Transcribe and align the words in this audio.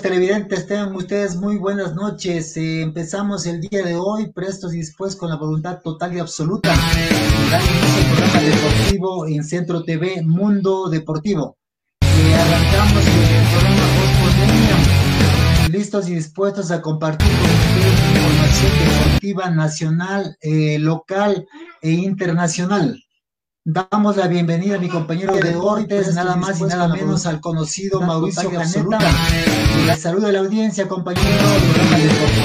televidentes? 0.00 0.66
Tengan 0.66 0.94
ustedes 0.94 1.36
muy 1.36 1.58
buenas 1.58 1.94
noches. 1.94 2.56
Eh, 2.56 2.82
empezamos 2.82 3.46
el 3.46 3.60
día 3.60 3.82
de 3.82 3.96
hoy 3.96 4.32
prestos 4.32 4.72
y 4.72 4.78
dispuestos 4.78 5.18
con 5.18 5.28
la 5.28 5.36
voluntad 5.36 5.80
total 5.82 6.14
y 6.16 6.20
absoluta. 6.20 6.72
Al 6.72 7.62
programa 8.16 8.40
deportivo 8.40 9.26
en 9.26 9.44
Centro 9.44 9.82
TV 9.82 10.22
Mundo 10.22 10.88
Deportivo. 10.88 11.56
Eh, 12.00 12.06
el 12.06 13.48
programa. 13.50 13.82
Listos 15.68 16.08
y 16.08 16.14
dispuestos 16.14 16.70
a 16.70 16.80
compartir 16.80 17.28
información 17.28 18.72
deportiva 18.78 19.50
nacional, 19.50 20.36
eh, 20.40 20.78
local 20.78 21.46
e 21.80 21.90
internacional. 21.90 23.02
Damos 23.64 24.16
la 24.16 24.26
bienvenida 24.26 24.74
a 24.74 24.78
mi 24.80 24.88
compañero 24.88 25.36
de 25.36 25.52
deportes, 25.52 26.12
nada 26.16 26.34
más 26.34 26.60
y 26.60 26.64
nada 26.64 26.88
menos 26.88 27.26
al 27.26 27.40
conocido 27.40 28.00
Mauricio 28.00 28.50
Caneta. 28.50 28.98
Y 29.80 29.86
la 29.86 29.96
salud 29.96 30.20
de 30.20 30.32
la 30.32 30.40
audiencia, 30.40 30.88
compañero. 30.88 31.28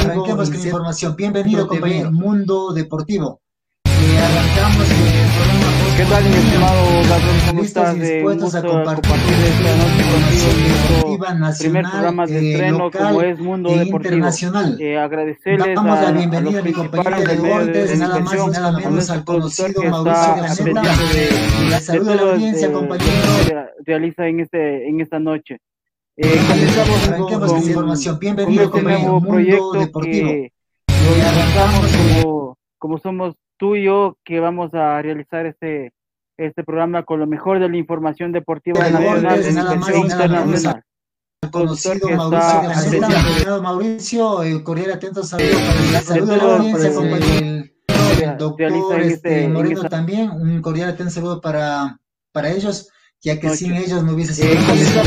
Arranquemos 0.04 0.52
con 0.52 0.60
información. 0.60 1.16
Bienvenido, 1.16 1.68
compañero. 1.68 2.12
Mundo 2.12 2.72
Deportivo. 2.72 3.42
Eh, 3.86 4.20
arrancamos 4.20 4.88
el 4.92 4.98
programa 5.36 5.77
¿Qué 5.98 6.04
tal, 6.06 6.24
mi 6.26 6.36
estimado 6.36 6.86
Gabriel? 7.10 7.42
¿Cómo 7.50 7.64
estás? 7.64 7.96
Listos 7.96 8.10
y 8.10 8.14
dispuestos 8.14 8.56
a 8.56 8.62
gusto 8.62 8.84
compartir 8.84 9.34
esta 9.34 9.78
noche 9.78 10.04
contigo 10.12 11.34
nuestro 11.40 11.64
primer 11.66 11.86
programa 11.90 12.26
de 12.28 12.38
eh, 12.40 12.52
estreno 12.52 12.78
local 12.78 13.08
como 13.08 13.22
es 13.24 13.40
Mundo 13.40 13.70
e 13.70 13.80
Deportivo. 13.80 14.14
internacional. 14.14 14.78
Eh, 14.80 14.98
agradecerles 15.00 15.76
Damos 15.76 15.98
a, 15.98 16.02
la 16.04 16.08
a 16.08 16.12
bienvenida 16.12 16.52
los 16.52 16.62
a 16.62 16.64
mi 16.64 16.74
compañero 16.74 17.18
de 17.20 17.26
de 17.26 17.36
deportes, 17.36 18.00
nada 18.00 18.20
más 18.20 18.34
y 18.34 18.52
nada 18.52 18.72
menos 18.74 19.10
al 19.10 19.24
conocido 19.26 19.82
que 19.82 19.90
Mauricio 19.90 20.36
de, 20.66 20.72
Y 21.66 21.70
la 21.70 21.80
de 21.80 21.82
salud 21.84 22.08
de 22.08 22.16
la 22.16 22.22
audiencia, 22.22 22.68
de- 22.68 22.74
compañero. 22.74 23.12
realiza 23.86 24.28
en, 24.28 24.40
este, 24.42 24.88
en 24.90 25.02
esta 25.02 25.18
noche. 25.20 25.58
Eh, 26.16 26.40
comenzamos 26.48 27.00
con, 27.28 27.40
con 27.48 27.58
información. 27.58 28.14
con 28.16 28.20
Bienvenido, 28.20 28.64
este 28.66 28.72
compañero. 28.72 29.02
nuevo 29.10 29.28
proyecto 29.28 29.72
Deportivo. 29.74 30.28
que 30.30 30.52
lo 30.88 31.28
arrancamos 31.28 31.92
como, 32.22 32.58
como 32.78 32.98
somos 33.00 33.34
tú 33.58 33.76
y 33.76 33.84
yo, 33.84 34.18
que 34.24 34.40
vamos 34.40 34.74
a 34.74 35.02
realizar 35.02 35.46
este, 35.46 35.94
este 36.38 36.64
programa 36.64 37.04
con 37.04 37.20
lo 37.20 37.28
mejor 37.28 37.60
de 37.60 37.70
la 37.70 37.78
información 37.78 38.32
deportiva 38.32 38.84
De 38.84 38.92
nacional 38.92 39.22
deportes, 39.22 39.48
e 39.48 39.54
nada 39.54 39.76
más 39.76 39.96
internacional. 39.96 40.84
conocido 41.52 42.10
Mauricio. 42.10 42.62
Bienvenido, 42.92 43.62
Mauricio. 43.62 44.44
Eh, 44.44 44.64
cordial 44.64 44.92
atento 44.92 45.24
saludo 45.24 45.50
para 45.58 45.92
la 45.92 46.02
salud 46.02 46.30
de 46.30 46.38
la 46.38 46.44
audiencia, 46.44 46.92
pues, 46.94 46.96
compañero. 46.96 47.66
El 47.88 48.18
realiza 48.18 48.36
doctor 48.38 49.00
este, 49.02 49.14
este- 49.14 49.44
en 49.44 49.54
Moreno 49.54 49.76
esta- 49.76 49.90
también. 49.90 50.30
Un 50.32 50.62
cordial 50.62 50.90
atento 50.90 51.12
saludo 51.12 51.40
para, 51.42 52.00
para 52.32 52.50
ellos, 52.52 52.90
ya 53.22 53.40
que 53.40 53.50
sin 53.52 53.74
ellos 53.74 54.04
no 54.04 54.14
hubiese 54.14 54.34
Eh, 54.34 54.58
sido 54.58 54.74
este 54.74 55.02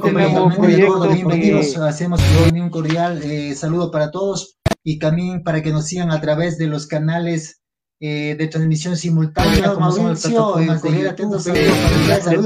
compañero. 0.00 0.38
nuevo 0.40 0.48
Muy 0.58 0.72
de 0.72 0.82
acuerdo, 0.82 1.02
proyecto 1.04 1.28
bienvenidos. 1.28 1.76
Hacemos 1.78 2.20
un 2.52 2.70
cordial 2.70 3.22
eh, 3.22 3.54
saludo 3.54 3.90
para 3.90 4.10
todos 4.10 4.57
y 4.84 4.98
también 4.98 5.42
para 5.42 5.62
que 5.62 5.70
nos 5.72 5.86
sigan 5.86 6.10
a 6.10 6.20
través 6.20 6.58
de 6.58 6.66
los 6.66 6.86
canales 6.86 7.60
eh, 8.00 8.36
de 8.38 8.46
transmisión 8.46 8.96
simultánea, 8.96 9.74
como 9.74 9.90
son 9.90 10.10
las 10.10 10.24
Mauricio, 10.24 10.30
plataformas 10.30 10.82
de 10.82 10.88
YouTube, 11.02 11.32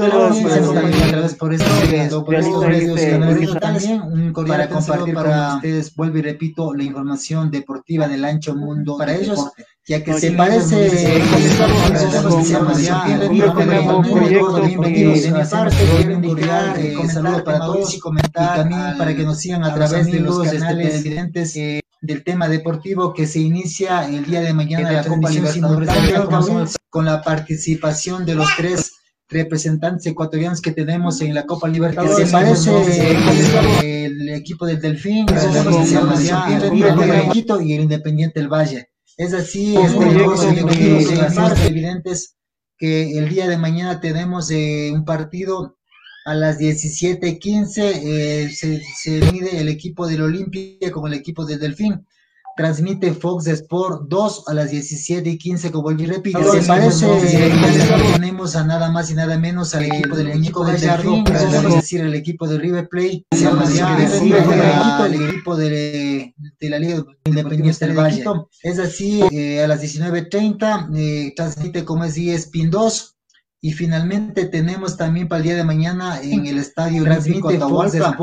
la 0.07 0.15
audiencia, 0.15 1.05
a 1.05 1.07
través 1.09 1.35
por 1.35 1.53
por 2.25 2.35
estos 2.35 2.65
medios 2.67 2.99
canales 3.01 3.59
también 3.59 4.01
un 4.01 4.33
cordial 4.33 4.57
para 4.57 4.69
compartir 4.69 5.13
para 5.13 5.55
ustedes, 5.57 5.93
vuelvo 5.95 6.17
y 6.17 6.21
repito, 6.23 6.73
la 6.73 6.83
información 6.83 7.51
deportiva 7.51 8.07
del 8.07 8.25
ancho 8.25 8.55
mundo 8.55 8.97
para 8.97 9.13
ellos, 9.13 9.45
ya 9.87 10.03
que 10.03 10.13
se 10.15 10.31
parece 10.31 10.89
sí, 10.89 11.05
eh, 11.05 11.21
comenzamos 11.31 11.81
agradecemos 11.83 12.23
con- 12.33 12.41
esta 12.41 12.53
información. 12.53 12.99
con- 12.99 13.07
Bienvenido, 13.09 13.53
con 13.53 13.61
este 13.61 13.75
compañero. 13.77 13.83
nuevo 13.83 14.01
Muy 14.01 14.29
de 14.29 14.35
acuerdo, 14.37 14.55
proyecto 14.57 14.81
bienvenidos. 14.81 15.13
que- 15.13 15.21
De 15.21 15.31
mi 15.31 15.37
de 15.43 15.45
parte, 15.45 15.75
mi 15.75 15.85
quiero 15.85 16.13
parte, 16.13 16.13
indicar, 16.27 16.79
eh, 16.79 16.87
eh, 16.89 16.93
comentar 16.95 17.13
saludo 17.23 17.43
para 17.43 17.57
Mauricio, 17.59 17.81
todos 17.83 17.93
y 17.93 17.99
comentar 17.99 18.55
también 18.55 18.97
para 18.97 19.15
que 19.15 19.23
nos 19.23 19.37
sigan 19.37 19.63
a, 19.63 19.75
través 19.75 20.05
de 20.07 20.19
los 20.19 20.45
este, 20.47 20.57
canales 20.57 21.82
del 22.03 22.23
tema 22.25 22.49
deportivo 22.49 23.13
que 23.13 23.25
se 23.25 23.39
inicia 23.39 24.05
el 24.09 24.25
día 24.25 24.41
de 24.41 24.53
mañana 24.53 24.91
la 24.91 25.05
Copa 25.05 25.29
Libertadores 25.29 26.75
con, 26.89 27.05
la 27.05 27.21
participación 27.21 28.25
de 28.25 28.35
los 28.35 28.49
tres 28.57 28.91
representantes 29.29 30.05
ecuatorianos 30.05 30.61
que 30.61 30.73
tenemos 30.73 31.21
en 31.21 31.33
la 31.33 31.45
Copa 31.45 31.69
Libertadores. 31.69 32.17
Que 32.17 32.25
Se 32.25 32.31
parece 32.31 32.71
eh, 33.81 34.05
el 34.05 34.29
equipo 34.29 34.65
del 34.65 34.81
Delfín, 34.81 35.25
el 35.29 37.09
el 37.09 37.29
Quito 37.31 37.61
y 37.61 37.73
el 37.73 37.83
Independiente 37.83 38.41
del 38.41 38.49
Valle. 38.49 38.89
Es 39.15 39.33
así, 39.33 39.77
este, 39.77 40.03
en 40.03 41.17
las 41.17 41.65
evidentes 41.65 42.35
que 42.77 43.17
el 43.17 43.29
día 43.29 43.47
de 43.47 43.57
mañana 43.57 44.01
tenemos 44.01 44.51
eh, 44.51 44.91
un 44.93 45.05
partido 45.05 45.77
a 46.25 46.33
las 46.35 46.57
17:15 46.59 47.81
eh, 47.81 48.49
se, 48.49 48.81
se 48.81 49.31
mide 49.31 49.59
el 49.59 49.69
equipo 49.69 50.07
del 50.07 50.21
Olimpia 50.21 50.91
con 50.91 51.11
el 51.11 51.17
equipo 51.19 51.45
del 51.45 51.59
Delfín. 51.59 52.05
Transmite 52.55 53.13
Fox 53.13 53.47
Sport 53.47 54.03
2 54.09 54.43
a 54.47 54.53
las 54.53 54.69
17 54.69 55.27
y 55.27 55.37
15, 55.39 55.71
como 55.71 55.91
y 55.91 56.05
repito. 56.05 56.39
Se 56.51 56.61
parece, 56.61 57.07
tenemos 58.13 58.55
a 58.55 58.63
nada 58.63 58.91
más 58.91 59.09
y 59.09 59.15
nada 59.15 59.39
menos 59.39 59.73
al 59.73 59.85
El 59.85 59.93
equipo 59.93 60.15
del 60.15 60.27
equipo 60.27 60.63
del 60.63 60.79
del 60.79 60.89
Delfín, 60.89 61.25
es 61.27 61.75
decir, 61.75 62.01
el 62.01 62.13
equipo 62.13 62.47
de 62.47 62.59
River 62.59 62.87
Plate, 62.89 63.25
se 63.31 63.45
el 63.45 63.53
equipo, 63.53 64.19
sí. 64.19 64.33
el 65.15 65.29
equipo 65.29 65.55
de, 65.55 66.35
de 66.59 66.69
la 66.69 66.77
Liga 66.77 67.03
Independiente 67.25 67.87
del 67.87 67.97
Valle. 67.97 68.23
Es 68.61 68.77
así, 68.77 69.23
eh, 69.31 69.63
a 69.63 69.67
las 69.67 69.81
19.30 69.81 70.95
eh, 70.95 71.33
transmite 71.35 71.83
como 71.83 72.03
es 72.03 72.17
ESPN 72.17 72.69
2 72.69 73.12
y 73.63 73.71
finalmente 73.71 74.45
tenemos 74.47 74.97
también 74.97 75.29
para 75.29 75.37
el 75.39 75.43
día 75.45 75.55
de 75.55 75.63
mañana 75.63 76.21
en 76.21 76.45
el 76.47 76.57
estadio 76.57 77.03
Olímpico 77.03 77.47
Atahualpa 77.47 78.17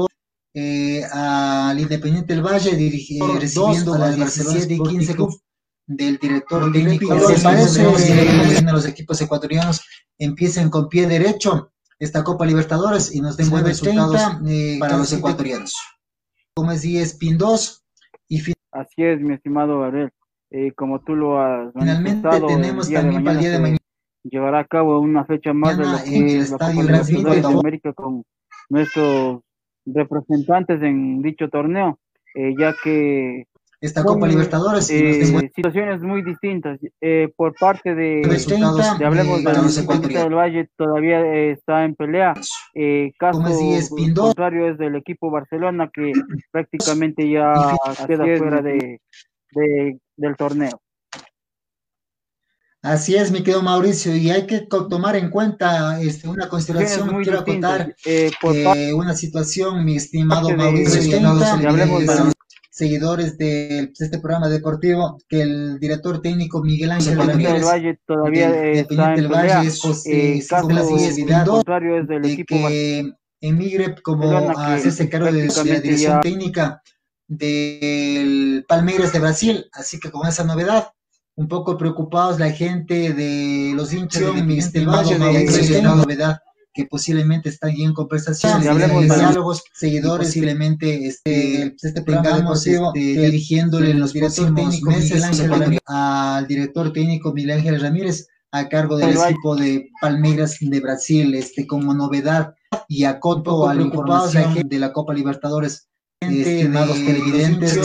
eh, 0.52 1.02
al 1.10 1.80
Independiente 1.80 2.34
del 2.34 2.42
Valle 2.44 2.76
dirigi- 2.76 3.16
eh, 3.22 3.40
recibiendo 3.40 3.94
a 3.94 3.98
las 3.98 4.16
17 4.16 4.74
y 4.74 4.78
15 4.82 5.16
del 5.86 6.18
director 6.18 6.70
técnico. 6.70 7.18
sí, 7.20 7.42
parece 7.42 7.82
eh, 7.82 8.62
los 8.70 8.84
equipos 8.84 9.18
ecuatorianos 9.22 9.80
empiecen 10.18 10.68
con 10.68 10.90
pie 10.90 11.06
derecho 11.06 11.72
esta 11.98 12.22
Copa 12.22 12.44
Libertadores 12.44 13.14
y 13.14 13.22
nos 13.22 13.38
den 13.38 13.48
buenos 13.48 13.70
resultados 13.70 14.20
eh, 14.46 14.76
para 14.78 14.98
los 14.98 15.10
ecuatorianos. 15.10 15.74
Como 16.54 16.72
es 16.72 16.84
ESPN 16.84 17.38
2 17.38 17.82
y 18.28 18.42
Así 18.72 19.02
es, 19.02 19.18
mi 19.20 19.34
estimado 19.34 19.80
Gabriel. 19.80 20.10
Eh, 20.50 20.72
como 20.76 21.00
tú 21.00 21.14
lo 21.16 21.40
has 21.40 21.72
finalmente 21.72 22.28
tenemos 22.46 22.90
también 22.90 23.24
para 23.24 23.36
el 23.36 23.40
día 23.40 23.50
de 23.52 23.58
mañana 23.58 23.80
llevará 24.24 24.60
a 24.60 24.64
cabo 24.64 25.00
una 25.00 25.24
fecha 25.24 25.52
más 25.52 25.76
de 25.78 25.84
que 25.84 26.16
en 26.16 26.28
el 26.28 26.38
la 26.50 26.58
Copa 26.58 26.72
Libertadores 26.72 27.42
de. 27.42 27.58
América 27.60 27.92
con 27.92 28.22
nuestros 28.68 29.40
representantes 29.86 30.82
en 30.82 31.22
dicho 31.22 31.48
torneo, 31.48 31.98
eh, 32.34 32.54
ya 32.58 32.74
que 32.82 33.44
esta 33.80 34.04
Copa 34.04 34.26
Libertadores 34.28 34.90
nos 34.90 35.42
eh, 35.42 35.50
situaciones 35.56 36.02
muy 36.02 36.22
distintas. 36.22 36.78
Eh, 37.00 37.32
por 37.34 37.54
parte 37.54 37.94
de, 37.94 38.20
de 38.98 39.04
hablemos 39.06 39.42
del. 39.42 40.34
Valle, 40.34 40.68
todavía 40.76 41.20
eh, 41.22 41.52
está 41.52 41.86
en 41.86 41.94
pelea. 41.94 42.34
Eh, 42.74 43.12
caso 43.18 43.40
Como 43.40 43.48
es 43.48 43.90
ESPN 43.90 44.12
2. 44.12 44.26
contrario 44.26 44.68
es 44.68 44.76
del 44.76 44.96
equipo 44.96 45.30
Barcelona 45.30 45.90
que 45.92 46.12
prácticamente 46.50 47.26
ya 47.30 47.54
queda 48.06 48.24
fuera 48.36 48.60
de- 48.60 49.00
del 50.16 50.36
torneo. 50.36 50.78
Así 52.82 53.14
es, 53.14 53.30
mi 53.30 53.40
querido 53.40 53.62
Mauricio, 53.62 54.16
y 54.16 54.30
hay 54.30 54.46
que 54.46 54.60
tomar 54.60 55.14
en 55.14 55.28
cuenta 55.28 56.00
este, 56.00 56.26
una 56.28 56.48
consideración, 56.48 57.08
quiero 57.22 57.38
distintas. 57.42 57.72
acotar 57.80 57.96
Eh, 58.06 58.30
eh, 58.54 58.92
una 58.94 59.14
situación, 59.14 59.84
mi 59.84 59.96
estimado 59.96 60.48
de- 60.48 60.56
Mauricio, 60.56 60.94
de- 61.02 61.08
de- 61.10 61.66
hablemos 61.68 62.00
seguidores, 62.00 62.24
de- 62.24 62.32
seguidores 62.70 63.36
de 63.38 63.88
pues, 63.88 64.00
este 64.00 64.18
programa 64.18 64.48
deportivo, 64.48 65.18
que 65.28 65.42
el 65.42 65.78
director 65.78 66.22
técnico 66.22 66.62
Miguel 66.62 66.92
Ángel 66.92 67.12
Independiente 67.18 67.52
del 67.52 67.62
Ramírez 67.62 67.70
Valle 67.84 68.00
todavía 68.06 68.48
eh, 68.64 68.80
está 68.80 69.14
en. 69.14 69.28
Valle 69.30 69.68
es 69.68 69.80
Eh, 70.06 70.46
con 70.62 70.74
la 70.74 70.80
contrario 71.56 71.98
es 72.00 72.08
del 72.08 72.22
de 72.22 72.32
equipo 72.32 72.56
que 72.56 73.12
emigre 73.42 73.94
como 74.02 74.30
a 74.58 74.74
hacerse 74.74 75.10
cargo 75.10 75.26
de, 75.26 75.32
de 75.32 75.48
la 75.48 75.80
dirección 75.80 76.12
ya- 76.14 76.20
técnica 76.20 76.82
del 77.28 78.64
Palmeiras 78.66 79.12
de 79.12 79.18
Brasil, 79.18 79.66
así 79.72 80.00
que 80.00 80.10
con 80.10 80.26
esa 80.26 80.44
novedad, 80.44 80.88
un 81.40 81.48
poco 81.48 81.78
preocupados 81.78 82.38
la 82.38 82.50
gente 82.52 83.14
de 83.14 83.72
los 83.74 83.94
hinchas 83.94 84.34
del 84.34 84.44
mi 84.46 84.58
estimado 84.58 85.08
de 85.08 85.44
Esteban. 85.44 85.96
novedad 85.96 86.38
que 86.74 86.84
posiblemente 86.84 87.48
está 87.48 87.68
allí 87.68 87.82
en 87.82 87.94
conversaciones, 87.94 88.66
hablemos 88.68 89.08
de- 89.08 89.16
diálogos, 89.16 89.64
seguidores, 89.72 90.28
posiblemente 90.28 91.06
este, 91.06 91.74
este 91.82 92.02
tengamos 92.02 92.66
este, 92.66 92.98
dirigiéndole 92.98 93.90
en 93.92 94.00
los 94.00 94.12
próximos 94.12 94.82
meses 94.82 95.24
al 95.86 96.46
director 96.46 96.92
técnico 96.92 97.32
Miguel 97.32 97.52
Ángel 97.58 97.80
Ramírez 97.80 98.28
a 98.52 98.68
cargo 98.68 98.98
del 98.98 99.16
equipo 99.16 99.56
de 99.56 99.88
Palmeiras 100.00 100.58
de 100.60 100.80
Brasil, 100.80 101.34
este 101.34 101.66
como 101.66 101.94
novedad 101.94 102.54
y 102.86 103.04
acoto 103.04 103.66
a 103.66 103.74
la 103.74 103.82
la 103.82 104.62
de 104.64 104.78
la 104.78 104.92
Copa 104.92 105.14
Libertadores. 105.14 105.89
Estimados 106.22 106.98
de 106.98 107.04
televidentes 107.06 107.80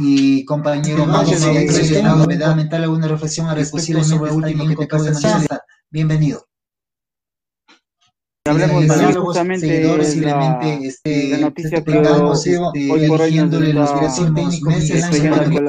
y 0.00 0.42
compañeros, 0.46 1.06
vamos 1.06 1.42
a 1.42 1.48
de- 1.48 1.52
ver, 1.52 1.70
de- 1.70 2.00
una 2.00 2.12
de- 2.12 2.18
novedad, 2.18 2.50
comentar 2.52 2.80
alguna 2.82 3.08
reflexión 3.08 3.46
al 3.48 3.56
respecto 3.56 4.02
sobre 4.02 4.20
lo 4.20 4.26
está 4.26 4.34
último 4.36 4.66
que 4.68 4.76
te 4.76 4.84
acabo 4.84 5.02
de 5.04 5.10
mencionar. 5.10 5.60
Bienvenido. 5.90 6.46
hablemos 8.46 8.88
de 8.88 9.14
justamente 9.14 9.66
seguidores, 9.66 10.16
la, 10.16 10.60
este, 10.82 11.28
la 11.28 11.38
noticia 11.38 11.70
que 11.84 11.92
tengamos, 11.92 12.46
este, 12.46 12.90
hoy 12.90 13.06
por 13.08 13.20
hoy 13.20 13.36
nos 13.36 13.90
está 13.90 14.34
técnico 14.34 14.70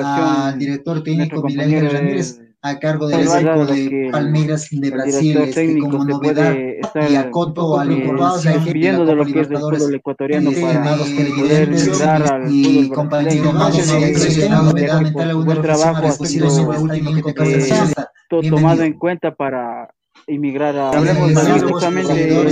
al 0.01 0.57
director 0.59 1.03
técnico 1.03 1.43
Miguel 1.43 1.91
Ramírez 1.91 2.39
a 2.65 2.79
cargo 2.79 3.07
del 3.07 3.27
equipo 3.27 3.65
de 3.65 4.09
Palmeiras 4.11 4.67
de 4.71 4.89
Brasil 4.89 5.37
este, 5.37 5.77
como 5.77 6.03
novedad 6.03 6.55
y 7.07 7.15
a 7.15 7.29
Coto 7.29 7.79
al 7.79 7.89
pidiendo 8.65 9.05
de 9.05 9.15
lo 9.15 9.23
que 9.23 9.41
es 9.41 9.51
el 9.51 9.57
fútbol 9.57 9.93
ecuatoriano 9.93 10.49
para 10.59 10.95
poder 10.95 11.73
entrar 11.73 12.33
al 12.33 12.51
y 12.51 12.89
compañero 12.89 13.53
buen 15.45 15.61
trabajo 15.61 16.07
ha 16.07 16.11
sido 16.11 16.49
tomado 18.29 18.81
en 18.81 18.93
cuenta 18.93 19.35
para 19.35 19.94
emigrar 20.27 20.75
a 20.75 20.89
hablemos 20.89 21.31
más 21.33 21.63
justamente 21.63 22.13
de 22.13 22.49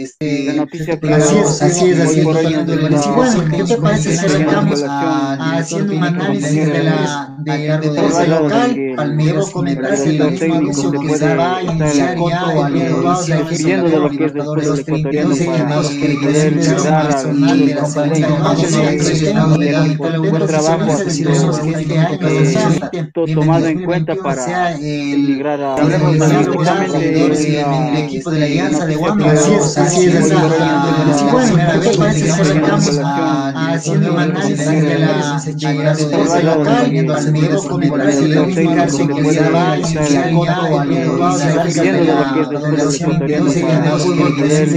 este, 0.00 0.44
la, 0.44 0.52
noticia 0.52 1.00
que 1.00 1.12
así 1.12 1.38
es 1.38 1.62
así 1.62 1.90
es 1.90 2.00
así 2.00 2.20
es. 2.20 2.24
bueno 2.26 3.44
qué 3.50 3.64
te 3.64 3.76
parece 3.78 4.16
si 4.16 4.36
arrancamos 4.36 4.84
haciendo 4.86 5.96
un 5.96 6.04
análisis 6.04 6.66
de 6.66 6.84
la 6.84 7.36
de 7.38 7.68
la 7.68 7.78
defensa 7.78 8.26
local 8.26 8.92
Palmeiras 8.96 9.50
comentar 9.50 10.02
que 10.02 10.12
la 10.12 10.26
misma 10.26 10.56
anuncio 10.56 10.92
que 10.92 11.16
se 11.16 11.34
va 11.34 11.56
a 11.56 11.62
iniciar 11.62 12.16
ya 12.16 12.66
el 12.68 12.76
el 13.32 13.46
pidiendo 13.46 13.88
de 13.88 13.98
lo 13.98 14.10
que 14.10 14.24
es 14.26 14.34
el 14.34 14.42
fútbol 14.42 14.78
ecuatoriano 14.78 15.34
para 15.34 15.82
poder 16.22 16.52
entrar 16.52 17.06
al 17.06 17.12
fútbol 17.14 17.58
de 19.58 19.72
la 19.72 19.82
un 19.84 20.30
buen 20.30 20.46
trabajo 20.46 20.92
ha 20.92 21.10
sido 21.10 21.32
tomado 23.34 23.66
en 23.66 23.84
cuenta 23.84 24.14
para 24.14 24.74
emigrar 24.76 25.60
a 25.60 25.76
el 26.92 27.96
equipo 27.96 28.30
de 28.30 28.38
la 28.40 28.46
Alianza 28.46 28.86
de 28.86 28.96
Guam. 28.96 29.22
Así 29.22 29.52
es, 29.52 29.78
así 29.78 30.06
es. 30.06 30.32
Bueno, 31.32 31.56
me 31.56 31.64
parece 31.64 32.24
que 32.24 32.32
arrancamos 32.32 33.00
haciendo 33.54 34.12
un 34.12 34.18
análisis 34.18 34.58
de 34.66 34.98
la 34.98 35.94
defensa 35.94 36.42
local, 36.42 37.10
al 37.10 37.32
medio 37.32 37.62
comentarios 37.62 38.20
de 38.20 38.28
lo 38.28 38.46
mismo 38.46 39.16
que 39.16 39.32
se 39.32 39.50
va 39.50 39.76
de 39.76 39.82
que 44.36 44.46
es 44.46 44.58
el 44.58 44.74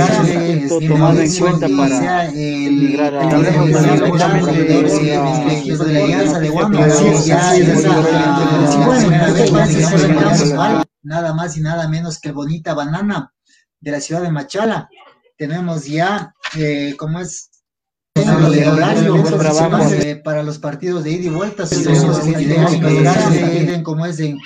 ha 0.00 0.24
sido 0.24 0.80
tomado 0.80 1.20
en 1.20 1.30
cuenta. 1.36 1.68
para 1.76 2.28
emigrar 2.28 3.14
a 3.14 3.28
de 6.16 6.48
Alianza 10.08 10.84
Nada 11.02 11.34
más 11.34 11.56
y 11.56 11.60
nada 11.60 11.88
menos 11.88 12.20
que 12.20 12.30
Bonita 12.30 12.74
Banana 12.74 13.32
de 13.80 13.90
la 13.90 14.00
ciudad 14.00 14.22
de 14.22 14.30
Machala. 14.30 14.88
Tenemos 15.36 15.86
ya, 15.86 16.32
eh, 16.56 16.94
como 16.96 17.18
es 17.18 17.50
horario 18.14 19.22
para 20.22 20.42
los 20.42 20.58
partidos 20.58 21.04
de 21.04 21.12
ida 21.12 21.24
y 21.24 21.30
vuelta, 21.30 21.64
como 23.82 24.06
es 24.06 24.20
en 24.20 24.38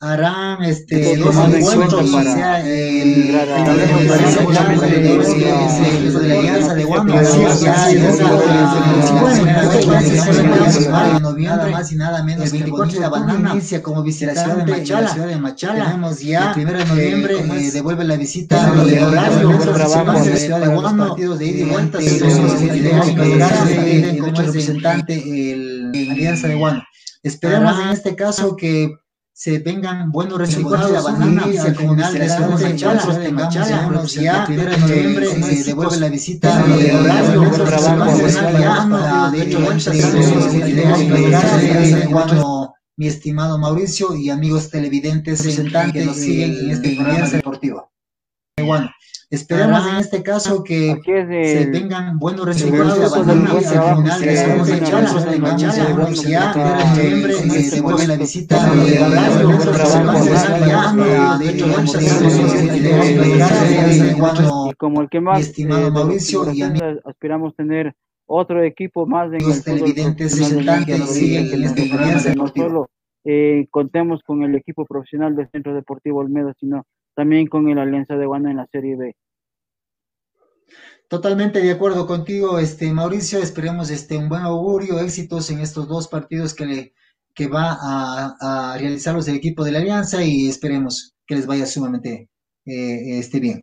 harán 0.00 0.62
este 0.62 1.16
dos 1.16 1.34
encuentros 1.36 2.10
para 2.12 2.32
sea 2.32 2.60
el 2.60 3.32
de 6.12 6.28
la 6.28 6.38
alianza 6.38 6.74
de 6.74 6.84
nada 11.38 11.66
más 11.68 11.90
y 11.90 11.96
nada 11.96 12.22
menos 12.22 12.52
que 12.52 12.64
Bonita 12.64 13.08
Banana. 13.08 13.50
inicia 13.54 13.82
como 13.82 14.04
visitación 14.04 14.64
de 14.64 14.72
Machala. 14.72 15.08
ciudad 15.08 15.26
de 15.26 15.36
Machala. 15.36 15.86
Tenemos 15.86 16.20
ya 16.20 16.48
el 16.48 16.54
primero 16.54 16.78
de 16.78 16.84
noviembre 16.84 17.70
devuelve 17.72 18.04
la 18.04 18.16
visita 18.16 18.72
de 18.72 19.02
horario 19.02 19.60
ciudad 19.60 20.60
de 20.60 20.68
Guam 20.68 20.96
partidos 20.96 21.40
de 21.40 21.46
ida 21.46 21.58
y 21.58 21.70
vuelta 21.70 21.98
como 24.20 24.42
representante 24.42 25.52
el 25.52 26.10
alianza 26.12 26.46
de 26.46 26.54
Guam 26.54 26.82
esperamos 27.24 27.80
en 27.80 27.88
este 27.88 28.14
caso 28.14 28.54
que 28.54 28.94
se 29.38 29.60
vengan 29.60 30.10
buenos 30.10 30.36
resultados 30.36 30.90
la 30.90 31.00
banana 31.00 31.44
al 31.44 31.76
final 31.76 32.12
de 32.12 32.26
la 32.26 32.40
Machala, 32.40 33.18
de 33.20 33.30
Machala, 33.30 34.04
ya 34.04 34.46
de 34.48 34.56
noviembre 34.56 35.28
se 35.28 35.62
devuelve 35.62 35.96
la 36.00 36.08
visita 36.08 36.60
de 36.66 36.92
horario, 36.92 37.42
de 39.30 39.46
mi 42.96 43.06
estimado 43.06 43.58
Mauricio 43.58 44.16
y 44.16 44.28
amigos 44.28 44.70
televidentes 44.70 45.40
que 45.92 46.04
nos 46.04 46.16
siguen 46.16 46.58
en 46.58 46.70
este 46.72 46.96
programa 46.96 47.28
deportivo. 47.28 47.92
Bueno, 48.60 48.90
Esperemos 49.30 49.86
en 49.86 49.96
este 49.96 50.22
caso 50.22 50.64
que 50.64 50.96
se 51.04 51.66
tengan 51.66 52.18
buenos 52.18 52.46
resultados 52.46 53.12
al 53.12 53.24
final 53.26 54.20
de 54.22 54.80
ya 56.26 56.54
noviembre 56.94 57.34
se 57.34 57.82
vuelve 57.82 58.06
la 58.06 58.16
visita 58.16 58.72
de 58.74 58.96
como 64.78 65.02
el 65.02 65.10
que 65.10 65.20
más 65.20 65.40
estimado 65.40 65.90
Mauricio 65.90 66.50
y 66.54 66.62
aspiramos 67.04 67.54
tener 67.54 67.94
otro 68.24 68.62
equipo 68.62 69.06
más 69.06 69.30
en 69.34 69.46
los 69.46 69.62
televidentes 69.62 70.40
este 70.40 72.34
no 72.34 72.48
solo 72.48 72.88
eh, 73.24 73.66
contemos 73.70 74.22
con 74.22 74.42
el 74.42 74.54
equipo 74.54 74.86
profesional 74.86 75.36
del 75.36 75.50
Centro 75.50 75.74
Deportivo 75.74 76.20
Olmedo, 76.20 76.54
sino 76.58 76.86
también 77.18 77.48
con 77.48 77.68
el 77.68 77.80
Alianza 77.80 78.14
de 78.14 78.26
Guana 78.26 78.52
en 78.52 78.58
la 78.58 78.68
Serie 78.70 78.94
B. 78.94 79.16
Totalmente 81.08 81.60
de 81.60 81.72
acuerdo 81.72 82.06
contigo, 82.06 82.60
este 82.60 82.92
Mauricio. 82.92 83.40
Esperemos 83.40 83.90
este 83.90 84.16
un 84.16 84.28
buen 84.28 84.42
augurio, 84.42 85.00
éxitos 85.00 85.50
en 85.50 85.58
estos 85.58 85.88
dos 85.88 86.06
partidos 86.06 86.54
que, 86.54 86.66
le, 86.66 86.94
que 87.34 87.48
va 87.48 87.76
a, 87.80 88.36
a 88.72 88.78
realizarlos 88.78 89.26
el 89.26 89.34
equipo 89.34 89.64
de 89.64 89.72
la 89.72 89.80
Alianza 89.80 90.22
y 90.22 90.46
esperemos 90.46 91.16
que 91.26 91.34
les 91.34 91.46
vaya 91.48 91.66
sumamente 91.66 92.28
eh, 92.64 93.18
este 93.18 93.40
bien. 93.40 93.62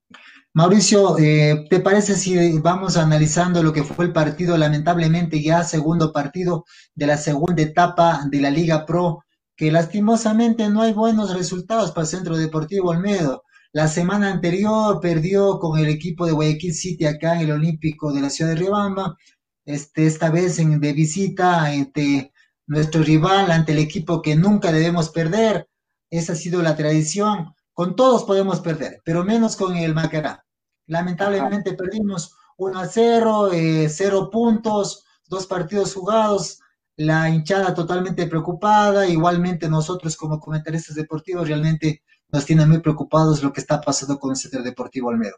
Mauricio, 0.54 1.18
eh, 1.18 1.66
¿te 1.70 1.80
parece 1.80 2.16
si 2.16 2.58
vamos 2.60 2.98
analizando 2.98 3.64
lo 3.64 3.72
que 3.72 3.84
fue 3.84 4.04
el 4.04 4.12
partido, 4.12 4.58
lamentablemente 4.58 5.42
ya 5.42 5.64
segundo 5.64 6.12
partido 6.12 6.66
de 6.94 7.08
la 7.08 7.16
segunda 7.16 7.62
etapa 7.62 8.22
de 8.30 8.42
la 8.42 8.50
Liga 8.50 8.86
Pro, 8.86 9.25
que 9.56 9.72
lastimosamente 9.72 10.70
no 10.70 10.82
hay 10.82 10.94
buenos 10.94 11.34
resultados 11.34 11.92
para 11.92 12.02
el 12.04 12.08
Centro 12.08 12.38
Deportivo 12.38 12.90
Olmedo? 12.90 13.44
La 13.72 13.88
semana 13.88 14.32
anterior 14.32 15.00
perdió 15.02 15.60
con 15.60 15.78
el 15.80 15.90
equipo 15.90 16.26
de 16.26 16.32
Guayaquil 16.32 16.74
City 16.74 17.06
acá 17.06 17.36
en 17.36 17.42
el 17.42 17.52
Olímpico 17.52 18.14
de 18.14 18.22
la 18.22 18.30
ciudad 18.30 18.52
de 18.52 18.58
Riobamba. 18.58 19.18
Este, 19.66 20.06
esta 20.06 20.30
vez 20.30 20.60
en, 20.60 20.80
de 20.80 20.94
visita 20.94 21.66
ante 21.66 22.32
nuestro 22.68 23.04
rival, 23.04 23.52
ante 23.52 23.74
el 23.74 23.80
equipo 23.80 24.22
que 24.22 24.36
nunca 24.36 24.72
debemos 24.72 25.10
perder. 25.10 25.68
Esa 26.10 26.34
ha 26.34 26.36
sido 26.36 26.62
la 26.62 26.76
tradición. 26.76 27.54
Con 27.74 27.98
todos 27.98 28.24
podemos 28.24 28.62
perder, 28.62 29.02
pero 29.04 29.26
menos 29.26 29.58
con 29.58 29.76
el 29.76 29.94
Macará. 29.94 30.46
Lamentablemente 30.88 31.74
perdimos 31.74 32.34
1 32.58 32.80
a 32.80 32.88
0, 32.88 33.50
0 33.52 33.52
eh, 33.54 34.30
puntos, 34.32 35.04
dos 35.28 35.48
partidos 35.48 35.94
jugados, 35.94 36.60
la 36.98 37.30
hinchada 37.30 37.74
totalmente 37.74 38.28
preocupada, 38.28 39.08
igualmente 39.08 39.70
nosotros 39.70 40.16
como 40.16 40.40
comentaristas 40.40 40.96
deportivos 40.96 41.48
realmente 41.48 42.04
nos 42.30 42.46
tiene 42.46 42.66
muy 42.66 42.80
preocupados 42.80 43.44
lo 43.44 43.52
que 43.52 43.62
está 43.62 43.82
pasando 43.82 44.20
con 44.20 44.32
el 44.32 44.38
Centro 44.38 44.64
Deportivo 44.64 45.10
Almedo. 45.10 45.36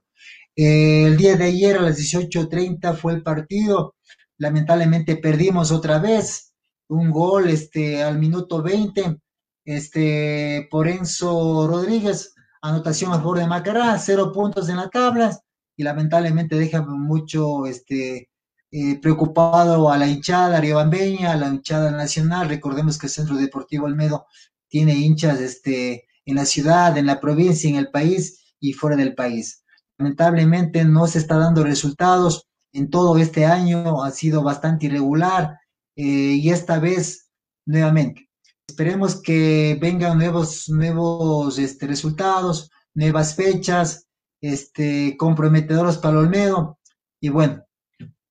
Eh, 0.56 1.06
el 1.06 1.18
día 1.18 1.36
de 1.36 1.46
ayer 1.46 1.78
a 1.78 1.82
las 1.82 1.98
18.30 1.98 2.96
fue 2.96 3.14
el 3.14 3.24
partido, 3.24 3.96
lamentablemente 4.38 5.18
perdimos 5.18 5.72
otra 5.72 6.00
vez, 6.00 6.54
un 6.90 7.12
gol 7.12 7.50
este, 7.50 8.04
al 8.04 8.18
minuto 8.18 8.62
20, 8.62 9.20
este, 9.66 10.68
por 10.72 10.88
Enzo 10.88 11.68
Rodríguez, 11.68 12.34
anotación 12.62 13.12
a 13.12 13.18
favor 13.18 13.40
de 13.40 13.48
Macará, 13.48 13.98
cero 14.00 14.32
puntos 14.32 14.70
en 14.70 14.78
la 14.78 14.90
tabla, 14.90 15.38
y 15.76 15.84
lamentablemente 15.84 16.56
deja 16.56 16.82
mucho 16.82 17.66
este, 17.66 18.30
eh, 18.80 19.00
preocupado 19.02 19.92
a 19.92 19.98
la 19.98 20.06
hinchada 20.08 20.62
riobambeña, 20.62 21.32
a 21.32 21.36
la 21.36 21.48
hinchada 21.48 21.90
nacional. 21.90 22.48
Recordemos 22.48 23.00
que 23.00 23.08
el 23.08 23.12
Centro 23.12 23.36
Deportivo 23.36 23.88
Almedo 23.88 24.28
tiene 24.68 24.94
hinchas 24.94 25.40
este, 25.40 26.06
en 26.26 26.36
la 26.36 26.46
ciudad, 26.46 26.96
en 26.96 27.08
la 27.08 27.20
provincia, 27.20 27.68
en 27.68 27.78
el 27.78 27.90
país 27.90 28.54
y 28.60 28.74
fuera 28.74 28.96
del 28.96 29.16
país. 29.16 29.64
Lamentablemente 29.98 30.86
no 30.86 31.08
se 31.08 31.18
está 31.18 31.40
dando 31.40 31.64
resultados. 31.64 32.48
En 32.72 32.92
todo 32.92 33.18
este 33.18 33.48
año 33.48 34.04
ha 34.04 34.12
sido 34.12 34.44
bastante 34.44 34.86
irregular 34.86 35.58
eh, 35.96 36.04
y 36.40 36.52
esta 36.52 36.78
vez 36.78 37.32
nuevamente. 37.66 38.30
Esperemos 38.68 39.20
que 39.20 39.76
vengan 39.82 40.20
nuevos, 40.20 40.70
nuevos 40.70 41.58
este, 41.58 41.88
resultados, 41.88 42.70
nuevas 42.94 43.34
fechas, 43.34 44.06
este, 44.40 45.18
comprometedoras 45.18 45.98
para 45.98 46.20
Olmedo. 46.20 46.78
Y 47.20 47.30
bueno, 47.30 47.64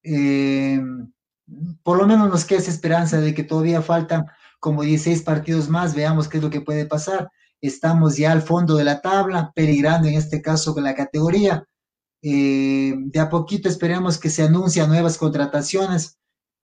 eh, 0.07 0.81
por 1.83 1.99
lo 1.99 2.07
menos 2.07 2.29
nos 2.31 2.45
queda 2.45 2.61
esa 2.61 2.71
esperanza 2.71 3.21
de 3.21 3.35
que 3.35 3.45
todavía 3.45 3.83
faltan 3.83 4.27
como 4.61 4.83
16 4.83 5.23
partidos 5.23 5.69
más, 5.69 5.95
veamos 5.95 6.29
qué 6.29 6.39
es 6.39 6.43
lo 6.43 6.51
que 6.51 6.61
puede 6.61 6.87
pasar. 6.87 7.31
Estamos 7.61 8.17
ya 8.17 8.33
al 8.33 8.43
fondo 8.43 8.77
de 8.77 8.85
la 8.85 9.01
tabla, 9.01 9.53
peligrando 9.55 10.09
en 10.09 10.15
este 10.15 10.43
caso 10.43 10.75
con 10.75 10.85
la 10.85 10.95
categoría. 10.95 11.67
Eh, 12.23 12.95
de 12.97 13.21
a 13.21 13.29
poquito 13.29 13.69
esperemos 13.69 14.19
que 14.19 14.31
se 14.31 14.43
anuncien 14.43 14.89
nuevas 14.89 15.19
contrataciones 15.19 16.19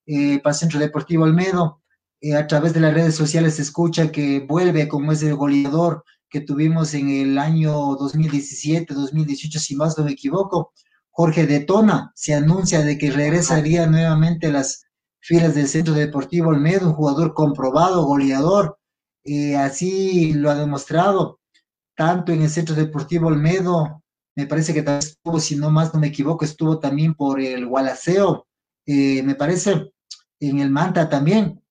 eh, 0.06 0.40
para 0.42 0.54
Centro 0.54 0.80
Deportivo 0.80 1.24
Olmedo. 1.24 1.82
Eh, 2.22 2.36
a 2.36 2.48
través 2.48 2.74
de 2.74 2.80
las 2.80 2.94
redes 2.94 3.16
sociales 3.16 3.56
se 3.56 3.64
escucha 3.64 4.12
que 4.12 4.40
vuelve 4.42 4.88
como 4.88 5.12
ese 5.12 5.32
goleador 5.34 6.04
que 6.30 6.42
tuvimos 6.42 6.94
en 6.94 7.10
el 7.10 7.38
año 7.38 7.74
2017, 7.96 8.94
2018, 8.94 9.60
si 9.60 9.76
más 9.76 9.98
no 9.98 10.06
me 10.06 10.12
equivoco. 10.12 10.74
Jorge 11.16 11.46
Detona 11.46 12.12
se 12.16 12.34
anuncia 12.34 12.82
de 12.82 12.98
que 12.98 13.12
regresaría 13.12 13.86
nuevamente 13.86 14.48
a 14.48 14.52
las 14.52 14.88
filas 15.20 15.54
del 15.54 15.68
Centro 15.68 15.94
Deportivo 15.94 16.50
Olmedo, 16.50 16.88
un 16.88 16.94
jugador 16.94 17.36
comprobado, 17.36 18.04
goleador, 18.04 18.80
eh, 19.24 19.56
así 19.56 20.34
lo 20.34 20.50
ha 20.50 20.56
demostrado, 20.56 21.40
tanto 21.96 22.32
en 22.32 22.42
el 22.42 22.50
Centro 22.50 22.74
Deportivo 22.74 23.28
Olmedo, 23.28 24.02
me 24.36 24.48
parece 24.48 24.74
que 24.74 24.82
también 24.82 25.08
estuvo, 25.08 25.40
si 25.40 25.56
no 25.56 25.70
más 25.70 25.94
no 25.94 26.00
me 26.00 26.08
equivoco, 26.08 26.46
estuvo 26.46 26.80
también 26.80 27.14
por 27.14 27.40
el 27.40 27.68
Gualaceo, 27.68 28.48
eh, 28.88 29.22
me 29.22 29.36
parece 29.36 29.92
en 30.40 30.60
el 30.60 30.72
Manta 30.72 31.10
también, 31.10 31.62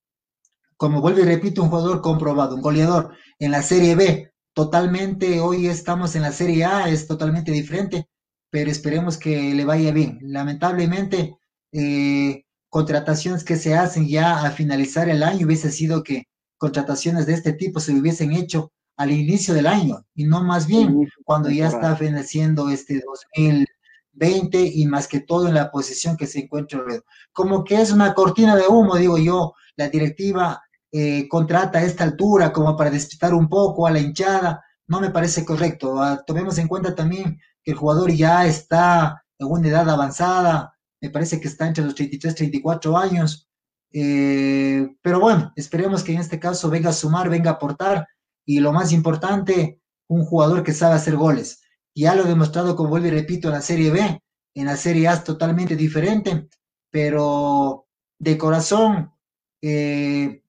como 0.76 1.00
vuelvo 1.00 1.18
y 1.18 1.24
repito, 1.24 1.64
un 1.64 1.68
jugador 1.68 2.00
comprobado, 2.00 2.54
un 2.54 2.62
goleador 2.62 3.12
en 3.40 3.50
la 3.50 3.62
Serie 3.62 3.96
B, 3.96 4.32
totalmente, 4.54 5.40
hoy 5.40 5.66
estamos 5.66 6.14
en 6.14 6.22
la 6.22 6.30
Serie 6.30 6.64
A, 6.64 6.88
es 6.88 7.08
totalmente 7.08 7.50
diferente, 7.50 8.06
pero 8.52 8.70
esperemos 8.70 9.16
que 9.16 9.54
le 9.54 9.64
vaya 9.64 9.92
bien. 9.92 10.18
Lamentablemente, 10.20 11.38
eh, 11.72 12.44
contrataciones 12.68 13.44
que 13.44 13.56
se 13.56 13.74
hacen 13.74 14.06
ya 14.06 14.44
a 14.44 14.50
finalizar 14.50 15.08
el 15.08 15.22
año 15.22 15.46
hubiese 15.46 15.70
sido 15.70 16.02
que 16.02 16.28
contrataciones 16.58 17.24
de 17.24 17.32
este 17.32 17.54
tipo 17.54 17.80
se 17.80 17.94
hubiesen 17.94 18.32
hecho 18.32 18.70
al 18.98 19.10
inicio 19.10 19.54
del 19.54 19.66
año 19.66 20.04
y 20.14 20.24
no 20.24 20.44
más 20.44 20.66
bien 20.66 20.94
cuando 21.24 21.48
ya 21.50 21.66
está 21.68 21.96
feneciendo 21.96 22.68
este 22.68 23.02
2020 23.32 24.60
y 24.74 24.86
más 24.86 25.08
que 25.08 25.20
todo 25.20 25.48
en 25.48 25.54
la 25.54 25.70
posición 25.70 26.18
que 26.18 26.26
se 26.26 26.40
encuentra 26.40 26.84
Como 27.32 27.64
que 27.64 27.80
es 27.80 27.90
una 27.90 28.12
cortina 28.12 28.54
de 28.54 28.68
humo, 28.68 28.96
digo 28.96 29.16
yo, 29.16 29.54
la 29.76 29.88
directiva 29.88 30.62
eh, 30.92 31.26
contrata 31.26 31.78
a 31.78 31.84
esta 31.84 32.04
altura 32.04 32.52
como 32.52 32.76
para 32.76 32.90
despistar 32.90 33.32
un 33.32 33.48
poco 33.48 33.86
a 33.86 33.90
la 33.90 34.00
hinchada, 34.00 34.62
no 34.88 35.00
me 35.00 35.08
parece 35.08 35.42
correcto. 35.42 36.02
Ah, 36.02 36.22
tomemos 36.26 36.58
en 36.58 36.68
cuenta 36.68 36.94
también 36.94 37.40
que 37.64 37.72
el 37.72 37.76
jugador 37.76 38.10
ya 38.12 38.46
está 38.46 39.24
en 39.38 39.46
una 39.48 39.68
edad 39.68 39.88
avanzada, 39.88 40.76
me 41.00 41.10
parece 41.10 41.40
que 41.40 41.48
está 41.48 41.66
entre 41.66 41.84
los 41.84 41.94
33 41.94 42.32
y 42.32 42.36
34 42.36 42.96
años. 42.96 43.48
Eh, 43.92 44.88
pero 45.02 45.20
bueno, 45.20 45.52
esperemos 45.56 46.02
que 46.02 46.12
en 46.12 46.20
este 46.20 46.40
caso 46.40 46.70
venga 46.70 46.90
a 46.90 46.94
sumar, 46.94 47.28
venga 47.28 47.50
a 47.50 47.54
aportar 47.54 48.06
y 48.46 48.60
lo 48.60 48.72
más 48.72 48.92
importante, 48.92 49.80
un 50.08 50.24
jugador 50.24 50.62
que 50.62 50.72
sabe 50.72 50.94
hacer 50.94 51.16
goles. 51.16 51.62
Ya 51.94 52.14
lo 52.14 52.24
he 52.24 52.28
demostrado, 52.28 52.76
como 52.76 52.90
vuelvo 52.90 53.08
y 53.08 53.10
repito, 53.10 53.48
en 53.48 53.54
la 53.54 53.60
Serie 53.60 53.90
B, 53.90 54.22
en 54.54 54.66
la 54.66 54.76
Serie 54.76 55.08
A 55.08 55.14
es 55.14 55.24
totalmente 55.24 55.76
diferente, 55.76 56.48
pero 56.90 57.86
de 58.18 58.38
corazón, 58.38 59.12
eh, 59.60 60.42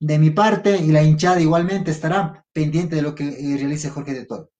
de 0.00 0.18
mi 0.18 0.30
parte 0.30 0.78
y 0.78 0.88
la 0.88 1.02
hinchada 1.02 1.40
igualmente 1.40 1.90
estará 1.90 2.44
pendiente 2.52 2.96
de 2.96 3.02
lo 3.02 3.14
que 3.14 3.28
eh, 3.28 3.56
realice 3.58 3.90
Jorge 3.90 4.14
de 4.14 4.24
Toro. 4.24 4.50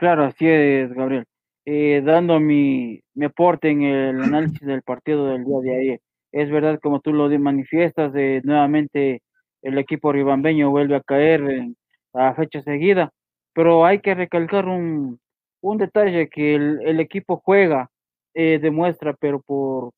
Claro, 0.00 0.24
así 0.24 0.48
es, 0.48 0.90
Gabriel. 0.94 1.26
Eh, 1.66 2.00
dando 2.02 2.40
mi, 2.40 3.02
mi, 3.12 3.26
aporte 3.26 3.68
en 3.68 3.82
el 3.82 4.22
análisis 4.22 4.66
del 4.66 4.80
partido 4.80 5.26
del 5.26 5.44
día 5.44 5.60
de 5.60 5.78
ayer. 5.78 6.00
Es 6.32 6.50
verdad, 6.50 6.80
como 6.82 7.00
tú 7.00 7.12
lo 7.12 7.28
manifiestas, 7.38 8.10
de 8.14 8.40
nuevamente 8.42 9.20
el 9.60 9.76
equipo 9.76 10.10
ribambeño 10.10 10.70
vuelve 10.70 10.96
a 10.96 11.02
caer 11.02 11.42
en, 11.42 11.76
a 12.14 12.32
fecha 12.32 12.62
seguida, 12.62 13.12
pero 13.52 13.84
hay 13.84 14.00
que 14.00 14.14
recalcar 14.14 14.68
un, 14.68 15.20
un 15.60 15.76
detalle 15.76 16.30
que 16.30 16.54
el, 16.54 16.80
el 16.86 16.98
equipo 17.00 17.36
juega, 17.44 17.90
eh, 18.32 18.58
demuestra, 18.58 19.12
pero 19.20 19.42
por 19.42 19.90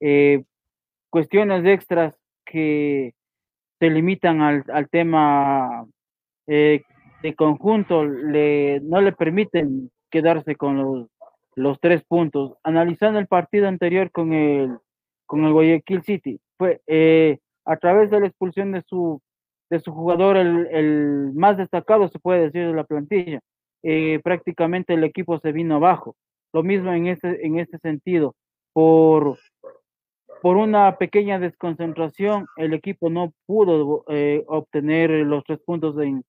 eh, 0.00 0.42
cuestiones 1.10 1.64
extras 1.64 2.18
que 2.44 3.14
se 3.78 3.88
limitan 3.88 4.40
al, 4.40 4.64
al 4.72 4.88
tema 4.88 5.86
eh, 6.48 6.82
de 7.24 7.34
conjunto 7.34 8.04
le, 8.04 8.80
no 8.80 9.00
le 9.00 9.12
permiten 9.12 9.90
quedarse 10.10 10.56
con 10.56 10.76
los, 10.76 11.08
los 11.54 11.80
tres 11.80 12.04
puntos. 12.04 12.52
Analizando 12.62 13.18
el 13.18 13.26
partido 13.26 13.66
anterior 13.66 14.10
con 14.10 14.34
el, 14.34 14.76
con 15.24 15.42
el 15.44 15.54
Guayaquil 15.54 16.02
City, 16.02 16.38
fue 16.58 16.82
eh, 16.86 17.38
a 17.64 17.78
través 17.78 18.10
de 18.10 18.20
la 18.20 18.26
expulsión 18.26 18.72
de 18.72 18.82
su, 18.82 19.22
de 19.70 19.80
su 19.80 19.90
jugador, 19.90 20.36
el, 20.36 20.66
el 20.70 21.32
más 21.32 21.56
destacado, 21.56 22.08
se 22.08 22.18
puede 22.18 22.42
decir, 22.42 22.66
de 22.66 22.74
la 22.74 22.84
plantilla. 22.84 23.40
Eh, 23.82 24.20
prácticamente 24.22 24.92
el 24.92 25.02
equipo 25.02 25.38
se 25.38 25.50
vino 25.50 25.76
abajo. 25.76 26.16
Lo 26.52 26.62
mismo 26.62 26.92
en 26.92 27.06
este, 27.06 27.46
en 27.46 27.58
este 27.58 27.78
sentido. 27.78 28.34
Por, 28.74 29.38
por 30.42 30.58
una 30.58 30.98
pequeña 30.98 31.38
desconcentración, 31.38 32.46
el 32.58 32.74
equipo 32.74 33.08
no 33.08 33.32
pudo 33.46 34.04
eh, 34.08 34.44
obtener 34.46 35.08
los 35.10 35.42
tres 35.44 35.60
puntos 35.64 35.96
en, 35.98 36.22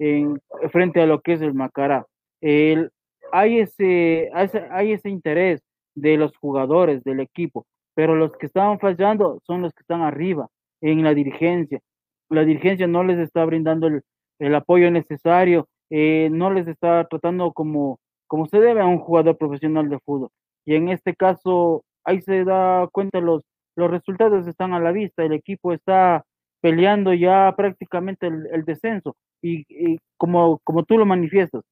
en, 0.00 0.40
frente 0.72 1.00
a 1.00 1.06
lo 1.06 1.20
que 1.20 1.34
es 1.34 1.42
el 1.42 1.54
Macará. 1.54 2.06
El, 2.40 2.90
hay, 3.30 3.60
ese, 3.60 4.30
hay 4.32 4.92
ese 4.92 5.08
interés 5.08 5.62
de 5.94 6.16
los 6.16 6.36
jugadores, 6.36 7.04
del 7.04 7.20
equipo, 7.20 7.66
pero 7.94 8.16
los 8.16 8.36
que 8.36 8.46
estaban 8.46 8.80
fallando 8.80 9.40
son 9.46 9.62
los 9.62 9.72
que 9.74 9.82
están 9.82 10.02
arriba, 10.02 10.48
en 10.80 11.04
la 11.04 11.14
dirigencia. 11.14 11.80
La 12.28 12.44
dirigencia 12.44 12.86
no 12.86 13.04
les 13.04 13.18
está 13.18 13.44
brindando 13.44 13.86
el, 13.86 14.02
el 14.38 14.54
apoyo 14.54 14.90
necesario, 14.90 15.68
eh, 15.90 16.28
no 16.32 16.50
les 16.50 16.66
está 16.66 17.06
tratando 17.08 17.52
como, 17.52 17.98
como 18.26 18.46
se 18.46 18.58
debe 18.58 18.80
a 18.80 18.86
un 18.86 18.98
jugador 18.98 19.36
profesional 19.36 19.88
de 19.88 19.98
fútbol. 20.00 20.30
Y 20.64 20.74
en 20.74 20.88
este 20.88 21.14
caso, 21.14 21.84
ahí 22.04 22.20
se 22.22 22.44
da 22.44 22.88
cuenta 22.92 23.20
los, 23.20 23.44
los 23.76 23.90
resultados 23.90 24.46
están 24.46 24.72
a 24.72 24.80
la 24.80 24.92
vista, 24.92 25.24
el 25.24 25.32
equipo 25.32 25.72
está 25.72 26.24
peleando 26.60 27.12
ya 27.14 27.52
prácticamente 27.56 28.26
el, 28.26 28.64
descenso 28.64 29.16
y, 29.42 29.98
como, 30.16 30.60
como 30.64 30.84
tú 30.84 30.98
lo 30.98 31.06
manifiestas, 31.06 31.62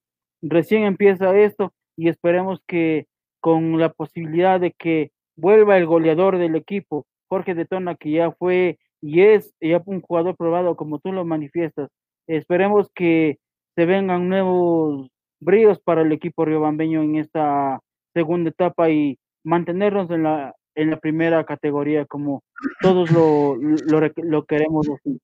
recién 0.43 0.85
empieza 0.85 1.37
esto 1.37 1.73
y 1.97 2.09
esperemos 2.09 2.61
que 2.67 3.07
con 3.41 3.79
la 3.79 3.91
posibilidad 3.91 4.61
de 4.61 4.73
que 4.73 5.11
vuelva 5.37 5.77
el 5.77 5.87
goleador 5.87 6.39
del 6.39 6.57
equipo, 6.57 7.07
Jorge 7.29 7.55
de 7.55 7.67
Tona, 7.67 7.95
que 7.95 8.11
ya 8.11 8.33
fue 8.33 8.79
y 9.01 9.21
es 9.21 9.55
ya 9.61 9.81
un 9.87 10.01
jugador 10.01 10.37
probado 10.37 10.77
como 10.77 10.99
tú 10.99 11.13
lo 11.13 11.25
manifiestas, 11.25 11.89
esperemos 12.27 12.91
que 12.95 13.39
se 13.77 13.87
vengan 13.87 14.29
nuevos 14.29 15.09
bríos 15.41 15.79
para 15.81 16.03
el 16.03 16.11
equipo 16.11 16.45
riobambeño 16.45 17.03
en 17.03 17.17
esta 17.17 17.81
segunda 18.13 18.51
etapa 18.51 18.91
y 18.91 19.19
mantenernos 19.45 20.11
en 20.11 20.25
la 20.25 20.55
en 20.79 20.91
la 20.91 20.97
primera 21.01 21.45
categoría 21.45 22.07
como 22.07 22.45
todos 22.81 23.11
lo, 23.11 23.57
lo, 23.57 24.45
queremos 24.45 24.89
así. 24.89 25.21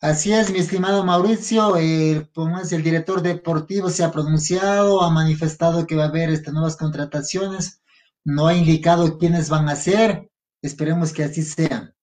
Así 0.00 0.32
es, 0.32 0.50
mi 0.52 0.58
estimado 0.58 1.02
Mauricio, 1.04 1.76
el, 1.76 2.30
como 2.32 2.58
es 2.60 2.72
el 2.72 2.82
director 2.82 3.22
deportivo 3.22 3.88
se 3.88 4.04
ha 4.04 4.12
pronunciado, 4.12 5.02
ha 5.02 5.10
manifestado 5.10 5.86
que 5.86 5.96
va 5.96 6.04
a 6.04 6.08
haber 6.08 6.28
estas 6.30 6.52
nuevas 6.52 6.76
contrataciones, 6.76 7.80
no 8.22 8.46
ha 8.46 8.54
indicado 8.54 9.18
quiénes 9.18 9.48
van 9.48 9.68
a 9.68 9.76
ser, 9.76 10.30
esperemos 10.62 11.12
que 11.12 11.24
así 11.24 11.42
sea. 11.42 11.94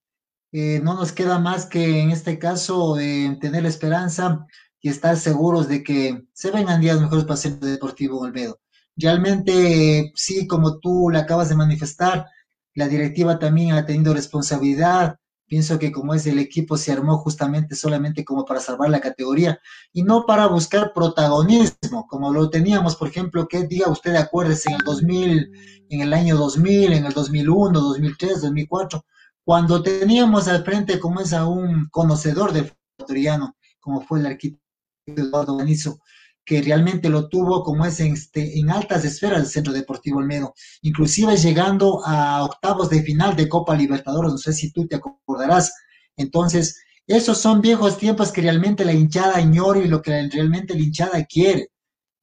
Eh, 0.52 0.82
no 0.84 0.96
nos 0.96 1.12
queda 1.12 1.40
más 1.40 1.66
que 1.66 2.02
en 2.02 2.12
este 2.12 2.40
caso 2.40 3.00
eh, 3.00 3.38
tener 3.40 3.64
la 3.64 3.70
esperanza 3.70 4.46
y 4.82 4.90
estar 4.90 5.16
seguros 5.16 5.68
de 5.68 5.84
que 5.84 6.24
se 6.34 6.52
vengan 6.52 6.82
días 6.82 7.00
mejores 7.00 7.26
para 7.26 7.40
el 7.42 7.60
Deportivo 7.60 8.20
Olmedo. 8.20 8.60
Realmente, 8.98 10.12
sí, 10.16 10.48
como 10.48 10.80
tú 10.80 11.10
le 11.12 11.20
acabas 11.20 11.50
de 11.50 11.56
manifestar, 11.56 12.26
la 12.74 12.88
directiva 12.88 13.40
también 13.40 13.74
ha 13.74 13.86
tenido 13.86 14.14
responsabilidad. 14.14 15.18
Pienso 15.52 15.78
que 15.78 15.92
como 15.92 16.14
es 16.14 16.26
el 16.28 16.40
equipo 16.40 16.78
se 16.78 16.94
armó 16.94 17.18
justamente 17.18 17.76
solamente 17.76 18.24
como 18.24 18.46
para 18.46 18.62
salvar 18.62 18.90
la 18.90 19.02
categoría 19.02 19.60
y 19.92 20.02
no 20.02 20.26
para 20.26 20.48
buscar 20.48 20.94
protagonismo, 20.94 22.08
como 22.08 22.32
lo 22.32 22.50
teníamos, 22.50 22.96
por 22.96 23.10
ejemplo, 23.10 23.50
que 23.50 23.68
diga 23.68 23.90
usted, 23.90 24.16
acuérdese, 24.16 24.70
en 24.70 24.76
el 24.76 24.86
2000, 24.86 25.52
en 25.90 26.00
el 26.00 26.14
año 26.14 26.38
2000, 26.38 26.94
en 26.94 27.06
el 27.06 27.12
2001, 27.12 27.82
2003, 27.82 28.42
2004, 28.44 29.06
cuando 29.44 29.84
teníamos 29.84 30.48
al 30.48 30.64
frente 30.64 31.02
como 31.02 31.20
es 31.20 31.34
a 31.34 31.46
un 31.46 31.90
conocedor 31.92 32.54
del 32.54 32.72
ecuatoriano, 32.96 33.58
como 33.82 34.00
fue 34.00 34.22
el 34.22 34.28
arquitecto 34.28 34.64
Eduardo 35.06 35.58
Benizo, 35.58 36.00
que 36.46 36.62
realmente 36.62 37.10
lo 37.10 37.30
tuvo 37.30 37.64
como 37.64 37.86
es 37.86 38.00
en, 38.00 38.14
este, 38.14 38.60
en 38.60 38.70
altas 38.72 39.06
esferas 39.06 39.40
del 39.40 39.52
Centro 39.52 39.74
Deportivo 39.74 40.20
Olmedo, 40.20 40.54
inclusive 40.82 41.38
llegando 41.38 42.02
a 42.06 42.44
octavos 42.44 42.90
de 42.90 43.04
final 43.04 43.36
de 43.36 43.48
Copa 43.48 43.76
Libertadores, 43.76 44.32
no 44.32 44.38
sé 44.38 44.54
si 44.54 44.72
tú 44.72 44.88
te 44.88 44.96
acordarás. 44.96 45.74
Entonces, 46.18 46.82
esos 47.08 47.38
son 47.38 47.62
viejos 47.62 47.98
tiempos 47.98 48.32
que 48.32 48.42
realmente 48.42 48.86
la 48.86 48.94
hinchada 48.94 49.42
ignora 49.42 49.80
y 49.80 49.88
lo 49.88 50.02
que 50.02 50.30
realmente 50.32 50.74
la 50.74 50.82
hinchada 50.82 51.26
quiere. 51.26 51.70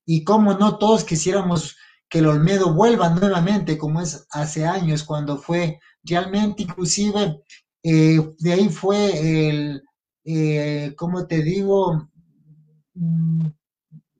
Y 0.07 0.25
como 0.25 0.55
no 0.55 0.79
todos 0.79 1.05
quisiéramos 1.05 1.77
que 2.09 2.21
el 2.21 2.27
Olmedo 2.27 2.73
vuelva 2.75 3.11
nuevamente, 3.11 3.77
como 3.77 4.01
es 4.01 4.27
hace 4.31 4.65
años 4.65 5.05
cuando 5.05 5.37
fue 5.37 5.79
Realmente, 6.09 6.63
inclusive, 6.63 7.43
eh, 7.83 8.19
de 8.39 8.53
ahí 8.53 8.69
fue 8.69 9.49
el, 9.49 9.83
eh, 10.25 10.95
¿cómo 10.97 11.27
te 11.27 11.43
digo? 11.43 12.09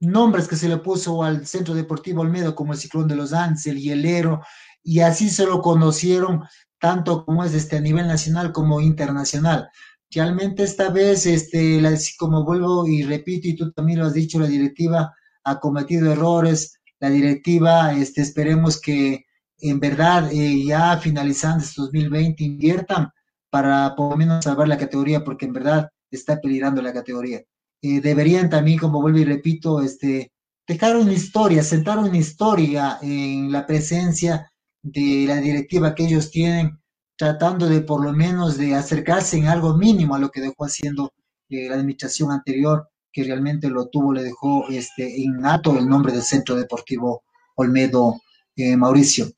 Nombres 0.01 0.47
que 0.47 0.57
se 0.57 0.69
le 0.69 0.77
puso 0.79 1.23
al 1.25 1.47
Centro 1.47 1.75
Deportivo 1.75 2.23
Olmedo 2.23 2.55
como 2.55 2.73
el 2.73 2.79
Ciclón 2.79 3.09
de 3.09 3.17
los 3.17 3.33
Andes, 3.33 3.67
el 3.67 3.81
Hielero, 3.81 4.41
y 4.83 5.01
así 5.01 5.29
se 5.29 5.45
lo 5.45 5.61
conocieron 5.61 6.45
tanto 6.79 7.25
como 7.25 7.45
es 7.45 7.55
este, 7.55 7.77
a 7.77 7.81
nivel 7.81 8.07
nacional 8.07 8.53
como 8.53 8.81
internacional. 8.81 9.69
Realmente 10.11 10.63
esta 10.63 10.91
vez, 10.91 11.27
este, 11.27 11.83
como 12.19 12.45
vuelvo 12.45 12.87
y 12.87 13.03
repito, 13.03 13.49
y 13.49 13.57
tú 13.57 13.73
también 13.73 13.99
lo 13.99 14.07
has 14.07 14.15
dicho, 14.15 14.39
la 14.39 14.47
directiva 14.47 15.15
ha 15.45 15.61
cometido 15.61 16.13
errores, 16.13 16.81
la 17.01 17.11
directiva, 17.11 17.93
este, 17.93 18.23
esperemos 18.23 18.81
que 18.81 19.25
en 19.61 19.81
verdad 19.81 20.31
eh, 20.33 20.65
ya 20.65 20.97
finalizando 20.99 21.65
este 21.65 21.83
2020 21.83 22.45
inviertan 22.45 23.11
para 23.51 23.95
por 23.97 24.13
lo 24.13 24.17
menos 24.17 24.45
salvar 24.45 24.69
la 24.69 24.79
categoría, 24.79 25.25
porque 25.25 25.47
en 25.47 25.53
verdad 25.53 25.91
está 26.11 26.41
peligrando 26.41 26.81
la 26.83 26.93
categoría. 26.93 27.43
Eh, 27.81 28.01
deberían 28.01 28.51
también, 28.51 28.79
como 28.79 29.01
vuelvo 29.01 29.19
y 29.19 29.25
repito, 29.25 29.81
este, 29.81 30.33
dejar 30.67 30.97
una 30.97 31.13
historia, 31.13 31.63
sentar 31.63 31.99
una 31.99 32.17
historia 32.17 32.99
en 33.03 33.53
la 33.53 33.67
presencia 33.67 34.51
de 34.83 35.25
la 35.27 35.37
directiva 35.37 35.95
que 35.95 36.05
ellos 36.05 36.31
tienen, 36.31 36.79
tratando 37.17 37.69
de 37.69 37.81
por 37.83 38.05
lo 38.05 38.13
menos 38.13 38.59
de 38.59 38.75
acercarse 38.75 39.37
en 39.39 39.47
algo 39.47 39.77
mínimo 39.77 40.15
a 40.15 40.19
lo 40.19 40.31
que 40.31 40.41
dejó 40.41 40.65
haciendo 40.65 41.13
eh, 41.49 41.69
la 41.69 41.77
administración 41.77 42.33
anterior, 42.33 42.89
que 43.13 43.25
realmente 43.25 43.69
lo 43.71 43.89
tuvo, 43.89 44.13
le 44.13 44.25
dejó 44.25 44.69
este, 44.69 45.23
en 45.23 45.45
alto 45.45 45.77
el 45.79 45.89
nombre 45.89 46.13
del 46.13 46.23
Centro 46.23 46.57
Deportivo 46.57 47.23
Olmedo 47.57 48.21
eh, 48.57 48.77
Mauricio. 48.77 49.29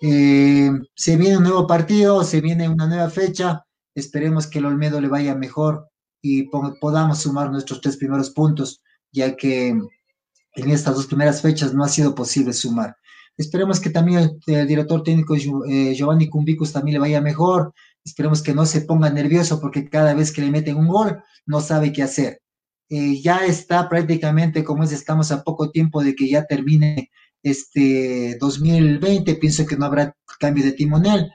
se 0.00 1.16
viene 1.16 1.36
un 1.36 1.42
nuevo 1.42 1.66
partido, 1.66 2.24
se 2.24 2.40
viene 2.40 2.68
una 2.68 2.86
nueva 2.86 3.10
fecha, 3.10 3.64
esperemos 3.94 4.46
que 4.46 4.60
el 4.60 4.66
Olmedo 4.66 5.00
le 5.00 5.08
vaya 5.08 5.34
mejor 5.34 5.89
y 6.22 6.44
podamos 6.44 7.18
sumar 7.20 7.50
nuestros 7.50 7.80
tres 7.80 7.96
primeros 7.96 8.30
puntos, 8.30 8.82
ya 9.12 9.36
que 9.36 9.68
en 9.68 10.70
estas 10.70 10.96
dos 10.96 11.06
primeras 11.06 11.40
fechas 11.40 11.74
no 11.74 11.84
ha 11.84 11.88
sido 11.88 12.14
posible 12.14 12.52
sumar. 12.52 12.96
Esperemos 13.36 13.80
que 13.80 13.90
también 13.90 14.38
el, 14.46 14.66
director 14.66 15.02
técnico 15.02 15.34
eh, 15.34 15.94
Giovanni 15.94 16.28
Cumbicus 16.28 16.72
también 16.72 16.94
le 16.94 17.00
vaya 17.00 17.20
mejor. 17.20 17.72
Esperemos 18.04 18.42
que 18.42 18.54
no 18.54 18.66
se 18.66 18.82
ponga 18.82 19.08
nervioso 19.10 19.60
porque 19.60 19.88
cada 19.88 20.14
vez 20.14 20.32
que 20.32 20.42
le 20.42 20.50
meten 20.50 20.76
un 20.76 20.88
gol 20.88 21.22
no 21.46 21.60
sabe 21.60 21.92
qué 21.92 22.02
hacer. 22.02 22.42
Eh, 22.90 23.20
ya 23.22 23.46
está 23.46 23.88
prácticamente, 23.88 24.64
como 24.64 24.82
es, 24.84 24.92
estamos 24.92 25.30
a 25.32 25.42
poco 25.42 25.70
tiempo 25.70 26.02
de 26.02 26.14
que 26.14 26.28
ya 26.28 26.44
termine 26.44 27.10
este 27.42 28.36
2020. 28.38 29.36
Pienso 29.36 29.64
que 29.64 29.76
no 29.76 29.86
habrá 29.86 30.14
cambio 30.38 30.64
de 30.64 30.72
timonel 30.72 31.30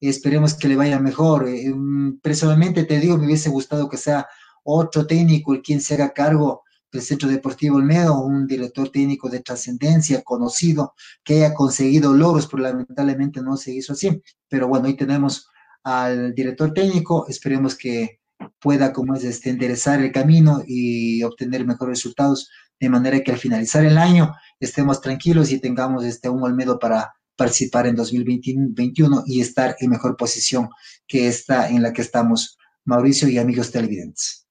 esperemos 0.00 0.54
que 0.54 0.68
le 0.68 0.76
vaya 0.76 1.00
mejor. 1.00 1.48
Eh, 1.48 1.72
mm, 1.74 2.20
personalmente 2.20 2.84
te 2.84 3.00
digo, 3.00 3.18
me 3.18 3.26
hubiese 3.26 3.50
gustado 3.50 3.88
que 3.88 3.96
sea 3.96 4.26
otro 4.62 5.06
técnico 5.06 5.54
el 5.54 5.62
quien 5.62 5.80
se 5.80 5.94
haga 5.94 6.12
cargo 6.12 6.62
del 6.92 7.02
Centro 7.02 7.28
Deportivo 7.28 7.76
Olmedo, 7.76 8.20
un 8.20 8.46
director 8.46 8.90
técnico 8.90 9.28
de 9.28 9.40
trascendencia, 9.40 10.22
conocido, 10.22 10.94
que 11.24 11.36
haya 11.36 11.54
conseguido 11.54 12.14
logros, 12.14 12.46
pero 12.46 12.62
lamentablemente 12.62 13.42
no 13.42 13.56
se 13.56 13.72
hizo 13.72 13.92
así. 13.92 14.22
Pero 14.48 14.68
bueno, 14.68 14.86
ahí 14.86 14.96
tenemos 14.96 15.48
al 15.82 16.34
director 16.34 16.72
técnico, 16.72 17.26
esperemos 17.28 17.74
que 17.76 18.20
pueda, 18.60 18.92
como 18.92 19.14
es, 19.14 19.24
este, 19.24 19.50
enderezar 19.50 20.00
el 20.00 20.12
camino 20.12 20.62
y 20.66 21.22
obtener 21.22 21.66
mejores 21.66 21.98
resultados, 21.98 22.50
de 22.80 22.88
manera 22.88 23.20
que 23.20 23.32
al 23.32 23.38
finalizar 23.38 23.84
el 23.84 23.98
año 23.98 24.34
estemos 24.60 25.00
tranquilos 25.00 25.50
y 25.50 25.60
tengamos 25.60 26.04
este, 26.04 26.28
un 26.28 26.42
Olmedo 26.42 26.78
para 26.78 27.12
participar 27.38 27.86
en 27.86 27.94
2021 27.94 29.22
y 29.26 29.40
estar 29.40 29.76
en 29.78 29.90
mejor 29.90 30.16
posición 30.16 30.68
que 31.06 31.28
esta 31.28 31.70
en 31.70 31.82
la 31.82 31.92
que 31.92 32.02
estamos, 32.02 32.58
Mauricio 32.84 33.28
y 33.28 33.38
amigos 33.38 33.70
televidentes. 33.70 34.46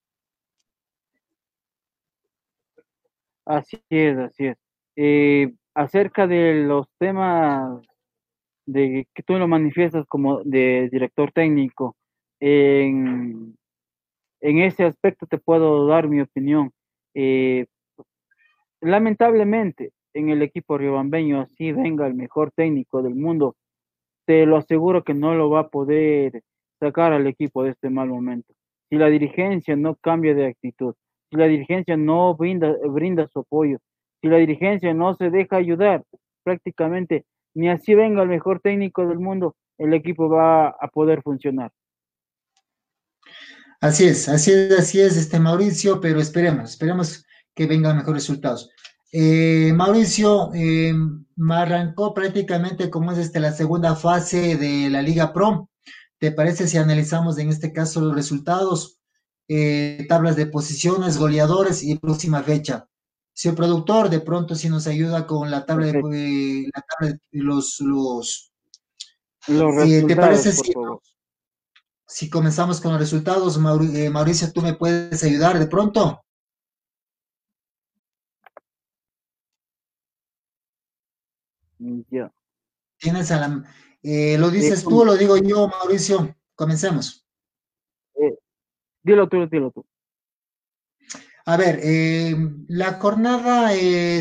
Así 3.46 3.78
es, 3.90 4.18
así 4.18 4.48
es. 4.48 4.58
Eh, 4.96 5.54
acerca 5.76 6.26
de 6.26 6.64
los 6.66 6.88
temas 6.98 7.82
de 8.66 9.08
que 9.14 9.24
tú 9.24 9.38
lo 9.38 9.48
manifiestas 9.48 10.06
como 10.08 10.44
de 10.44 10.90
director 10.92 11.32
técnico, 11.32 11.96
en, 12.40 13.56
ese 14.42 14.86
aspecto 14.86 15.26
te 15.28 15.38
puedo 15.38 15.88
dar 15.88 16.08
mi 16.08 16.22
opinión. 16.22 16.72
Eh, 17.14 17.66
lamentablemente, 18.82 19.92
en 20.18 20.30
el 20.30 20.42
equipo 20.42 20.78
riobambeño, 20.78 21.42
así 21.42 21.72
venga 21.72 22.08
el 22.08 22.16
mejor 22.16 22.52
técnico 22.52 23.02
del 23.02 23.16
mundo, 23.16 23.56
te 24.26 24.46
lo 24.46 24.58
aseguro 24.58 25.04
que 25.04 25.14
no 25.14 25.36
lo 25.36 25.50
va 25.50 25.62
a 25.62 25.68
poder 25.70 26.42
sacar 26.80 27.14
al 27.14 27.28
equipo 27.28 27.64
de 27.64 27.72
este 27.72 27.90
mal 27.90 28.10
momento. 28.10 28.54
Si 28.90 28.98
la 28.98 29.08
dirigencia 29.08 29.76
no 29.76 29.96
cambia 29.96 30.34
de 30.34 30.48
actitud, 30.48 30.96
si 31.30 31.38
la 31.38 31.46
dirigencia 31.46 31.98
no 31.98 32.36
brinda, 32.36 32.76
brinda 32.90 33.28
su 33.28 33.40
apoyo, 33.40 33.80
si 34.22 34.28
la 34.28 34.38
dirigencia 34.38 34.94
no 34.94 35.14
se 35.16 35.30
deja 35.30 35.58
ayudar, 35.58 36.04
prácticamente 36.44 37.26
ni 37.54 37.70
así 37.70 37.96
venga 37.96 38.24
el 38.24 38.30
mejor 38.30 38.60
técnico 38.60 39.08
del 39.08 39.20
mundo, 39.20 39.56
el 39.78 39.94
equipo 39.94 40.30
va 40.30 40.70
a 40.70 40.88
poder 40.88 41.22
funcionar. 41.22 41.72
Así 43.80 44.06
es, 44.06 44.28
así 44.28 44.52
es, 44.52 44.80
así 44.80 45.00
es, 45.00 45.18
este 45.18 45.40
Mauricio, 45.40 46.02
pero 46.02 46.20
esperemos, 46.20 46.72
esperemos 46.72 47.26
que 47.54 47.68
vengan 47.68 47.98
mejores 47.98 48.24
resultados. 48.24 48.72
Eh, 49.12 49.72
Mauricio, 49.74 50.52
eh, 50.54 50.94
me 51.36 51.56
arrancó 51.56 52.14
prácticamente 52.14 52.90
como 52.90 53.12
es 53.12 53.18
este, 53.20 53.40
la 53.40 53.54
segunda 53.54 53.96
fase 53.96 54.58
de 54.58 54.90
la 54.90 55.02
Liga 55.02 55.32
Pro. 55.34 55.70
¿Te 56.20 56.32
parece 56.32 56.68
si 56.68 56.78
analizamos 56.78 57.38
en 57.38 57.50
este 57.50 57.72
caso 57.72 58.02
los 58.02 58.16
resultados, 58.16 59.00
eh, 59.48 60.06
tablas 60.10 60.36
de 60.36 60.48
posiciones, 60.48 61.18
goleadores 61.18 61.84
y 61.84 61.98
próxima 61.98 62.44
fecha? 62.44 62.88
Si 63.34 63.48
el 63.48 63.56
productor 63.56 64.10
de 64.10 64.20
pronto 64.20 64.56
si 64.56 64.68
nos 64.68 64.88
ayuda 64.88 65.28
con 65.28 65.52
la 65.52 65.66
tabla 65.66 65.86
de, 65.88 66.70
la 66.74 66.82
tabla 66.82 67.14
de 67.32 67.44
los, 67.44 67.80
los, 67.82 68.52
¿Te 69.46 70.16
parece 70.16 70.52
si, 70.52 70.74
si, 72.08 72.30
comenzamos 72.30 72.82
con 72.82 72.92
los 72.92 73.00
resultados? 73.00 73.58
Mauricio, 73.60 74.52
¿tú 74.52 74.62
me 74.62 74.74
puedes 74.74 75.24
ayudar 75.24 75.60
de 75.60 75.68
pronto? 75.68 76.26
Ya. 81.80 82.32
Tienes 82.98 83.32
a 83.32 83.40
la, 83.40 83.64
eh, 84.04 84.38
¿Lo 84.38 84.50
dices 84.50 84.84
tú 84.84 85.02
o 85.02 85.06
lo 85.06 85.18
digo 85.18 85.38
yo, 85.38 85.68
Mauricio? 85.68 86.36
Comencemos. 86.56 87.26
Eh, 88.16 88.38
dilo 89.04 89.28
tú, 89.28 89.48
dilo 89.48 89.72
tú. 89.72 89.86
A 91.46 91.58
ver, 91.58 91.80
eh, 91.84 92.36
la 92.68 92.94
jornada 92.94 93.72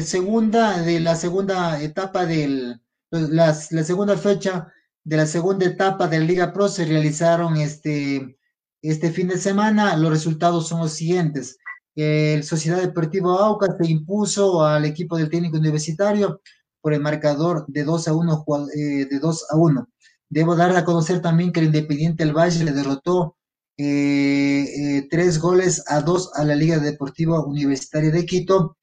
segunda 0.03 0.83
de 0.83 1.01
la 1.01 1.17
segunda 1.17 1.81
etapa 1.83 2.25
del, 2.25 2.81
la, 3.11 3.57
la, 3.71 3.85
segunda 3.85 4.17
fecha 4.17 4.73
de 5.03 5.17
la 5.17 5.27
segunda 5.27 5.67
etapa 5.67 6.07
de 6.07 6.21
la 6.21 6.25
Liga 6.25 6.53
Pro 6.53 6.69
se 6.69 6.85
realizaron 6.85 7.57
este, 7.57 8.39
este 8.83 9.11
fin 9.11 9.29
de 9.29 9.39
semana. 9.39 9.97
Los 9.97 10.11
resultados 10.11 10.69
son 10.69 10.81
los 10.81 10.93
siguientes. 10.93 11.59
El 11.97 12.45
Sociedad 12.45 12.81
Deportiva 12.81 13.45
Aucas 13.45 13.77
se 13.79 13.91
impuso 13.91 14.65
al 14.65 14.85
equipo 14.85 15.17
del 15.17 15.31
técnico 15.31 15.57
universitario 15.57 16.41
por 16.87 16.95
el 16.95 17.01
marcador 17.01 17.65
de 17.67 17.83
2 17.83 18.07
a 18.07 18.15
1, 18.15 18.45
eh, 18.77 19.07
de 19.11 19.19
2 19.19 19.47
a 19.51 19.57
1. 19.57 19.89
Debo 20.29 20.55
dar 20.55 20.77
a 20.77 20.85
conocer 20.85 21.21
también 21.21 21.51
que 21.51 21.59
el 21.59 21.67
Independiente 21.67 22.25
del 22.25 22.33
Valle 22.33 22.63
le 22.63 22.71
derrotó 22.71 23.37
eh, 23.77 24.63
eh, 24.69 25.09
tres 25.11 25.41
goles 25.41 25.83
a 25.89 26.01
dos 26.01 26.31
a 26.37 26.45
la 26.45 26.55
Liga 26.55 26.79
Deportiva 26.79 27.45
Universitaria 27.45 28.13
de 28.13 28.25
Quito 28.25 28.77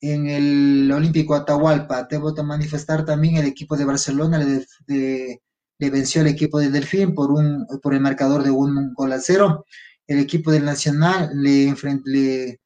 en 0.00 0.26
el 0.26 0.90
Olímpico 0.90 1.34
Atahualpa. 1.34 2.04
Debo 2.04 2.32
manifestar 2.42 3.04
también 3.04 3.36
el 3.36 3.44
equipo 3.44 3.76
de 3.76 3.84
Barcelona 3.84 4.38
le, 4.38 5.42
venció 5.78 6.22
al 6.22 6.28
equipo 6.28 6.58
de 6.58 6.70
Delfín 6.70 7.14
por, 7.14 7.30
un, 7.30 7.66
por 7.82 7.92
el 7.92 8.00
marcador 8.00 8.42
de 8.42 8.52
un 8.52 8.94
gol 8.94 9.12
a 9.12 9.20
cero. 9.20 9.66
El 10.06 10.18
equipo 10.18 10.50
del 10.50 10.64
Nacional 10.64 11.28
le, 11.34 11.74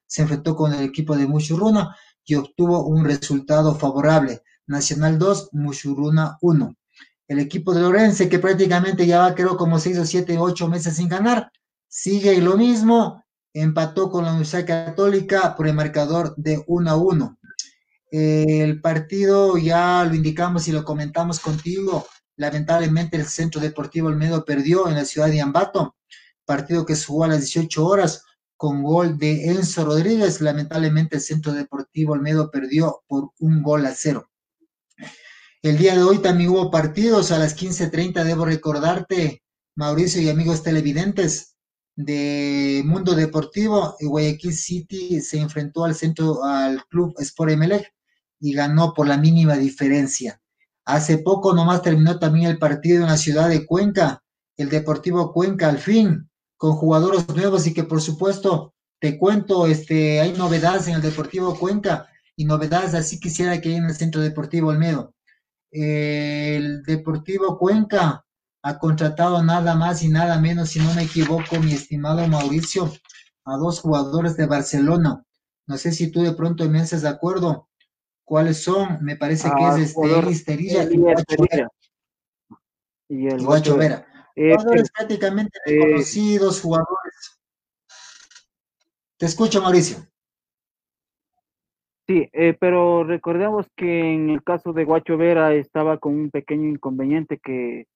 se 0.06 0.22
enfrentó 0.22 0.54
con 0.54 0.72
el 0.72 0.84
equipo 0.84 1.16
de 1.16 1.26
Muchurruna 1.26 1.96
y 2.24 2.36
obtuvo 2.36 2.86
un 2.86 3.04
resultado 3.04 3.74
favorable. 3.74 4.42
Nacional 4.68 5.18
2, 5.18 5.50
Mushuruna 5.52 6.38
1. 6.40 6.76
El 7.26 7.38
equipo 7.40 7.74
de 7.74 7.80
Lorense, 7.80 8.28
que 8.28 8.38
prácticamente 8.38 9.06
ya 9.06 9.18
va, 9.18 9.34
creo, 9.34 9.56
como 9.56 9.78
6 9.78 9.98
o 9.98 10.04
7, 10.06 10.38
8 10.38 10.68
meses 10.68 10.96
sin 10.96 11.08
ganar, 11.08 11.50
sigue 11.88 12.40
lo 12.40 12.56
mismo, 12.56 13.24
empató 13.52 14.10
con 14.10 14.24
la 14.24 14.30
Universidad 14.30 14.66
Católica 14.66 15.56
por 15.56 15.66
el 15.66 15.74
marcador 15.74 16.34
de 16.36 16.62
1 16.66 16.90
a 16.90 16.96
1. 16.96 17.38
El 18.10 18.80
partido 18.80 19.58
ya 19.58 20.04
lo 20.04 20.14
indicamos 20.14 20.68
y 20.68 20.72
lo 20.72 20.84
comentamos 20.84 21.40
contigo. 21.40 22.06
Lamentablemente 22.36 23.16
el 23.16 23.26
Centro 23.26 23.60
Deportivo 23.60 24.08
Olmedo 24.08 24.44
perdió 24.44 24.88
en 24.88 24.94
la 24.94 25.04
ciudad 25.04 25.28
de 25.28 25.40
Ambato, 25.40 25.96
partido 26.46 26.86
que 26.86 26.96
jugó 26.96 27.24
a 27.24 27.28
las 27.28 27.40
18 27.40 27.84
horas 27.84 28.24
con 28.56 28.82
gol 28.82 29.18
de 29.18 29.50
Enzo 29.50 29.84
Rodríguez. 29.84 30.40
Lamentablemente 30.40 31.16
el 31.16 31.22
Centro 31.22 31.52
Deportivo 31.52 32.12
Olmedo 32.12 32.50
perdió 32.50 33.02
por 33.06 33.32
un 33.40 33.62
gol 33.62 33.84
a 33.86 33.92
cero. 33.94 34.30
El 35.60 35.76
día 35.76 35.96
de 35.96 36.04
hoy 36.04 36.18
también 36.18 36.50
hubo 36.50 36.70
partidos 36.70 37.32
a 37.32 37.38
las 37.38 37.56
15.30, 37.56 38.22
debo 38.22 38.44
recordarte, 38.44 39.42
Mauricio 39.74 40.22
y 40.22 40.28
amigos 40.28 40.62
televidentes 40.62 41.56
de 41.96 42.82
Mundo 42.84 43.16
Deportivo, 43.16 43.96
Guayaquil 43.98 44.52
City 44.52 45.20
se 45.20 45.40
enfrentó 45.40 45.84
al 45.84 45.96
centro, 45.96 46.44
al 46.44 46.84
club 46.86 47.12
Sport 47.18 47.50
Emelec 47.50 47.92
y 48.38 48.52
ganó 48.52 48.94
por 48.94 49.08
la 49.08 49.16
mínima 49.16 49.56
diferencia. 49.56 50.40
Hace 50.84 51.18
poco 51.18 51.52
nomás 51.52 51.82
terminó 51.82 52.20
también 52.20 52.46
el 52.46 52.58
partido 52.60 53.02
en 53.02 53.08
la 53.08 53.16
ciudad 53.16 53.48
de 53.48 53.66
Cuenca, 53.66 54.22
el 54.56 54.68
Deportivo 54.68 55.32
Cuenca 55.32 55.68
al 55.68 55.78
fin, 55.78 56.30
con 56.56 56.74
jugadores 56.74 57.28
nuevos 57.30 57.66
y 57.66 57.74
que 57.74 57.82
por 57.82 58.00
supuesto 58.00 58.74
te 59.00 59.18
cuento, 59.18 59.66
este, 59.66 60.20
hay 60.20 60.34
novedades 60.34 60.86
en 60.86 60.94
el 60.94 61.02
Deportivo 61.02 61.58
Cuenca 61.58 62.06
y 62.36 62.44
novedades 62.44 62.94
así 62.94 63.18
quisiera 63.18 63.60
que 63.60 63.70
hay 63.70 63.74
en 63.74 63.86
el 63.86 63.96
Centro 63.96 64.20
Deportivo 64.20 64.68
Olmedo. 64.68 65.14
El 65.70 66.82
Deportivo 66.82 67.58
Cuenca 67.58 68.24
ha 68.62 68.78
contratado 68.78 69.42
nada 69.42 69.74
más 69.74 70.02
y 70.02 70.08
nada 70.08 70.38
menos, 70.40 70.70
si 70.70 70.80
no 70.80 70.92
me 70.94 71.04
equivoco, 71.04 71.58
mi 71.60 71.72
estimado 71.72 72.26
Mauricio, 72.26 72.92
a 73.44 73.56
dos 73.56 73.80
jugadores 73.80 74.36
de 74.36 74.46
Barcelona. 74.46 75.24
No 75.66 75.76
sé 75.76 75.92
si 75.92 76.10
tú 76.10 76.22
de 76.22 76.32
pronto 76.32 76.68
me 76.68 76.80
haces 76.80 77.02
de 77.02 77.08
acuerdo. 77.08 77.68
¿Cuáles 78.24 78.62
son? 78.62 78.98
Me 79.02 79.16
parece 79.16 79.48
que 79.48 79.64
es 79.64 79.74
ah, 79.74 79.80
este 79.80 80.30
Esterilla 80.30 80.84
y 80.84 80.96
Guacho 80.96 81.24
Vera. 81.50 81.68
Y 83.08 83.26
el 83.26 83.42
Guacho 83.42 83.76
Vera. 83.76 84.06
Eh, 84.36 84.52
jugadores 84.52 84.90
prácticamente 84.90 85.58
eh, 85.66 85.72
desconocidos, 85.72 86.60
jugadores. 86.60 87.40
Te 89.16 89.26
escucho, 89.26 89.60
Mauricio. 89.60 90.06
Sí, 92.08 92.28
eh, 92.32 92.56
pero 92.58 93.04
recordemos 93.04 93.66
que 93.76 94.14
en 94.14 94.30
el 94.30 94.42
caso 94.42 94.72
de 94.72 94.84
Guacho 94.84 95.16
Vera 95.18 95.52
estaba 95.54 95.98
con 95.98 96.14
un 96.14 96.30
pequeño 96.30 96.68
inconveniente 96.68 97.38
que 97.38 97.86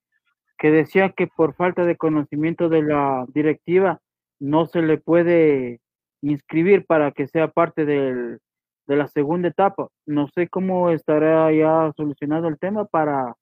que 0.62 0.70
decía 0.70 1.10
que 1.10 1.26
por 1.26 1.54
falta 1.56 1.84
de 1.84 1.96
conocimiento 1.96 2.68
de 2.68 2.82
la 2.82 3.26
directiva 3.34 4.00
no 4.38 4.66
se 4.66 4.80
le 4.80 4.96
puede 4.96 5.80
inscribir 6.22 6.86
para 6.86 7.10
que 7.10 7.26
sea 7.26 7.48
parte 7.48 7.84
del, 7.84 8.38
de 8.86 8.96
la 8.96 9.08
segunda 9.08 9.48
etapa. 9.48 9.88
No 10.06 10.28
sé 10.28 10.46
cómo 10.46 10.90
estará 10.90 11.52
ya 11.52 11.90
solucionado 11.96 12.46
el 12.46 12.60
tema 12.60 12.84
para 12.84 13.34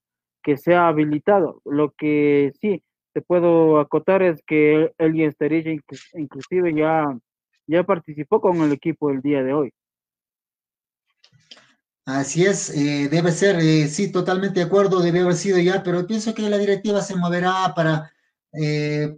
que 0.42 0.56
sea 0.56 0.88
habilitado. 0.88 1.60
Lo 1.66 1.90
que 1.90 2.52
sí 2.58 2.82
te 3.12 3.20
puedo 3.20 3.80
acotar 3.80 4.22
es 4.22 4.42
que 4.46 4.90
Eli 4.96 5.24
Esterilla 5.24 5.72
inclusive 6.14 6.72
ya, 6.74 7.04
ya 7.66 7.84
participó 7.84 8.40
con 8.40 8.62
el 8.62 8.72
equipo 8.72 9.10
el 9.10 9.20
día 9.20 9.42
de 9.42 9.52
hoy. 9.52 9.72
Así 12.06 12.44
es, 12.44 12.70
eh, 12.70 13.08
debe 13.10 13.30
ser, 13.30 13.60
eh, 13.60 13.86
sí, 13.88 14.10
totalmente 14.10 14.60
de 14.60 14.66
acuerdo, 14.66 15.00
debe 15.00 15.20
haber 15.20 15.36
sido 15.36 15.58
ya, 15.58 15.82
pero 15.82 16.06
pienso 16.06 16.34
que 16.34 16.48
la 16.48 16.58
directiva 16.58 17.02
se 17.02 17.14
moverá 17.14 17.72
para 17.76 18.10
eh, 18.52 19.16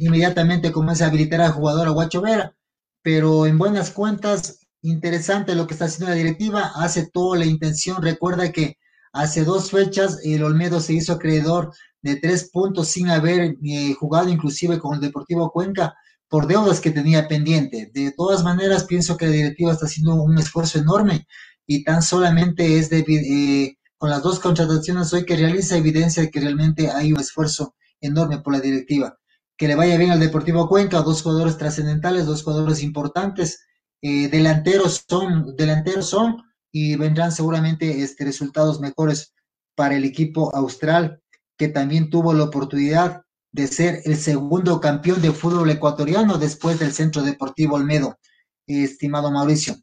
inmediatamente 0.00 0.72
comience 0.72 1.04
a 1.04 1.06
habilitar 1.06 1.40
al 1.40 1.52
jugador 1.52 1.88
a 1.88 1.90
Guacho 1.92 2.20
Vera, 2.20 2.54
pero 3.02 3.46
en 3.46 3.56
buenas 3.56 3.90
cuentas, 3.92 4.60
interesante 4.82 5.54
lo 5.54 5.66
que 5.66 5.74
está 5.74 5.86
haciendo 5.86 6.10
la 6.10 6.16
directiva, 6.16 6.72
hace 6.76 7.08
toda 7.10 7.38
la 7.38 7.46
intención, 7.46 8.02
recuerda 8.02 8.52
que 8.52 8.76
hace 9.12 9.44
dos 9.44 9.70
fechas 9.70 10.20
el 10.24 10.42
Olmedo 10.42 10.80
se 10.80 10.92
hizo 10.94 11.14
acreedor 11.14 11.72
de 12.02 12.16
tres 12.16 12.50
puntos 12.52 12.88
sin 12.88 13.08
haber 13.08 13.54
jugado 13.98 14.28
inclusive 14.28 14.78
con 14.78 14.94
el 14.96 15.00
Deportivo 15.00 15.50
Cuenca 15.50 15.94
por 16.28 16.46
deudas 16.46 16.80
que 16.80 16.90
tenía 16.90 17.26
pendiente. 17.28 17.90
De 17.94 18.12
todas 18.12 18.44
maneras, 18.44 18.84
pienso 18.84 19.16
que 19.16 19.26
la 19.26 19.32
directiva 19.32 19.72
está 19.72 19.86
haciendo 19.86 20.14
un 20.16 20.38
esfuerzo 20.38 20.78
enorme 20.78 21.26
y 21.66 21.84
tan 21.84 22.02
solamente 22.02 22.78
es 22.78 22.90
de, 22.90 23.00
eh, 23.08 23.78
con 23.98 24.10
las 24.10 24.22
dos 24.22 24.40
contrataciones 24.40 25.12
hoy 25.12 25.24
que 25.24 25.36
realiza 25.36 25.76
evidencia 25.76 26.22
de 26.22 26.30
que 26.30 26.40
realmente 26.40 26.90
hay 26.90 27.12
un 27.12 27.20
esfuerzo 27.20 27.74
enorme 28.00 28.38
por 28.38 28.52
la 28.52 28.60
directiva. 28.60 29.18
Que 29.56 29.68
le 29.68 29.74
vaya 29.74 29.96
bien 29.96 30.10
al 30.10 30.20
Deportivo 30.20 30.68
Cuenca, 30.68 31.02
dos 31.02 31.22
jugadores 31.22 31.56
trascendentales, 31.56 32.26
dos 32.26 32.42
jugadores 32.42 32.82
importantes, 32.82 33.66
eh, 34.02 34.28
delanteros 34.28 35.04
son, 35.08 35.56
delanteros 35.56 36.08
son 36.08 36.42
y 36.70 36.96
vendrán 36.96 37.32
seguramente 37.32 38.02
este, 38.02 38.24
resultados 38.24 38.80
mejores 38.80 39.32
para 39.74 39.96
el 39.96 40.04
equipo 40.04 40.54
austral 40.54 41.22
que 41.56 41.68
también 41.68 42.10
tuvo 42.10 42.34
la 42.34 42.44
oportunidad 42.44 43.22
de 43.50 43.66
ser 43.66 44.02
el 44.04 44.16
segundo 44.16 44.80
campeón 44.80 45.22
de 45.22 45.32
fútbol 45.32 45.70
ecuatoriano 45.70 46.36
después 46.36 46.78
del 46.78 46.92
Centro 46.92 47.22
Deportivo 47.22 47.76
Olmedo, 47.76 48.18
estimado 48.66 49.30
Mauricio. 49.30 49.76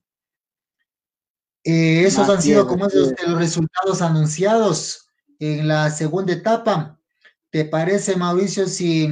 Eh, 1.64 2.04
esos 2.06 2.28
han 2.30 2.42
sido 2.42 2.68
como 2.68 2.88
esos 2.88 3.16
de 3.16 3.28
los 3.28 3.38
resultados 3.38 4.02
anunciados 4.02 5.08
en 5.40 5.68
la 5.68 5.90
segunda 5.90 6.34
etapa. 6.34 7.00
¿Te 7.50 7.66
parece, 7.66 8.16
Mauricio, 8.18 8.68
si, 8.68 9.08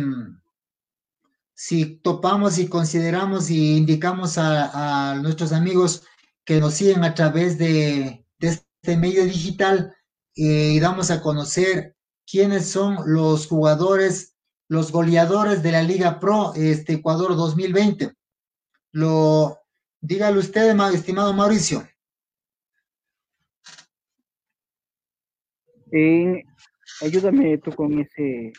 si 1.53 1.97
topamos 1.97 2.57
y 2.57 2.67
consideramos 2.67 3.49
y 3.49 3.77
indicamos 3.77 4.37
a, 4.37 5.19
nuestros 5.21 5.53
amigos 5.53 6.03
que 6.43 6.59
nos 6.59 6.73
siguen 6.73 7.03
a 7.03 7.13
través 7.13 7.57
de, 7.57 8.25
este 8.39 8.97
medio 8.97 9.23
digital 9.25 9.95
eh, 10.35 10.71
y 10.73 10.79
damos 10.79 11.11
a 11.11 11.21
conocer 11.21 11.95
quiénes 12.25 12.69
son 12.69 12.97
los 13.05 13.47
jugadores, 13.47 14.35
los 14.67 14.91
goleadores 14.91 15.61
de 15.61 15.71
la 15.71 15.83
Liga 15.83 16.19
Pro 16.19 16.53
este 16.55 16.93
Ecuador 16.93 17.35
2020? 17.35 18.13
Lo, 18.93 19.59
dígalo 20.01 20.39
usted, 20.39 20.75
estimado 20.93 21.33
Mauricio. 21.33 21.87
Ayúdame 27.01 27.57
tú 27.57 27.71
con 27.71 27.99
ese 27.99 28.53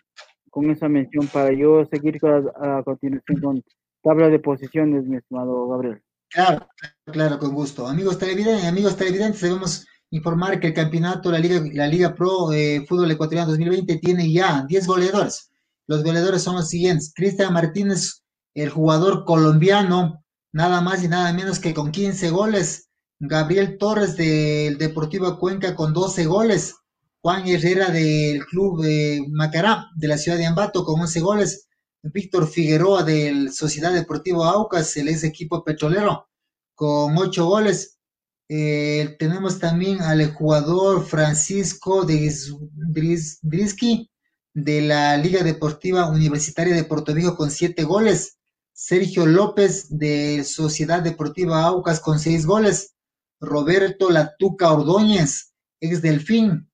con 0.51 0.71
esa 0.71 0.87
mención 0.87 1.27
para 1.29 1.51
yo 1.53 1.85
seguir 1.87 2.19
a, 2.61 2.83
continuación 2.85 3.41
con 3.41 3.65
tabla 4.03 4.29
de 4.29 4.39
posiciones, 4.39 5.07
mi 5.07 5.17
estimado 5.17 5.67
Gabriel. 5.69 6.03
Claro, 6.29 6.69
claro, 7.07 7.39
con 7.39 7.55
gusto. 7.55 7.87
Amigos 7.87 8.19
televidentes, 8.19 8.67
amigos 8.67 8.97
televidentes, 8.97 9.41
debemos 9.41 9.87
informar 10.11 10.61
que 10.61 10.69
el 10.69 10.75
campeonato, 10.75 11.33
la 11.33 11.39
Liga, 11.39 11.63
la 11.73 11.87
Liga 11.87 12.15
Pro 12.15 12.53
eh, 12.53 12.85
Fútbol 12.87 13.11
Ecuatoriano 13.11 13.51
2020 13.51 13.97
tiene 13.97 14.31
ya 14.31 14.65
10 14.69 14.87
goleadores. 14.87 15.51
Los 15.87 16.05
goleadores 16.05 16.43
son 16.43 16.57
los 16.57 16.69
siguientes. 16.69 17.13
Cristian 17.15 17.53
Martínez, 17.53 18.23
el 18.55 18.69
jugador 18.69 19.25
colombiano, 19.25 20.23
nada 20.53 20.83
más 20.83 21.03
y 21.03 21.09
nada 21.09 21.33
menos 21.33 21.59
que 21.59 21.73
con 21.73 21.91
15 21.91 22.29
goles. 22.31 22.91
Gabriel 23.21 23.79
Torres 23.79 24.17
del 24.17 24.77
Deportivo 24.77 25.39
Cuenca 25.39 25.75
con 25.75 25.95
12 25.95 26.27
goles. 26.27 26.75
Juan 27.23 27.47
Herrera 27.47 27.91
del 27.91 28.45
club 28.47 28.83
de 28.83 29.25
Macará 29.31 29.87
de 29.95 30.09
la 30.09 30.19
ciudad 30.19 30.39
de 30.39 30.47
Ambato 30.47 30.85
con 30.85 31.01
11 31.01 31.21
goles. 31.21 31.69
Víctor 32.03 32.49
Figueroa 32.49 33.05
del 33.05 33.53
Sociedad 33.53 33.93
Deportivo 33.93 34.45
Aucas, 34.45 34.97
el 34.97 35.07
ex 35.07 35.23
equipo 35.23 35.63
petrolero, 35.63 36.29
con 36.75 37.17
8 37.17 37.47
goles. 37.47 38.01
Eh, 38.49 39.15
tenemos 39.21 39.61
también 39.61 40.03
al 40.03 40.35
jugador 40.35 41.07
Francisco 41.07 42.05
Drisky 42.05 44.11
de 44.53 44.83
la 44.83 45.17
Liga 45.17 45.45
Deportiva 45.45 46.11
Universitaria 46.11 46.75
de 46.75 46.83
Puerto 46.83 47.15
Rico 47.15 47.37
con 47.37 47.53
7 47.53 47.85
goles. 47.85 48.39
Sergio 48.73 49.27
López 49.27 49.97
de 49.97 50.43
Sociedad 50.43 51.03
Deportiva 51.03 51.63
Aucas 51.63 52.01
con 52.01 52.19
6 52.19 52.47
goles. 52.47 52.97
Roberto 53.41 54.11
Latuca 54.11 54.73
Ordóñez, 54.73 55.53
ex 55.81 56.03
Delfín, 56.03 56.72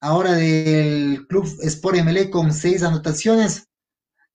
ahora 0.00 0.32
del 0.32 1.26
Club 1.26 1.46
Sport 1.62 1.98
MLE 2.02 2.30
con 2.30 2.52
seis 2.52 2.82
anotaciones. 2.82 3.68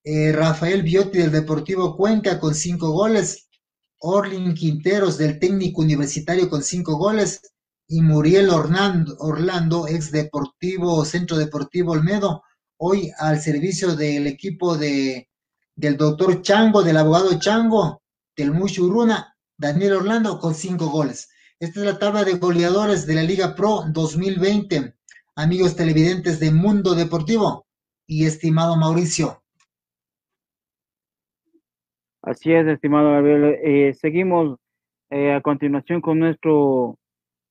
Eh, 0.04 0.32
Rafael 0.34 0.84
Biotti 0.84 1.19
del 1.19 1.32
Deportivo 1.32 1.95
Cuenca 1.95 2.39
con 2.39 2.54
cinco 2.54 2.91
goles. 2.91 3.47
Orlin 3.99 4.54
Quinteros 4.54 5.17
del 5.17 5.39
Técnico 5.39 5.82
Universitario 5.82 6.49
con 6.49 6.62
cinco 6.63 6.97
goles. 6.97 7.41
Y 7.88 8.02
Muriel 8.02 8.49
Orlando, 8.49 9.88
ex 9.88 10.12
Deportivo, 10.12 11.04
Centro 11.06 11.38
Deportivo 11.38 11.91
Olmedo, 11.91 12.41
hoy 12.78 13.12
al 13.19 13.39
servicio 13.41 13.95
del 13.95 14.26
equipo 14.26 14.78
de, 14.78 15.30
del 15.76 15.97
doctor 15.97 16.41
Chango, 16.41 16.82
del 16.82 16.97
abogado 16.97 17.38
Chango, 17.39 18.02
del 18.36 18.52
Mucho 18.52 18.86
Uruna, 18.86 19.36
Daniel 19.58 19.93
Orlando 19.93 20.39
con 20.39 20.56
cinco 20.56 20.89
goles. 20.89 21.30
Esta 21.60 21.82
es 21.82 21.86
la 21.86 21.99
tabla 21.99 22.23
de 22.23 22.34
goleadores 22.34 23.06
de 23.06 23.15
la 23.15 23.23
Liga 23.23 23.54
Pro 23.54 23.84
2020 23.88 24.95
amigos 25.36 25.76
televidentes 25.76 26.39
de 26.39 26.52
Mundo 26.52 26.96
Deportivo 26.96 27.65
y 28.06 28.26
estimado 28.26 28.76
Mauricio. 28.78 29.41
Así 32.22 32.54
es, 32.54 32.67
estimado 32.67 33.12
Gabriel. 33.12 33.60
Eh, 33.63 33.93
seguimos 34.00 34.58
eh, 35.10 35.34
a 35.34 35.41
continuación 35.41 36.02
con 36.02 36.19
nuestro 36.19 36.98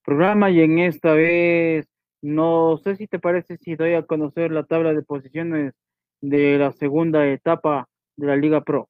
programa 0.05 0.51
y 0.51 0.61
en 0.61 0.79
esta 0.79 1.12
vez, 1.12 1.87
no 2.23 2.79
sé 2.83 2.97
si 2.97 3.07
te 3.07 3.18
parece 3.18 3.57
si 3.59 3.77
doy 3.77 3.95
a 3.95 4.07
conocer 4.07 4.51
la 4.51 4.64
tabla 4.64 4.95
de 4.95 5.03
posiciones 5.03 5.75
de 6.21 6.59
la 6.59 6.73
segunda 6.73 7.27
etapa 7.27 7.88
de 8.16 8.27
la 8.27 8.37
Liga 8.37 8.62
Pro. 8.62 8.88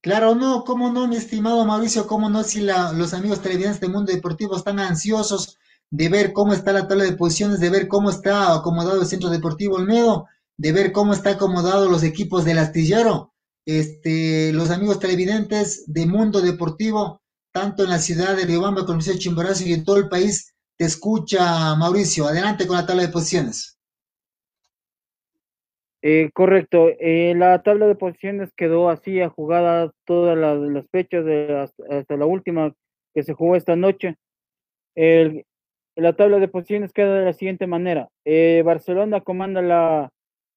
Claro, 0.00 0.34
no, 0.34 0.64
cómo 0.64 0.90
no, 0.90 1.06
mi 1.06 1.16
estimado 1.16 1.64
Mauricio, 1.64 2.06
cómo 2.06 2.28
no, 2.28 2.42
si 2.42 2.62
la, 2.62 2.92
los 2.92 3.14
amigos 3.14 3.40
televidentes 3.40 3.80
de 3.80 3.88
Mundo 3.88 4.12
Deportivo 4.12 4.56
están 4.56 4.80
ansiosos 4.80 5.58
de 5.92 6.08
ver 6.08 6.32
cómo 6.32 6.54
está 6.54 6.72
la 6.72 6.88
tabla 6.88 7.04
de 7.04 7.12
posiciones, 7.12 7.60
de 7.60 7.68
ver 7.68 7.86
cómo 7.86 8.08
está 8.08 8.54
acomodado 8.54 9.02
el 9.02 9.06
Centro 9.06 9.28
Deportivo 9.28 9.76
Olmedo, 9.76 10.26
de 10.56 10.72
ver 10.72 10.90
cómo 10.90 11.12
está 11.12 11.32
acomodado 11.32 11.88
los 11.90 12.02
equipos 12.02 12.46
del 12.46 12.58
astillero. 12.58 13.34
Este, 13.66 14.52
los 14.54 14.70
amigos 14.70 14.98
televidentes 14.98 15.84
de 15.86 16.06
Mundo 16.06 16.40
Deportivo, 16.40 17.20
tanto 17.52 17.84
en 17.84 17.90
la 17.90 17.98
ciudad 17.98 18.34
de 18.34 18.46
Riobamba 18.46 18.86
como 18.86 19.00
en 19.00 19.18
Chimborazo 19.18 19.64
y 19.66 19.74
en 19.74 19.84
todo 19.84 19.98
el 19.98 20.08
país, 20.08 20.54
te 20.78 20.86
escucha 20.86 21.76
Mauricio. 21.76 22.26
Adelante 22.26 22.66
con 22.66 22.78
la 22.78 22.86
tabla 22.86 23.02
de 23.02 23.08
posiciones. 23.10 23.78
Eh, 26.00 26.30
correcto, 26.32 26.88
eh, 26.98 27.34
la 27.36 27.62
tabla 27.62 27.86
de 27.86 27.94
posiciones 27.96 28.50
quedó 28.56 28.88
así 28.88 29.20
a 29.20 29.28
jugada 29.28 29.92
todas 30.06 30.38
las, 30.38 30.86
fechas 30.90 31.24
de 31.26 31.54
hasta, 31.54 32.16
la 32.16 32.24
última 32.24 32.74
que 33.14 33.22
se 33.22 33.34
jugó 33.34 33.56
esta 33.56 33.76
noche. 33.76 34.16
La 35.96 36.14
tabla 36.14 36.38
de 36.38 36.48
posiciones 36.48 36.92
queda 36.92 37.18
de 37.18 37.24
la 37.24 37.32
siguiente 37.32 37.66
manera. 37.66 38.08
Eh, 38.24 38.62
Barcelona 38.64 39.20
comanda 39.20 39.62
la, 39.62 40.10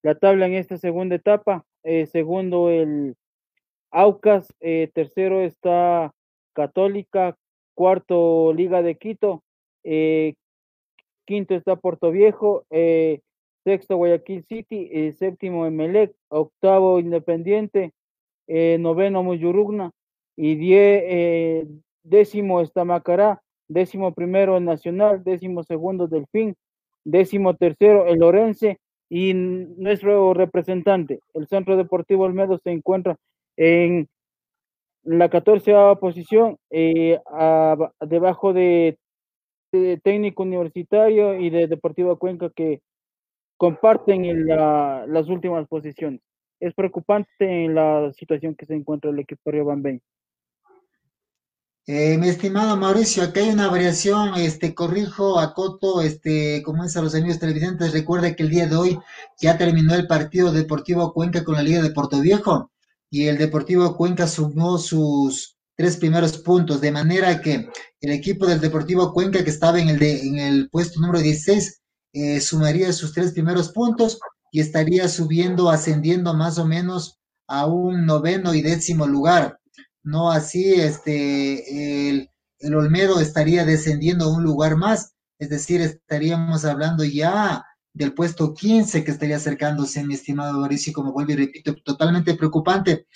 la, 0.04 0.16
tabla 0.16 0.48
en 0.48 0.54
esta 0.54 0.78
segunda 0.78 1.16
etapa. 1.16 1.66
segundo 2.12 2.70
el 2.70 3.16
Aucas. 3.92 4.54
tercero 4.94 5.42
está 5.42 6.12
Católica. 6.54 7.36
Cuarto 7.76 8.54
Liga 8.54 8.82
de 8.82 8.96
Quito. 8.96 9.44
quinto 11.26 11.56
está 11.56 11.76
Puerto 11.76 12.12
Viejo 12.12 12.66
sexto 13.66 13.98
Guayaquil 13.98 14.44
City, 14.44 14.90
eh, 14.92 15.14
séptimo 15.14 15.66
Emelec, 15.66 16.14
octavo 16.30 17.00
Independiente, 17.00 17.92
eh, 18.48 18.78
noveno 18.80 19.24
Muyurugna 19.24 19.92
y 20.38 20.56
diez, 20.56 21.02
eh, 21.04 21.68
décimo 22.04 22.62
Estamacará, 22.62 23.42
décimo 23.68 24.14
primero 24.14 24.60
Nacional, 24.60 25.24
décimo 25.24 25.64
segundo 25.64 26.08
Delfín, 26.08 26.56
décimo 27.04 27.56
tercero 27.56 28.08
el 28.08 28.24
Orense 28.24 28.80
y 29.10 29.34
nuestro 29.34 30.34
representante, 30.34 31.20
el 31.34 31.48
Centro 31.48 31.78
Deportivo 31.78 32.24
Olmedo, 32.24 32.58
se 32.58 32.72
encuentra 32.72 33.18
en 33.58 34.08
la 35.04 35.30
catorceava 35.30 36.00
posición, 36.00 36.58
debajo 38.02 38.54
de, 38.54 38.98
técnico 40.04 40.44
universitario 40.44 41.40
y 41.40 41.50
de 41.50 41.68
Deportivo 41.68 42.18
Cuenca 42.18 42.50
que 42.50 42.82
comparten 43.58 44.26
en 44.26 44.48
las 44.48 45.30
últimas 45.30 45.68
posiciones. 45.68 46.22
Es 46.60 46.74
preocupante 46.74 47.68
la 47.68 48.12
situación 48.14 48.56
que 48.56 48.66
se 48.66 48.74
encuentra 48.74 49.12
el 49.12 49.20
equipo 49.20 49.52
Río 49.52 49.66
Bambén. 49.66 50.02
Eh, 51.88 52.18
mi 52.18 52.30
estimado 52.30 52.76
Mauricio, 52.78 53.22
aquí 53.22 53.42
hay 53.42 53.50
una 53.50 53.68
variación, 53.68 54.34
este, 54.38 54.74
corrijo 54.74 55.40
a 55.40 55.54
Coto, 55.54 56.02
este, 56.02 56.64
como 56.64 56.84
es 56.84 56.98
a 56.98 57.02
los 57.04 57.14
amigos 57.14 57.38
televidentes, 57.38 57.94
recuerda 57.94 58.36
que 58.36 58.42
el 58.42 58.50
día 58.50 58.66
de 58.66 58.76
hoy 58.76 59.00
ya 59.40 59.56
terminó 59.56 59.94
el 59.94 60.08
partido 60.08 60.52
Deportivo 60.52 61.14
Cuenca 61.14 61.44
con 61.44 61.54
la 61.54 61.62
Liga 61.62 61.84
de 61.84 61.92
Puerto 61.92 62.20
Viejo 62.22 62.72
y 63.12 63.28
el 63.28 63.38
Deportivo 63.38 63.96
Cuenca 63.96 64.26
sumó 64.26 64.80
sus 64.80 65.58
tres 65.76 65.98
primeros 65.98 66.40
puntos, 66.40 66.82
de 66.82 66.92
manera 66.92 67.40
que 67.40 67.70
el 68.02 68.12
equipo 68.12 68.48
del 68.48 68.62
Deportivo 68.62 69.14
Cuenca 69.14 69.44
que 69.44 69.52
estaba 69.52 69.80
en 69.80 69.90
el, 69.90 70.00
de, 70.00 70.22
en 70.22 70.40
el 70.40 70.70
puesto 70.72 71.00
número 71.00 71.20
16 71.20 71.82
eh, 72.14 72.42
sumaría 72.42 72.92
sus 72.94 73.14
tres 73.14 73.32
primeros 73.32 73.70
puntos 73.70 74.18
y 74.52 74.60
estaría 74.60 75.08
subiendo, 75.08 75.70
ascendiendo 75.70 76.34
más 76.34 76.58
o 76.58 76.66
menos 76.66 77.20
a 77.48 77.68
un 77.68 78.08
noveno 78.08 78.56
y 78.56 78.64
décimo 78.64 79.06
lugar. 79.06 79.60
No 80.06 80.32
así, 80.32 80.76
este, 80.76 82.10
el, 82.10 82.30
el 82.60 82.76
Olmedo 82.76 83.20
estaría 83.20 83.66
descendiendo 83.66 84.26
a 84.26 84.34
un 84.34 84.44
lugar 84.44 84.78
más, 84.78 85.16
es 85.40 85.50
decir, 85.50 85.82
estaríamos 85.82 86.64
hablando 86.64 87.04
ya 87.04 87.66
del 87.92 88.14
puesto 88.14 88.54
15 88.54 89.04
que 89.04 89.10
estaría 89.10 89.38
acercándose, 89.38 90.04
mi 90.04 90.14
estimado 90.14 90.60
Mauricio, 90.60 90.94
como 90.94 91.12
vuelvo 91.12 91.32
y 91.32 91.36
repito, 91.38 91.74
totalmente 91.84 92.36
preocupante 92.36 93.08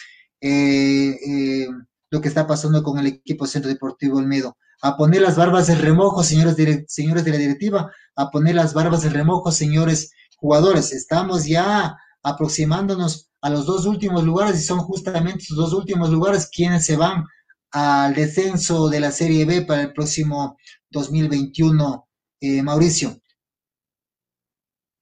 eh, 0.42 1.12
eh, 1.12 1.68
lo 2.10 2.22
que 2.22 2.28
está 2.28 2.48
pasando 2.48 2.82
con 2.82 2.98
el 2.98 3.06
equipo 3.06 3.46
Centro 3.46 3.70
Deportivo 3.70 4.18
Olmedo 4.18 4.58
a 4.82 4.98
poner 4.98 5.22
las 5.22 5.36
barbas 5.36 5.68
de 5.68 5.76
remojo, 5.76 6.24
señores, 6.24 6.56
señores 6.88 7.24
de 7.24 7.32
la 7.32 7.38
directiva, 7.38 7.92
a 8.16 8.32
poner 8.32 8.56
las 8.56 8.74
barbas 8.74 9.04
de 9.04 9.10
remojo, 9.10 9.52
señores 9.52 10.12
jugadores. 10.38 10.92
Estamos 10.92 11.46
ya 11.46 11.98
aproximándonos 12.24 13.29
a 13.42 13.50
los 13.50 13.66
dos 13.66 13.86
últimos 13.86 14.24
lugares 14.24 14.60
y 14.60 14.64
son 14.64 14.80
justamente 14.80 15.46
los 15.50 15.58
dos 15.58 15.74
últimos 15.74 16.10
lugares 16.10 16.50
quienes 16.52 16.86
se 16.86 16.98
van 16.98 17.24
al 17.72 18.14
descenso 18.14 18.90
de 18.90 19.00
la 19.00 19.12
Serie 19.12 19.46
B 19.46 19.62
para 19.62 19.84
el 19.84 19.94
próximo 19.94 20.58
2021, 20.90 22.08
eh, 22.42 22.64
Mauricio. 22.64 23.12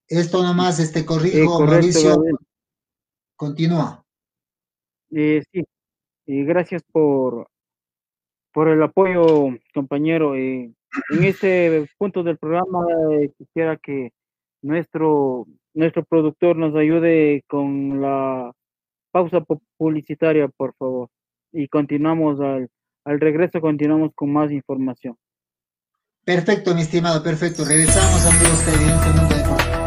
Esto 0.08 0.43
nomás, 0.43 0.80
este 0.80 1.06
corrijo, 1.06 1.65
Mauricio. 1.65 2.23
Continúa. 3.36 4.04
Eh, 5.12 5.43
sí, 5.52 5.63
gracias 6.26 6.82
por 6.91 7.47
por 8.58 8.69
el 8.69 8.82
apoyo, 8.82 9.56
compañero. 9.71 10.36
en 10.36 10.76
este 11.12 11.88
punto 12.00 12.23
del 12.23 12.39
programa 12.39 12.88
eh, 13.12 13.30
quisiera 13.38 13.78
que 13.78 14.13
nuestro, 14.63 15.45
nuestro 15.77 16.03
productor 16.03 16.57
nos 16.57 16.75
ayude 16.75 17.43
con 17.47 18.01
la 18.01 18.51
pausa 19.11 19.43
publicitaria, 19.77 20.47
por 20.47 20.73
favor. 20.75 21.09
Y 21.51 21.67
continuamos 21.67 22.39
al, 22.41 22.69
al 23.05 23.19
regreso, 23.19 23.61
continuamos 23.61 24.11
con 24.15 24.33
más 24.33 24.51
información. 24.51 25.15
Perfecto, 26.25 26.73
mi 26.75 26.81
estimado, 26.81 27.23
perfecto. 27.23 27.63
Regresamos, 27.63 28.25
amigos 28.25 28.65
televidentes. 28.65 29.81
en 29.81 29.87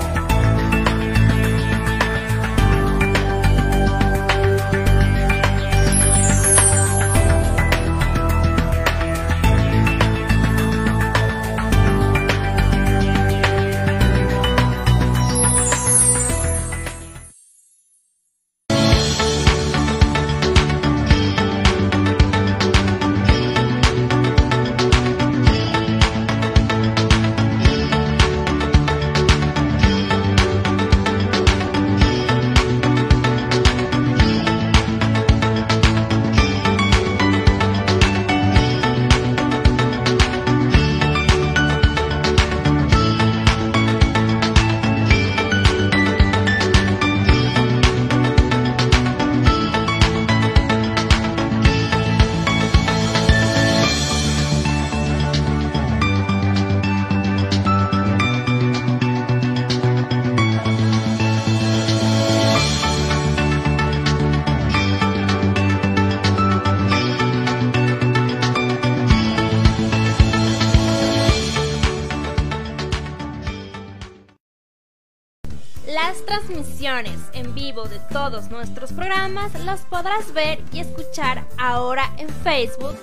los 79.64 79.80
podrás 79.82 80.32
ver 80.32 80.62
y 80.72 80.80
escuchar 80.80 81.46
ahora 81.58 82.10
en 82.18 82.28
Facebook. 82.28 82.96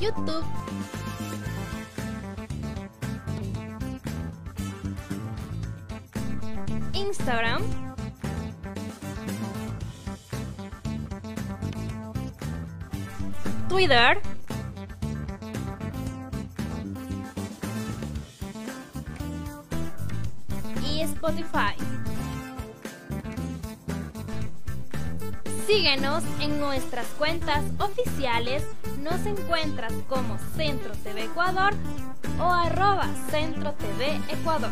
YouTube. 0.00 0.44
Instagram. 6.92 7.62
Twitter. 13.68 14.35
Síguenos 25.66 26.22
en 26.40 26.60
nuestras 26.60 27.06
cuentas 27.18 27.64
oficiales. 27.80 28.62
Nos 29.00 29.26
encuentras 29.26 29.92
como 30.08 30.38
Centro 30.56 30.92
TV 31.02 31.24
Ecuador 31.24 31.74
o 32.38 32.44
arroba 32.44 33.08
Centro 33.30 33.72
TV 33.72 34.20
Ecuador. 34.28 34.70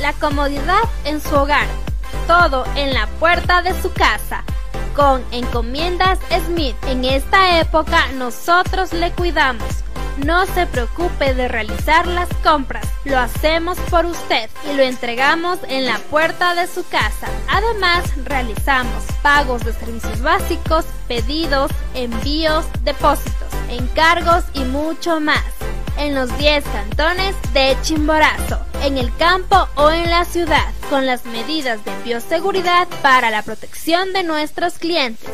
La 0.00 0.14
comodidad 0.14 0.82
en 1.04 1.20
su 1.20 1.34
hogar. 1.34 1.66
Todo 2.26 2.64
en 2.76 2.94
la 2.94 3.06
puerta 3.20 3.60
de 3.60 3.78
su 3.82 3.92
casa. 3.92 4.42
Con 4.96 5.22
Encomiendas 5.32 6.18
Smith. 6.46 6.76
En 6.86 7.04
esta 7.04 7.60
época 7.60 8.10
nosotros 8.12 8.94
le 8.94 9.12
cuidamos. 9.12 9.83
No 10.18 10.46
se 10.46 10.66
preocupe 10.66 11.34
de 11.34 11.48
realizar 11.48 12.06
las 12.06 12.28
compras, 12.42 12.86
lo 13.04 13.18
hacemos 13.18 13.78
por 13.90 14.06
usted 14.06 14.48
y 14.70 14.76
lo 14.76 14.82
entregamos 14.82 15.58
en 15.68 15.86
la 15.86 15.98
puerta 15.98 16.54
de 16.54 16.66
su 16.68 16.86
casa. 16.88 17.28
Además, 17.48 18.04
realizamos 18.24 19.02
pagos 19.22 19.64
de 19.64 19.72
servicios 19.72 20.20
básicos, 20.22 20.84
pedidos, 21.08 21.70
envíos, 21.94 22.64
depósitos, 22.82 23.48
encargos 23.70 24.44
y 24.54 24.60
mucho 24.60 25.20
más 25.20 25.42
en 25.98 26.14
los 26.14 26.36
10 26.38 26.64
cantones 26.64 27.34
de 27.52 27.76
Chimborazo, 27.82 28.60
en 28.82 28.98
el 28.98 29.14
campo 29.16 29.68
o 29.76 29.90
en 29.90 30.10
la 30.10 30.24
ciudad, 30.24 30.72
con 30.90 31.06
las 31.06 31.24
medidas 31.24 31.84
de 31.84 31.92
bioseguridad 32.02 32.88
para 33.02 33.30
la 33.30 33.42
protección 33.42 34.12
de 34.12 34.22
nuestros 34.22 34.78
clientes. 34.78 35.30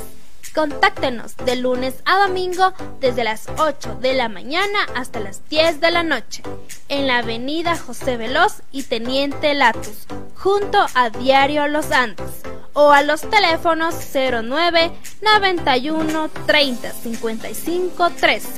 Contáctenos 0.54 1.36
de 1.36 1.54
lunes 1.54 2.02
a 2.04 2.26
domingo 2.26 2.72
desde 2.98 3.22
las 3.22 3.46
8 3.56 3.98
de 4.00 4.14
la 4.14 4.28
mañana 4.28 4.80
hasta 4.96 5.20
las 5.20 5.48
10 5.48 5.80
de 5.80 5.90
la 5.92 6.02
noche 6.02 6.42
en 6.88 7.06
la 7.06 7.18
avenida 7.18 7.76
José 7.76 8.16
Veloz 8.16 8.62
y 8.72 8.82
Teniente 8.82 9.54
Latus, 9.54 10.06
junto 10.34 10.84
a 10.94 11.10
Diario 11.10 11.68
Los 11.68 11.92
Andes, 11.92 12.42
o 12.72 12.90
a 12.90 13.02
los 13.04 13.20
teléfonos 13.22 13.94
09 14.12 14.90
91 15.22 16.30
30 16.46 16.92
55 16.92 18.10
13, 18.10 18.48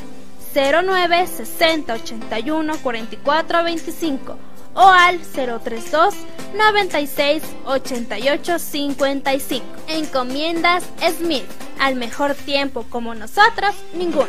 09 0.54 1.26
60 1.26 1.92
81 1.92 2.78
44 2.82 3.64
25 3.64 4.51
o 4.74 4.80
al 4.80 5.18
032 5.20 6.14
96 6.56 7.42
88 7.66 8.58
55. 8.58 9.64
Encomiendas 9.88 10.84
Smith. 11.18 11.44
Al 11.78 11.96
mejor 11.96 12.34
tiempo 12.34 12.84
como 12.88 13.14
nosotros, 13.14 13.74
ninguno. 13.94 14.28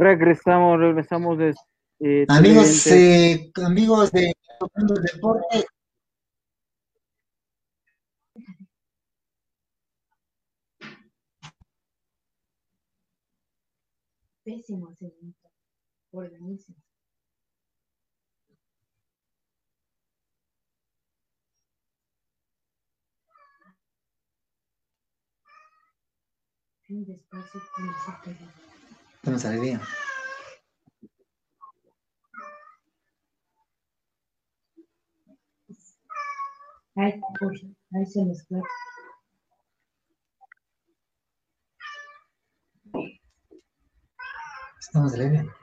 Regresamos, 0.00 0.80
regresamos 0.80 1.36
de... 1.36 1.54
Eh, 2.00 2.24
amigos, 2.28 2.86
eh, 2.86 3.52
amigos 3.62 4.10
de 4.12 4.32
Deporte. 5.02 5.66
Pésimo, 14.42 14.96
Organiza. 16.12 16.72
Despacio, 26.88 27.60
no 27.78 28.49
Ay, 36.96 37.20
uy, 37.40 37.76
ahí 37.92 38.06
se 38.06 38.24
mezcló. 38.24 38.62
Estamos 44.80 45.12
de 45.12 45.59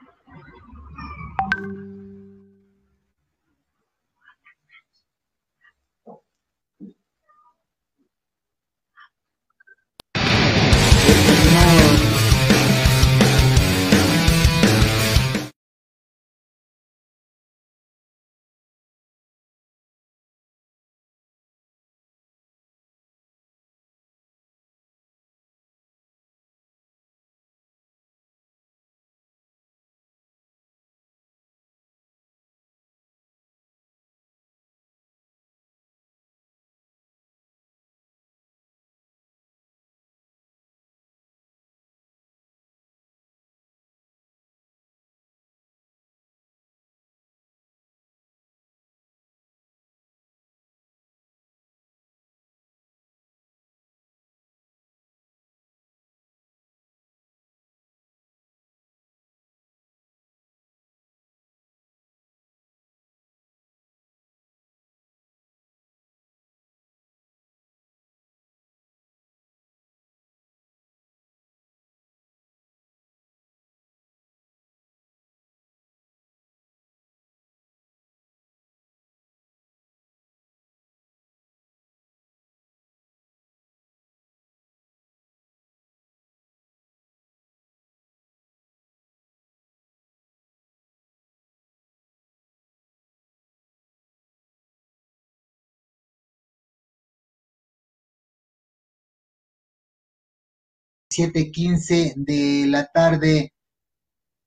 7:15 101.18 102.14
de 102.16 102.66
la 102.68 102.86
tarde. 102.86 103.52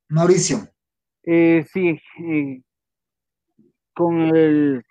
Mauricio. 0.07 0.59
Eh, 1.24 1.65
sí, 1.72 1.99
eh, 2.19 2.61
con 3.93 4.36
el 4.36 4.84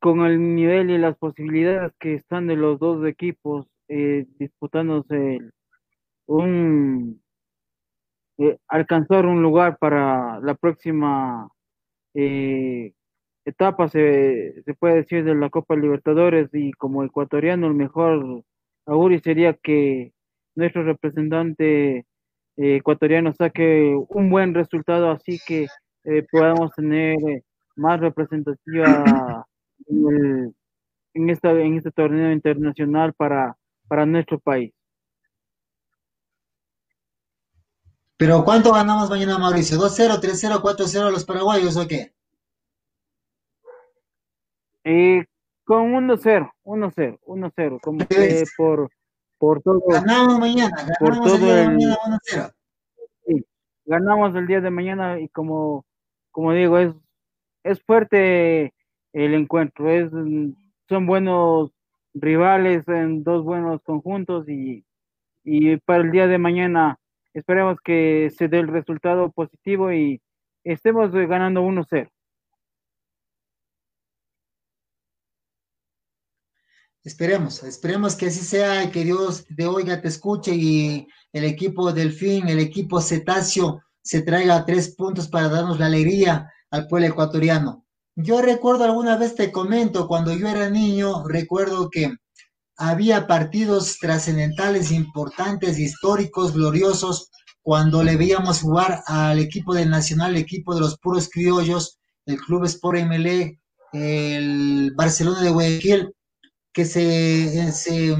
con 0.00 0.24
el 0.24 0.54
nivel 0.54 0.90
y 0.90 0.98
las 0.98 1.16
posibilidades 1.18 1.92
que 1.98 2.14
están 2.14 2.46
de 2.46 2.56
los 2.56 2.78
dos 2.78 3.06
equipos 3.06 3.66
eh, 3.88 4.26
disputándose 4.38 5.40
un 6.26 7.20
eh, 8.38 8.58
alcanzar 8.68 9.26
un 9.26 9.42
lugar 9.42 9.76
para 9.78 10.40
la 10.40 10.54
próxima 10.54 11.50
eh, 12.14 12.92
etapa 13.44 13.88
se, 13.88 14.62
se 14.62 14.74
puede 14.74 14.96
decir 14.96 15.24
de 15.24 15.34
la 15.34 15.50
Copa 15.50 15.74
Libertadores 15.74 16.48
y 16.52 16.70
como 16.72 17.02
ecuatoriano 17.02 17.66
el 17.66 17.74
mejor 17.74 18.44
augurio 18.86 19.20
sería 19.20 19.54
que 19.54 20.12
nuestro 20.58 20.82
representante 20.82 21.98
eh, 21.98 22.04
ecuatoriano 22.56 23.32
saque 23.32 23.96
un 24.08 24.28
buen 24.28 24.54
resultado 24.54 25.10
así 25.12 25.38
que 25.46 25.68
eh, 26.04 26.26
podamos 26.30 26.72
tener 26.72 27.16
más 27.76 28.00
representativa 28.00 29.46
en, 29.86 30.54
en, 31.14 31.30
esta, 31.30 31.52
en 31.52 31.76
este 31.76 31.92
torneo 31.92 32.32
internacional 32.32 33.14
para, 33.14 33.56
para 33.86 34.04
nuestro 34.04 34.40
país. 34.40 34.72
Pero 38.16 38.44
¿cuánto 38.44 38.72
ganamos 38.72 39.08
mañana, 39.08 39.38
Mauricio? 39.38 39.78
¿2-0, 39.78 40.20
3-0, 40.20 40.60
4-0 40.60 41.06
a 41.06 41.10
los 41.12 41.24
paraguayos 41.24 41.76
o 41.76 41.86
qué? 41.86 42.12
Eh, 44.82 45.24
con 45.62 45.92
1-0, 45.92 46.50
1-0, 46.64 47.18
1-0, 47.20 47.80
como 47.80 47.98
que 48.08 48.42
por, 48.56 48.90
por 49.38 49.62
todo. 49.62 49.80
Ganamos 49.88 50.38
mañana, 50.38 50.76
ganamos 50.76 50.98
por 50.98 51.20
todo 51.20 51.34
el 51.34 51.40
día 51.40 51.54
de 51.54 51.66
mañana 51.66 51.98
1-0. 52.06 52.54
sí, 53.26 53.46
ganamos 53.86 54.34
el 54.36 54.46
día 54.46 54.60
de 54.60 54.70
mañana 54.70 55.20
y 55.20 55.28
como, 55.28 55.84
como 56.30 56.52
digo, 56.52 56.78
es, 56.78 56.92
es 57.64 57.82
fuerte 57.82 58.74
el 59.12 59.34
encuentro, 59.34 59.90
es, 59.90 60.10
son 60.88 61.06
buenos 61.06 61.72
rivales 62.14 62.86
en 62.88 63.22
dos 63.22 63.44
buenos 63.44 63.82
conjuntos 63.82 64.48
y, 64.48 64.84
y 65.44 65.76
para 65.78 66.02
el 66.02 66.10
día 66.10 66.26
de 66.26 66.38
mañana 66.38 66.98
esperemos 67.34 67.80
que 67.80 68.30
se 68.36 68.48
dé 68.48 68.58
el 68.58 68.68
resultado 68.68 69.30
positivo 69.30 69.92
y 69.92 70.20
estemos 70.64 71.12
ganando 71.12 71.62
1-0. 71.62 72.10
Esperemos, 77.08 77.62
esperemos 77.62 78.14
que 78.16 78.26
así 78.26 78.40
sea 78.40 78.84
y 78.84 78.90
que 78.90 79.02
Dios 79.02 79.46
te 79.56 79.66
oiga, 79.66 80.02
te 80.02 80.08
escuche 80.08 80.54
y 80.54 81.08
el 81.32 81.44
equipo 81.44 81.90
Delfín, 81.90 82.48
el 82.48 82.58
equipo 82.58 83.00
Cetáceo 83.00 83.80
se 84.02 84.20
traiga 84.20 84.66
tres 84.66 84.94
puntos 84.94 85.26
para 85.26 85.48
darnos 85.48 85.78
la 85.78 85.86
alegría 85.86 86.52
al 86.70 86.86
pueblo 86.86 87.06
ecuatoriano. 87.06 87.86
Yo 88.14 88.42
recuerdo 88.42 88.84
alguna 88.84 89.16
vez 89.16 89.34
te 89.34 89.50
comento, 89.50 90.06
cuando 90.06 90.34
yo 90.34 90.48
era 90.48 90.68
niño, 90.68 91.26
recuerdo 91.26 91.88
que 91.88 92.14
había 92.76 93.26
partidos 93.26 93.96
trascendentales, 93.98 94.92
importantes, 94.92 95.78
históricos, 95.78 96.52
gloriosos, 96.52 97.30
cuando 97.62 98.02
le 98.02 98.18
veíamos 98.18 98.60
jugar 98.60 99.02
al 99.06 99.38
equipo 99.38 99.72
del 99.72 99.88
Nacional, 99.88 100.32
el 100.32 100.42
equipo 100.42 100.74
de 100.74 100.82
los 100.82 100.98
puros 100.98 101.30
criollos, 101.32 101.98
el 102.26 102.36
Club 102.36 102.66
Sport 102.66 102.98
MLE, 103.06 103.58
el 103.94 104.92
Barcelona 104.94 105.40
de 105.40 105.50
Guayaquil, 105.50 106.12
que 106.78 106.84
se, 106.84 107.72
se, 107.72 108.16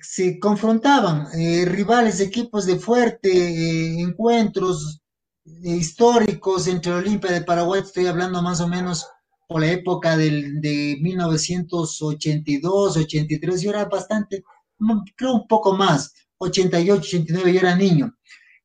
se 0.00 0.38
confrontaban 0.38 1.26
eh, 1.34 1.64
rivales, 1.64 2.20
equipos 2.20 2.66
de 2.66 2.78
fuerte, 2.78 3.28
eh, 3.32 4.00
encuentros 4.00 5.00
eh, 5.44 5.70
históricos 5.70 6.68
entre 6.68 6.92
Olimpia 6.92 7.32
de 7.32 7.42
Paraguay, 7.42 7.80
estoy 7.80 8.06
hablando 8.06 8.40
más 8.42 8.60
o 8.60 8.68
menos 8.68 9.08
por 9.48 9.60
la 9.60 9.72
época 9.72 10.16
del, 10.16 10.60
de 10.60 10.98
1982, 11.00 12.96
83, 12.96 13.60
yo 13.60 13.70
era 13.70 13.86
bastante, 13.86 14.44
mm, 14.78 15.00
creo 15.16 15.32
un 15.34 15.48
poco 15.48 15.72
más, 15.76 16.14
88, 16.36 17.00
89, 17.00 17.54
yo 17.54 17.58
era 17.58 17.74
niño. 17.74 18.14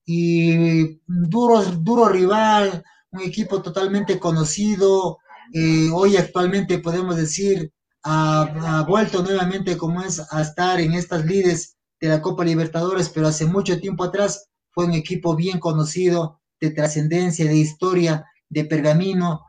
Y 0.06 1.00
duro, 1.08 1.64
duro 1.64 2.10
rival, 2.10 2.84
un 3.10 3.22
equipo 3.22 3.60
totalmente 3.64 4.20
conocido, 4.20 5.18
eh, 5.52 5.90
hoy 5.92 6.16
actualmente 6.16 6.78
podemos 6.78 7.16
decir 7.16 7.74
ha, 8.04 8.80
ha 8.80 8.84
vuelto 8.84 9.24
nuevamente 9.24 9.78
como 9.78 10.02
es 10.02 10.22
a 10.32 10.42
estar 10.42 10.80
en 10.80 10.94
estas 10.94 11.26
lides 11.26 11.78
de 12.00 12.10
la 12.10 12.22
Copa 12.22 12.44
Libertadores, 12.44 13.10
pero 13.10 13.28
hace 13.28 13.46
mucho 13.46 13.80
tiempo 13.80 14.04
atrás 14.04 14.50
fue 14.72 14.86
un 14.86 14.94
equipo 14.94 15.36
bien 15.36 15.60
conocido, 15.60 16.42
de 16.60 16.72
trascendencia, 16.72 17.46
de 17.46 17.58
historia, 17.58 18.26
de 18.50 18.66
pergamino, 18.66 19.42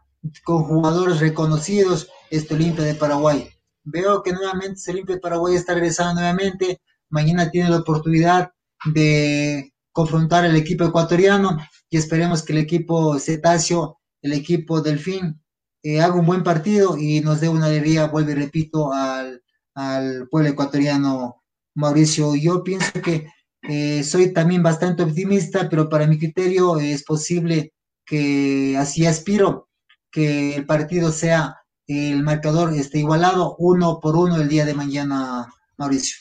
con 0.45 0.65
jugadores 0.65 1.21
reconocidos, 1.21 2.09
este 2.31 2.55
Olimpia 2.55 2.85
de 2.85 2.95
Paraguay. 2.95 3.49
Veo 3.85 4.23
que 4.23 4.33
nuevamente 4.33 4.75
este 4.75 4.93
Olimpia 4.93 5.17
de 5.17 5.21
Paraguay 5.21 5.55
está 5.55 5.75
regresando 5.75 6.21
nuevamente, 6.21 6.81
mañana 7.11 7.51
tiene 7.51 7.71
la 7.71 7.79
oportunidad 7.79 8.51
de 8.87 9.73
confrontar 9.93 10.45
al 10.45 10.57
equipo 10.57 10.85
ecuatoriano 10.85 11.59
y 11.89 11.97
esperemos 11.97 12.43
que 12.43 12.53
el 12.53 12.59
equipo 12.59 13.19
cetáceo, 13.19 14.01
el 14.23 14.33
equipo 14.33 14.81
delfín, 14.81 15.41
eh, 15.85 16.01
haga 16.01 16.15
un 16.15 16.27
buen 16.27 16.43
partido 16.43 16.97
y 16.99 17.21
nos 17.21 17.41
dé 17.41 17.49
una 17.51 17.67
alegría, 17.67 18.07
vuelvo 18.07 18.31
y 18.31 18.35
repito, 18.35 18.93
al, 18.93 19.43
al 19.75 20.29
pueblo 20.31 20.49
ecuatoriano, 20.49 21.43
Mauricio. 21.75 22.35
Yo 22.35 22.65
pienso 22.65 23.03
que 23.03 23.29
eh, 23.69 24.03
soy 24.03 24.33
también 24.33 24.63
bastante 24.63 25.03
optimista, 25.03 25.69
pero 25.69 25.91
para 25.91 26.07
mi 26.07 26.19
criterio 26.19 26.79
es 26.79 27.05
posible 27.05 27.75
que 28.07 28.77
así 28.79 29.05
aspiro, 29.05 29.69
que 30.11 30.57
el 30.57 30.65
partido 30.65 31.13
sea, 31.13 31.57
el 31.87 32.23
marcador 32.23 32.73
esté 32.73 33.01
igualado 33.01 33.55
uno 33.59 34.01
por 34.01 34.17
uno 34.17 34.37
el 34.37 34.49
día 34.49 34.65
de 34.65 34.73
mañana, 34.73 35.47
Mauricio. 35.77 36.17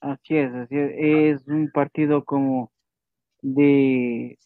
Así 0.00 0.36
es, 0.36 0.52
así 0.54 0.76
es. 0.76 1.40
Es 1.40 1.46
un 1.46 1.70
partido 1.70 2.24
como 2.24 2.70
de, 3.40 4.38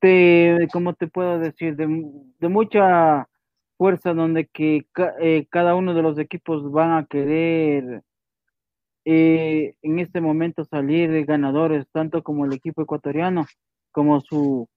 de 0.00 0.68
¿cómo 0.72 0.94
te 0.94 1.08
puedo 1.08 1.38
decir? 1.38 1.76
De, 1.76 1.86
de 2.40 2.48
mucha 2.48 3.28
fuerza 3.76 4.14
donde 4.14 4.46
que 4.48 4.86
eh, 5.20 5.46
cada 5.50 5.74
uno 5.74 5.94
de 5.94 6.02
los 6.02 6.18
equipos 6.18 6.70
van 6.72 6.92
a 6.92 7.06
querer 7.06 8.02
eh, 9.04 9.74
en 9.82 9.98
este 10.00 10.20
momento 10.20 10.64
salir 10.64 11.24
ganadores, 11.24 11.86
tanto 11.92 12.22
como 12.22 12.44
el 12.44 12.52
equipo 12.52 12.82
ecuatoriano 12.82 13.46
como 13.92 14.20
su, 14.20 14.68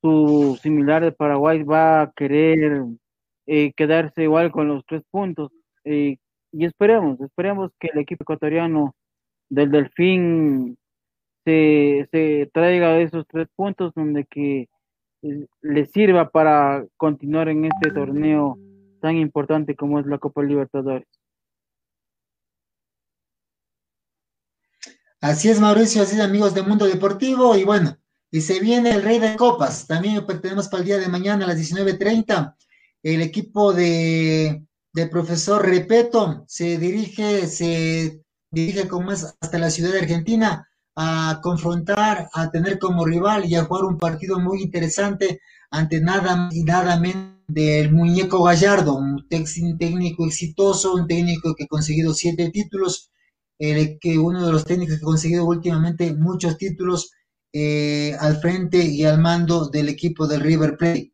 su 0.00 0.58
similar 0.62 1.02
de 1.04 1.12
Paraguay 1.12 1.62
va 1.64 2.02
a 2.02 2.12
querer 2.12 2.84
eh, 3.46 3.72
quedarse 3.74 4.22
igual 4.24 4.52
con 4.52 4.68
los 4.68 4.84
tres 4.86 5.02
puntos. 5.10 5.50
eh, 5.84 6.18
y 6.52 6.64
esperemos, 6.64 7.20
esperemos 7.20 7.72
que 7.78 7.88
el 7.92 7.98
equipo 8.00 8.22
ecuatoriano 8.24 8.94
del 9.50 9.70
Delfín 9.70 10.77
se, 11.48 12.08
se 12.12 12.50
traiga 12.52 13.00
esos 13.00 13.26
tres 13.26 13.48
puntos 13.56 13.94
donde 13.94 14.26
que 14.26 14.68
eh, 15.22 15.46
le 15.62 15.86
sirva 15.86 16.28
para 16.28 16.84
continuar 16.98 17.48
en 17.48 17.64
este 17.64 17.90
torneo 17.90 18.58
tan 19.00 19.16
importante 19.16 19.74
como 19.74 19.98
es 19.98 20.06
la 20.06 20.18
Copa 20.18 20.42
Libertadores. 20.42 21.08
Así 25.22 25.48
es, 25.48 25.58
Mauricio, 25.58 26.02
así 26.02 26.16
es, 26.16 26.20
amigos 26.20 26.54
de 26.54 26.62
Mundo 26.62 26.84
Deportivo. 26.84 27.56
Y 27.56 27.64
bueno, 27.64 27.96
y 28.30 28.42
se 28.42 28.60
viene 28.60 28.90
el 28.90 29.02
Rey 29.02 29.18
de 29.18 29.34
Copas. 29.34 29.86
También 29.86 30.24
tenemos 30.42 30.68
para 30.68 30.82
el 30.82 30.86
día 30.86 30.98
de 30.98 31.08
mañana 31.08 31.46
a 31.46 31.48
las 31.48 31.58
19.30 31.58 32.54
el 33.02 33.22
equipo 33.22 33.72
de, 33.72 34.62
del 34.92 35.08
profesor 35.08 35.66
Repeto 35.66 36.44
se 36.46 36.76
dirige, 36.76 37.46
se 37.46 38.22
dirige 38.50 38.86
como 38.86 39.12
es 39.12 39.34
hasta 39.40 39.58
la 39.58 39.70
ciudad 39.70 39.92
de 39.92 40.00
Argentina 40.00 40.67
a 41.04 41.40
confrontar, 41.46 42.28
a 42.40 42.50
tener 42.50 42.78
como 42.78 43.04
rival 43.06 43.40
y 43.46 43.54
a 43.54 43.64
jugar 43.64 43.84
un 43.84 43.98
partido 43.98 44.38
muy 44.40 44.62
interesante 44.62 45.40
ante 45.70 46.00
nada 46.00 46.48
y 46.52 46.62
nada 46.64 46.98
menos 46.98 47.34
del 47.46 47.92
muñeco 47.92 48.42
Gallardo, 48.44 48.94
un, 48.96 49.24
un 49.62 49.78
técnico 49.78 50.26
exitoso, 50.26 50.94
un 50.94 51.06
técnico 51.06 51.54
que 51.54 51.64
ha 51.64 51.68
conseguido 51.76 52.12
siete 52.14 52.50
títulos, 52.50 53.10
el, 53.58 53.98
que 54.00 54.18
uno 54.18 54.44
de 54.44 54.52
los 54.52 54.64
técnicos 54.64 54.96
que 54.96 55.02
ha 55.02 55.12
conseguido 55.12 55.44
últimamente 55.46 56.14
muchos 56.14 56.58
títulos 56.58 57.12
eh, 57.52 58.14
al 58.20 58.40
frente 58.40 58.78
y 58.84 59.04
al 59.04 59.18
mando 59.20 59.68
del 59.68 59.88
equipo 59.88 60.26
del 60.26 60.40
River 60.42 60.76
Plate. 60.76 61.12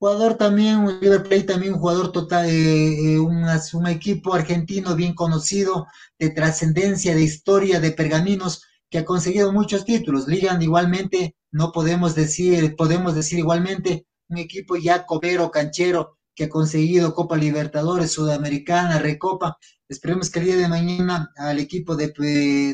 Jugador 0.00 0.34
también, 0.36 0.78
un 0.78 1.00
River 1.00 1.22
Plate 1.22 1.42
también 1.44 1.74
un 1.74 1.80
jugador 1.80 2.12
total, 2.12 2.46
eh, 2.48 3.14
eh, 3.14 3.18
una- 3.18 3.60
un 3.74 3.86
equipo 3.88 4.34
argentino 4.34 4.94
bien 4.96 5.14
conocido, 5.14 5.86
de 6.18 6.30
trascendencia, 6.30 7.14
de 7.14 7.22
historia, 7.22 7.80
de 7.80 7.92
pergaminos, 7.92 8.62
que 8.90 8.98
ha 8.98 9.04
conseguido 9.04 9.52
muchos 9.52 9.84
títulos. 9.84 10.28
Ligan 10.28 10.62
igualmente, 10.62 11.36
no 11.50 11.72
podemos 11.72 12.14
decir, 12.14 12.76
podemos 12.76 13.14
decir 13.14 13.38
igualmente, 13.38 14.06
un 14.28 14.38
equipo 14.38 14.76
ya 14.76 15.06
copero, 15.06 15.50
canchero, 15.50 16.18
que 16.34 16.44
ha 16.44 16.48
conseguido 16.48 17.14
Copa 17.14 17.36
Libertadores, 17.36 18.12
Sudamericana, 18.12 18.98
Recopa. 18.98 19.56
Esperemos 19.88 20.30
que 20.30 20.38
el 20.38 20.44
día 20.44 20.56
de 20.56 20.68
mañana 20.68 21.32
al 21.36 21.58
equipo 21.58 21.96
de, 21.96 22.08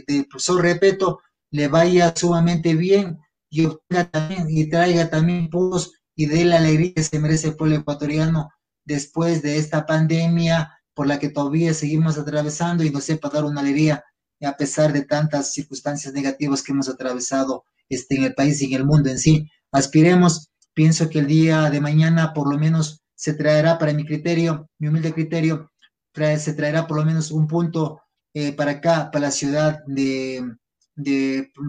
de 0.06 0.26
Repeto 0.60 1.20
le 1.50 1.68
vaya 1.68 2.12
sumamente 2.14 2.74
bien 2.74 3.18
y, 3.48 3.68
también, 4.10 4.48
y 4.50 4.68
traiga 4.68 5.08
también 5.08 5.48
puntos 5.48 5.92
y 6.14 6.26
dé 6.26 6.44
la 6.44 6.58
alegría 6.58 6.94
que 6.94 7.04
se 7.04 7.18
merece 7.18 7.48
el 7.48 7.56
pueblo 7.56 7.76
ecuatoriano 7.76 8.50
después 8.84 9.42
de 9.42 9.56
esta 9.56 9.86
pandemia 9.86 10.70
por 10.92 11.06
la 11.06 11.18
que 11.18 11.28
todavía 11.28 11.72
seguimos 11.72 12.18
atravesando 12.18 12.84
y 12.84 12.90
nos 12.90 13.04
sepa 13.04 13.30
dar 13.30 13.44
una 13.44 13.60
alegría 13.60 14.04
a 14.42 14.56
pesar 14.56 14.92
de 14.92 15.02
tantas 15.02 15.52
circunstancias 15.52 16.12
negativas 16.12 16.62
que 16.62 16.72
hemos 16.72 16.88
atravesado 16.88 17.64
este, 17.88 18.16
en 18.16 18.24
el 18.24 18.34
país 18.34 18.60
y 18.62 18.66
en 18.66 18.80
el 18.80 18.84
mundo 18.84 19.10
en 19.10 19.18
sí. 19.18 19.48
Aspiremos, 19.72 20.50
pienso 20.74 21.08
que 21.08 21.20
el 21.20 21.26
día 21.26 21.70
de 21.70 21.80
mañana 21.80 22.32
por 22.32 22.50
lo 22.50 22.58
menos 22.58 23.02
se 23.14 23.34
traerá 23.34 23.78
para 23.78 23.92
mi 23.92 24.04
criterio, 24.04 24.68
mi 24.78 24.88
humilde 24.88 25.12
criterio, 25.12 25.70
se 26.14 26.54
traerá 26.54 26.86
por 26.86 26.98
lo 26.98 27.04
menos 27.04 27.30
un 27.30 27.46
punto 27.46 28.00
eh, 28.34 28.52
para 28.52 28.72
acá, 28.72 29.10
para 29.10 29.26
la 29.26 29.30
ciudad 29.30 29.80
de, 29.86 30.44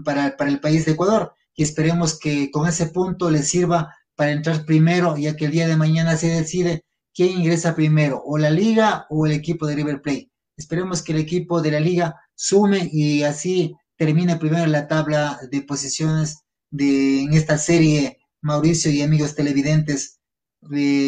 para, 0.04 0.34
el 0.38 0.60
país 0.60 0.84
de 0.84 0.92
Ecuador. 0.92 1.32
Y 1.54 1.62
esperemos 1.62 2.18
que 2.18 2.50
con 2.50 2.68
ese 2.68 2.86
punto 2.86 3.30
le 3.30 3.42
sirva 3.42 3.94
para 4.14 4.32
entrar 4.32 4.64
primero, 4.64 5.16
ya 5.16 5.36
que 5.36 5.46
el 5.46 5.52
día 5.52 5.66
de 5.66 5.76
mañana 5.76 6.16
se 6.16 6.28
decide 6.28 6.84
quién 7.14 7.40
ingresa 7.40 7.74
primero, 7.74 8.22
o 8.24 8.38
la 8.38 8.50
liga 8.50 9.06
o 9.10 9.26
el 9.26 9.32
equipo 9.32 9.66
de 9.66 9.74
River 9.74 10.02
Plate. 10.02 10.30
Esperemos 10.56 11.02
que 11.02 11.12
el 11.12 11.18
equipo 11.18 11.60
de 11.60 11.70
la 11.70 11.80
liga 11.80 12.16
sume 12.36 12.88
y 12.92 13.24
así 13.24 13.74
termine 13.96 14.36
primero 14.36 14.66
la 14.66 14.86
tabla 14.86 15.40
de 15.50 15.62
posiciones 15.62 16.44
de, 16.70 17.22
en 17.22 17.34
esta 17.34 17.58
serie, 17.58 18.18
Mauricio 18.42 18.92
y 18.92 19.02
amigos 19.02 19.34
televidentes 19.34 20.20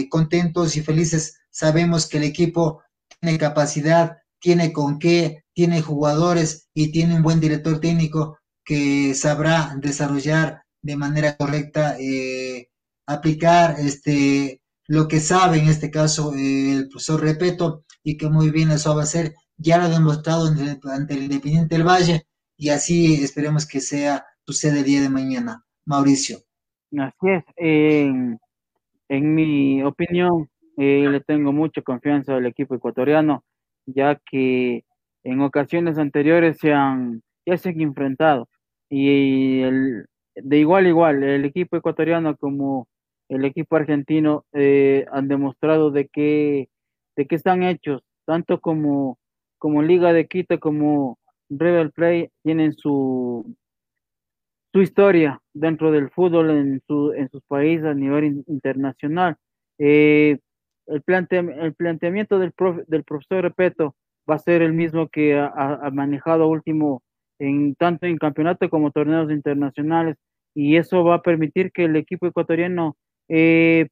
contentos 0.08 0.76
y 0.76 0.82
felices. 0.82 1.38
Sabemos 1.50 2.06
que 2.06 2.18
el 2.18 2.24
equipo 2.24 2.82
tiene 3.20 3.38
capacidad, 3.38 4.16
tiene 4.40 4.72
con 4.72 4.98
qué, 4.98 5.44
tiene 5.52 5.82
jugadores 5.82 6.68
y 6.74 6.92
tiene 6.92 7.16
un 7.16 7.22
buen 7.22 7.40
director 7.40 7.80
técnico 7.80 8.38
que 8.64 9.14
sabrá 9.14 9.74
desarrollar 9.80 10.62
de 10.82 10.96
manera 10.96 11.36
correcta, 11.36 11.96
eh, 11.98 12.68
aplicar 13.06 13.76
este, 13.78 14.62
lo 14.86 15.08
que 15.08 15.20
sabe 15.20 15.58
en 15.58 15.68
este 15.68 15.90
caso 15.90 16.32
el 16.34 16.88
profesor 16.88 17.20
Repeto 17.20 17.84
y 18.02 18.16
que 18.16 18.28
muy 18.28 18.50
bien 18.50 18.70
eso 18.70 18.94
va 18.94 19.02
a 19.02 19.06
ser. 19.06 19.34
Ya 19.58 19.78
lo 19.78 19.84
ha 19.84 19.88
demostrado 19.88 20.46
ante 20.46 21.14
el 21.14 21.24
Independiente 21.24 21.76
del 21.76 21.86
Valle 21.86 22.26
y 22.56 22.70
así 22.70 23.22
esperemos 23.22 23.66
que 23.66 23.80
sea 23.80 24.24
sucede 24.46 24.78
el 24.78 24.84
día 24.84 25.02
de 25.02 25.10
mañana. 25.10 25.64
Mauricio. 25.84 26.38
Así 26.96 27.28
es. 27.28 27.44
En 29.08 29.34
mi 29.34 29.82
opinión, 29.82 30.48
eh, 30.76 31.08
le 31.10 31.20
tengo 31.20 31.52
mucha 31.52 31.82
confianza 31.82 32.36
al 32.36 32.46
equipo 32.46 32.74
ecuatoriano, 32.74 33.42
ya 33.86 34.20
que 34.30 34.84
en 35.24 35.40
ocasiones 35.40 35.98
anteriores 35.98 36.58
se 36.60 36.72
han, 36.72 37.22
ya 37.46 37.56
se 37.56 37.70
han 37.70 37.80
enfrentado. 37.80 38.48
Y 38.90 39.60
el, 39.62 40.06
de 40.34 40.58
igual 40.58 40.86
a 40.86 40.88
igual, 40.88 41.22
el 41.22 41.44
equipo 41.44 41.76
ecuatoriano 41.76 42.36
como 42.36 42.86
el 43.28 43.44
equipo 43.44 43.76
argentino 43.76 44.44
eh, 44.52 45.06
han 45.10 45.28
demostrado 45.28 45.90
de 45.90 46.08
que, 46.08 46.68
de 47.16 47.26
que 47.26 47.34
están 47.34 47.62
hechos, 47.62 48.02
tanto 48.24 48.60
como, 48.60 49.18
como 49.58 49.82
Liga 49.82 50.12
de 50.12 50.26
Quito 50.26 50.58
como 50.60 51.18
Rebel 51.50 51.92
Play 51.92 52.30
tienen 52.42 52.72
su, 52.74 53.54
su 54.72 54.82
historia 54.82 55.40
dentro 55.52 55.90
del 55.90 56.10
fútbol 56.10 56.50
en, 56.50 56.82
su, 56.86 57.12
en 57.12 57.28
sus 57.30 57.42
países 57.44 57.86
a 57.86 57.94
nivel 57.94 58.44
internacional. 58.46 59.36
Eh, 59.78 60.38
el, 60.86 61.02
el 61.30 61.74
planteamiento 61.74 62.38
del, 62.38 62.52
del 62.86 63.04
profesor 63.04 63.42
Repeto 63.42 63.94
va 64.28 64.34
a 64.36 64.38
ser 64.38 64.62
el 64.62 64.72
mismo 64.72 65.08
que 65.08 65.38
ha, 65.38 65.90
manejado 65.92 66.48
último 66.48 67.02
en 67.38 67.74
tanto 67.76 68.06
en 68.06 68.18
campeonato 68.18 68.68
como 68.68 68.90
torneos 68.90 69.30
internacionales 69.30 70.16
y 70.54 70.76
eso 70.76 71.04
va 71.04 71.16
a 71.16 71.22
permitir 71.22 71.72
que 71.72 71.84
el 71.84 71.96
equipo 71.96 72.26
ecuatoriano, 72.26 72.96
eh, 73.28 73.88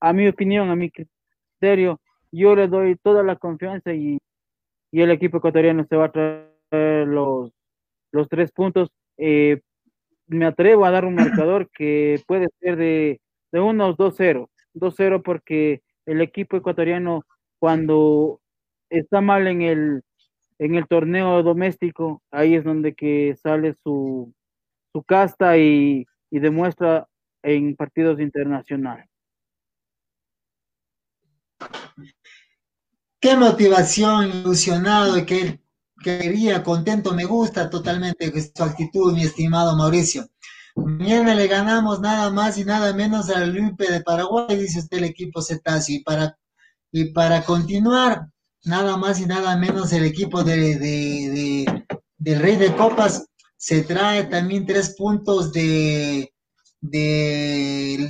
a 0.00 0.12
mi 0.12 0.26
opinión, 0.28 0.68
a 0.70 0.76
mi 0.76 0.90
criterio, 0.90 2.00
yo 2.32 2.56
le 2.56 2.66
doy 2.66 2.96
toda 2.96 3.22
la 3.22 3.36
confianza 3.36 3.94
y, 3.94 4.18
y 4.92 5.00
el 5.00 5.10
equipo 5.10 5.38
ecuatoriano 5.38 5.84
se 5.88 5.96
va 5.96 6.06
a 6.06 6.12
traer 6.12 7.08
los, 7.08 7.50
los 8.12 8.28
tres 8.28 8.52
puntos. 8.52 8.90
Eh, 9.16 9.60
me 10.28 10.46
atrevo 10.46 10.84
a 10.84 10.90
dar 10.90 11.04
un 11.04 11.14
marcador 11.16 11.68
que 11.70 12.20
puede 12.26 12.48
ser 12.60 12.76
de, 12.76 13.20
de 13.52 13.60
unos 13.60 13.96
2-0, 13.96 14.48
2-0 14.74 15.22
porque 15.22 15.80
el 16.06 16.20
equipo 16.20 16.56
ecuatoriano 16.56 17.24
cuando 17.58 18.40
está 18.90 19.20
mal 19.20 19.46
en 19.46 19.62
el, 19.62 20.02
en 20.58 20.74
el 20.74 20.86
torneo 20.86 21.42
doméstico, 21.42 22.22
ahí 22.30 22.54
es 22.54 22.64
donde 22.64 22.94
que 22.94 23.34
sale 23.42 23.74
su, 23.82 24.32
su 24.92 25.02
casta 25.04 25.56
y, 25.58 26.06
y 26.30 26.38
demuestra 26.38 27.08
en 27.42 27.76
partidos 27.76 28.20
internacionales. 28.20 29.11
Qué 33.22 33.36
motivación, 33.36 34.28
ilusionado 34.30 35.16
y 35.16 35.24
qué 35.24 35.60
quería, 36.02 36.64
contento, 36.64 37.14
me 37.14 37.24
gusta 37.24 37.70
totalmente 37.70 38.32
su 38.52 38.64
actitud, 38.64 39.12
mi 39.14 39.22
estimado 39.22 39.76
Mauricio. 39.76 40.26
Mañana 40.74 41.32
le 41.36 41.46
ganamos 41.46 42.00
nada 42.00 42.30
más 42.30 42.58
y 42.58 42.64
nada 42.64 42.92
menos 42.92 43.30
al 43.30 43.50
Olimpia 43.50 43.92
de 43.92 44.02
Paraguay, 44.02 44.56
dice 44.56 44.80
usted 44.80 44.98
el 44.98 45.04
equipo 45.04 45.40
Cetáceo. 45.40 45.94
Y 45.94 46.02
para, 46.02 46.36
y 46.90 47.12
para 47.12 47.44
continuar, 47.44 48.26
nada 48.64 48.96
más 48.96 49.20
y 49.20 49.26
nada 49.26 49.56
menos 49.56 49.92
el 49.92 50.04
equipo 50.04 50.42
de, 50.42 50.76
de, 50.80 51.84
del 52.18 52.40
Rey 52.40 52.56
de 52.56 52.74
Copas 52.74 53.24
se 53.56 53.82
trae 53.82 54.24
también 54.24 54.66
tres 54.66 54.96
puntos 54.98 55.52
de, 55.52 56.34
del, 56.80 58.08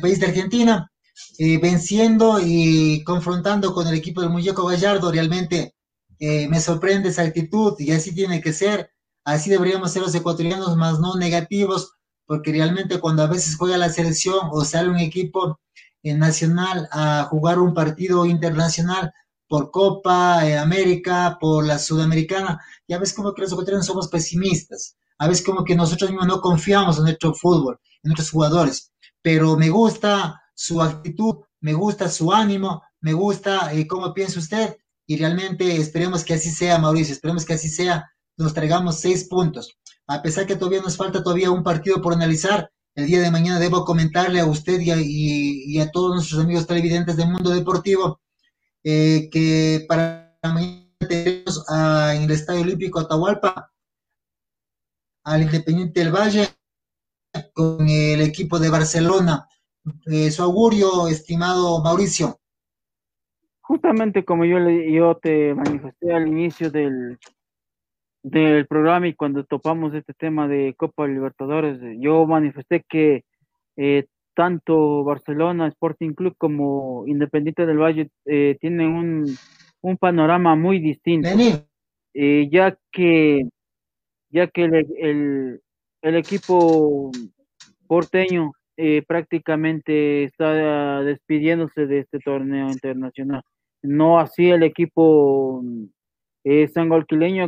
país 0.00 0.18
de 0.18 0.26
Argentina, 0.26 0.89
eh, 1.38 1.58
venciendo 1.58 2.38
y 2.42 3.02
confrontando 3.04 3.72
con 3.72 3.86
el 3.86 3.94
equipo 3.94 4.20
del 4.20 4.30
Muñeco 4.30 4.66
Gallardo. 4.66 5.10
Realmente 5.10 5.74
eh, 6.18 6.48
me 6.48 6.60
sorprende 6.60 7.08
esa 7.08 7.22
actitud 7.22 7.74
y 7.78 7.92
así 7.92 8.14
tiene 8.14 8.40
que 8.40 8.52
ser. 8.52 8.90
Así 9.24 9.50
deberíamos 9.50 9.92
ser 9.92 10.02
los 10.02 10.14
ecuatorianos, 10.14 10.76
más 10.76 10.98
no 11.00 11.16
negativos, 11.16 11.92
porque 12.26 12.52
realmente 12.52 13.00
cuando 13.00 13.22
a 13.22 13.26
veces 13.26 13.56
juega 13.56 13.76
la 13.76 13.90
selección 13.90 14.48
o 14.50 14.64
sale 14.64 14.90
un 14.90 14.98
equipo 14.98 15.60
eh, 16.02 16.14
nacional 16.14 16.88
a 16.92 17.24
jugar 17.30 17.58
un 17.58 17.74
partido 17.74 18.24
internacional 18.24 19.12
por 19.48 19.70
Copa 19.70 20.46
eh, 20.46 20.56
América, 20.56 21.36
por 21.40 21.66
la 21.66 21.78
Sudamericana, 21.78 22.60
ya 22.86 22.98
ves 22.98 23.12
como 23.12 23.34
que 23.34 23.42
los 23.42 23.52
ecuatorianos 23.52 23.86
somos 23.86 24.08
pesimistas. 24.08 24.96
A 25.18 25.26
veces 25.28 25.44
como 25.44 25.64
que 25.64 25.74
nosotros 25.74 26.10
mismos 26.10 26.28
no 26.28 26.40
confiamos 26.40 26.98
en 26.98 27.04
nuestro 27.04 27.34
fútbol, 27.34 27.80
en 28.02 28.10
nuestros 28.10 28.30
jugadores. 28.30 28.92
Pero 29.22 29.56
me 29.56 29.68
gusta 29.68 30.39
su 30.60 30.82
actitud, 30.82 31.36
me 31.60 31.72
gusta 31.72 32.10
su 32.10 32.30
ánimo, 32.30 32.82
me 33.00 33.14
gusta 33.14 33.72
cómo 33.88 34.12
piensa 34.12 34.38
usted 34.38 34.76
y 35.06 35.16
realmente 35.16 35.74
esperemos 35.76 36.22
que 36.22 36.34
así 36.34 36.50
sea, 36.50 36.78
Mauricio, 36.78 37.14
esperemos 37.14 37.46
que 37.46 37.54
así 37.54 37.70
sea, 37.70 38.12
nos 38.36 38.52
traigamos 38.52 39.00
seis 39.00 39.24
puntos. 39.24 39.78
A 40.06 40.20
pesar 40.20 40.46
que 40.46 40.56
todavía 40.56 40.82
nos 40.82 40.98
falta 40.98 41.22
todavía 41.22 41.50
un 41.50 41.62
partido 41.62 42.02
por 42.02 42.12
analizar, 42.12 42.70
el 42.94 43.06
día 43.06 43.22
de 43.22 43.30
mañana 43.30 43.58
debo 43.58 43.86
comentarle 43.86 44.38
a 44.38 44.44
usted 44.44 44.78
y 44.82 45.80
a, 45.80 45.90
todos 45.90 46.14
nuestros 46.14 46.44
amigos 46.44 46.66
televidentes 46.66 47.16
del 47.16 47.30
mundo 47.30 47.48
deportivo 47.48 48.20
eh, 48.84 49.30
que 49.32 49.86
para 49.88 50.38
mañana 50.42 50.90
tenemos 50.98 51.64
en 51.70 52.22
el 52.24 52.30
Estadio 52.32 52.60
Olímpico 52.60 53.00
Atahualpa 53.00 53.72
al 55.24 55.40
Independiente 55.40 56.00
del 56.00 56.14
Valle 56.14 56.50
con 57.54 57.88
el 57.88 58.20
equipo 58.20 58.58
de 58.58 58.68
Barcelona. 58.68 59.48
Eh, 60.10 60.30
su 60.30 60.42
augurio, 60.42 61.08
estimado 61.08 61.82
Mauricio. 61.82 62.38
Justamente 63.60 64.24
como 64.24 64.44
yo, 64.44 64.58
le, 64.58 64.92
yo 64.92 65.16
te 65.16 65.54
manifesté 65.54 66.12
al 66.12 66.26
inicio 66.28 66.70
del, 66.70 67.18
del 68.22 68.66
programa 68.66 69.08
y 69.08 69.14
cuando 69.14 69.44
topamos 69.44 69.94
este 69.94 70.12
tema 70.12 70.48
de 70.48 70.74
Copa 70.76 71.06
Libertadores, 71.06 71.78
yo 71.98 72.26
manifesté 72.26 72.84
que 72.88 73.24
eh, 73.76 74.06
tanto 74.34 75.04
Barcelona, 75.04 75.68
Sporting 75.68 76.12
Club 76.12 76.34
como 76.36 77.04
Independiente 77.06 77.66
del 77.66 77.78
Valle 77.78 78.10
eh, 78.26 78.56
tienen 78.60 78.88
un, 78.88 79.38
un, 79.80 79.96
panorama 79.96 80.56
muy 80.56 80.80
distinto, 80.80 81.28
eh, 82.14 82.48
ya 82.50 82.76
que 82.92 83.48
ya 84.30 84.46
que 84.46 84.64
el, 84.64 84.74
el, 84.98 85.62
el 86.02 86.16
equipo 86.16 87.10
porteño 87.86 88.52
prácticamente 89.06 90.24
está 90.24 91.02
despidiéndose 91.02 91.86
de 91.86 92.00
este 92.00 92.18
torneo 92.18 92.68
internacional. 92.70 93.42
No 93.82 94.18
así 94.18 94.50
el 94.50 94.62
equipo 94.62 95.62
eh, 96.44 96.70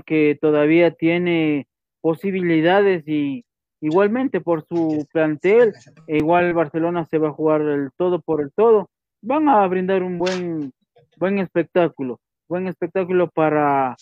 que 0.04 0.38
todavía 0.40 0.90
tiene 0.92 1.66
posibilidades 2.00 3.06
y 3.06 3.44
igualmente 3.80 4.40
por 4.40 4.64
su 4.66 5.06
plantel, 5.12 5.72
igual 6.06 6.54
Barcelona 6.54 7.06
se 7.06 7.18
va 7.18 7.28
a 7.28 7.32
jugar 7.32 7.62
el 7.62 7.90
todo 7.96 8.20
por 8.20 8.40
el 8.40 8.52
todo. 8.52 8.90
Van 9.22 9.48
a 9.48 9.66
brindar 9.66 10.02
un 10.02 10.18
buen, 10.18 10.72
buen 11.18 11.38
espectáculo, 11.38 12.20
buen 12.48 12.66
espectáculo 12.66 13.28
para, 13.28 13.96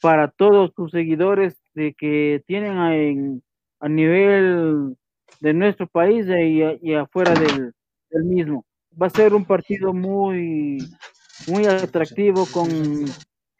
para 0.00 0.28
todos 0.28 0.72
sus 0.74 0.90
seguidores 0.90 1.56
de 1.74 1.94
que 1.94 2.42
tienen 2.46 2.78
en, 2.78 3.42
a 3.80 3.88
nivel 3.88 4.96
de 5.46 5.54
nuestro 5.54 5.86
país 5.86 6.26
y, 6.26 6.94
afuera 6.94 7.32
del, 7.32 7.72
mismo. 8.24 8.64
Va 9.00 9.06
a 9.06 9.10
ser 9.10 9.32
un 9.32 9.44
partido 9.44 9.92
muy, 9.92 10.78
muy 11.46 11.66
atractivo 11.66 12.48
con, 12.52 12.68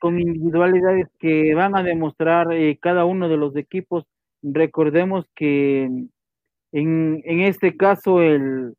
con 0.01 0.19
individualidades 0.19 1.07
que 1.21 1.55
van 1.55 1.77
a 1.77 1.85
demostrar 1.85 2.53
eh, 2.53 2.77
cada 2.83 3.05
uno 3.05 3.29
de 3.29 3.37
los 3.37 3.55
equipos. 3.55 4.05
Recordemos 4.43 5.27
que 5.37 5.85
en, 5.85 7.23
en 7.25 7.41
este 7.41 7.77
caso 7.77 8.21
el, 8.21 8.75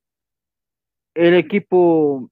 el 1.14 1.34
equipo 1.36 2.30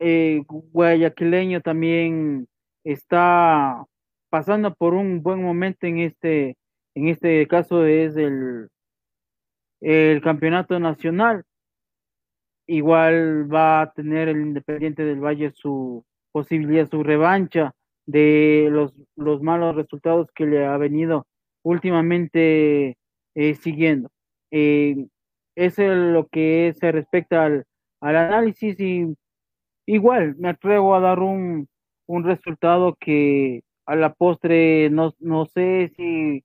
eh, 0.00 0.42
guayaquileño 0.48 1.60
también 1.60 2.48
está 2.82 3.84
pasando 4.30 4.74
por 4.74 4.94
un 4.94 5.22
buen 5.22 5.40
momento 5.40 5.86
en 5.86 5.98
este, 5.98 6.56
en 6.96 7.06
este 7.06 7.46
caso 7.46 7.86
es 7.86 8.16
el, 8.16 8.68
el 9.80 10.20
campeonato 10.20 10.78
nacional. 10.78 11.44
Igual 12.66 13.52
va 13.52 13.82
a 13.82 13.92
tener 13.92 14.28
el 14.28 14.40
Independiente 14.40 15.04
del 15.04 15.20
Valle 15.20 15.52
su 15.54 16.04
posibilidad, 16.32 16.88
su 16.88 17.02
revancha 17.02 17.72
de 18.06 18.68
los, 18.70 18.94
los 19.16 19.42
malos 19.42 19.74
resultados 19.76 20.28
que 20.34 20.46
le 20.46 20.64
ha 20.66 20.76
venido 20.76 21.26
últimamente 21.62 22.96
eh, 23.34 23.54
siguiendo. 23.54 24.10
Eh, 24.50 25.06
eso 25.56 25.82
es 25.82 25.96
lo 25.96 26.26
que 26.28 26.74
se 26.78 26.92
respecta 26.92 27.44
al, 27.44 27.64
al 28.00 28.16
análisis 28.16 28.78
y 28.80 29.14
igual 29.86 30.36
me 30.36 30.50
atrevo 30.50 30.94
a 30.94 31.00
dar 31.00 31.18
un, 31.18 31.68
un 32.06 32.24
resultado 32.24 32.96
que 33.00 33.62
a 33.86 33.96
la 33.96 34.12
postre 34.14 34.90
no, 34.90 35.14
no 35.18 35.46
sé 35.46 35.92
si, 35.96 36.44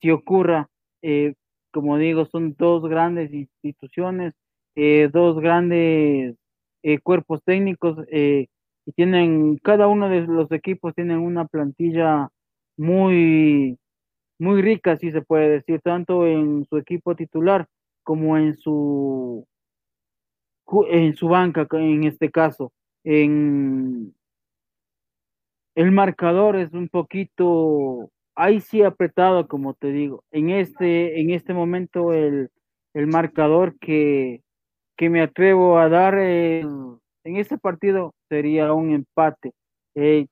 si 0.00 0.10
ocurra. 0.10 0.68
Eh, 1.02 1.34
como 1.72 1.98
digo, 1.98 2.26
son 2.26 2.54
dos 2.58 2.82
grandes 2.88 3.32
instituciones, 3.32 4.34
eh, 4.76 5.08
dos 5.12 5.40
grandes 5.40 6.36
eh, 6.82 6.98
cuerpos 7.00 7.42
técnicos 7.44 7.98
y 8.10 8.92
tienen, 8.96 9.58
cada 9.58 9.86
uno 9.88 10.08
de 10.08 10.22
los 10.22 10.50
equipos 10.52 10.94
tienen 10.94 11.18
una 11.18 11.46
plantilla 11.46 12.28
muy, 12.76 13.78
muy 14.38 14.62
rica, 14.62 14.96
si 14.96 15.12
se 15.12 15.22
puede 15.22 15.48
decir, 15.48 15.80
tanto 15.82 16.26
en 16.26 16.64
su 16.68 16.78
equipo 16.78 17.14
titular 17.14 17.66
como 18.02 18.36
en 18.36 18.56
su 18.58 19.46
en 20.88 21.14
su 21.16 21.28
banca 21.28 21.66
en 21.72 22.04
este 22.04 22.30
caso. 22.30 22.72
El 23.04 24.12
marcador 25.92 26.56
es 26.56 26.72
un 26.72 26.88
poquito 26.88 28.10
ahí 28.34 28.60
sí 28.60 28.82
apretado, 28.82 29.48
como 29.48 29.74
te 29.74 29.88
digo. 29.88 30.24
En 30.30 30.50
este, 30.50 31.20
en 31.20 31.30
este 31.30 31.54
momento 31.54 32.12
el, 32.12 32.50
el 32.94 33.06
marcador 33.06 33.78
que, 33.78 34.42
que 34.96 35.10
me 35.10 35.22
atrevo 35.22 35.78
a 35.78 35.88
dar 35.88 36.14
en 36.18 37.00
este 37.24 37.58
partido 37.58 38.14
sería 38.28 38.72
un 38.72 38.92
empate. 38.92 39.52
Eh, 39.94 40.26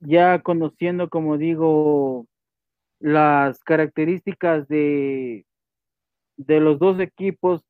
ya 0.00 0.40
conociendo, 0.40 1.08
como 1.08 1.38
digo, 1.38 2.26
las 3.00 3.60
características 3.60 4.66
de, 4.68 5.44
de 6.36 6.60
los 6.60 6.78
dos 6.78 6.98
equipos, 7.00 7.62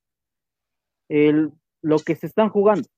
el, 1.08 1.52
lo 1.82 1.98
que 1.98 2.16
se 2.16 2.26
están 2.26 2.48
jugando. 2.48 2.88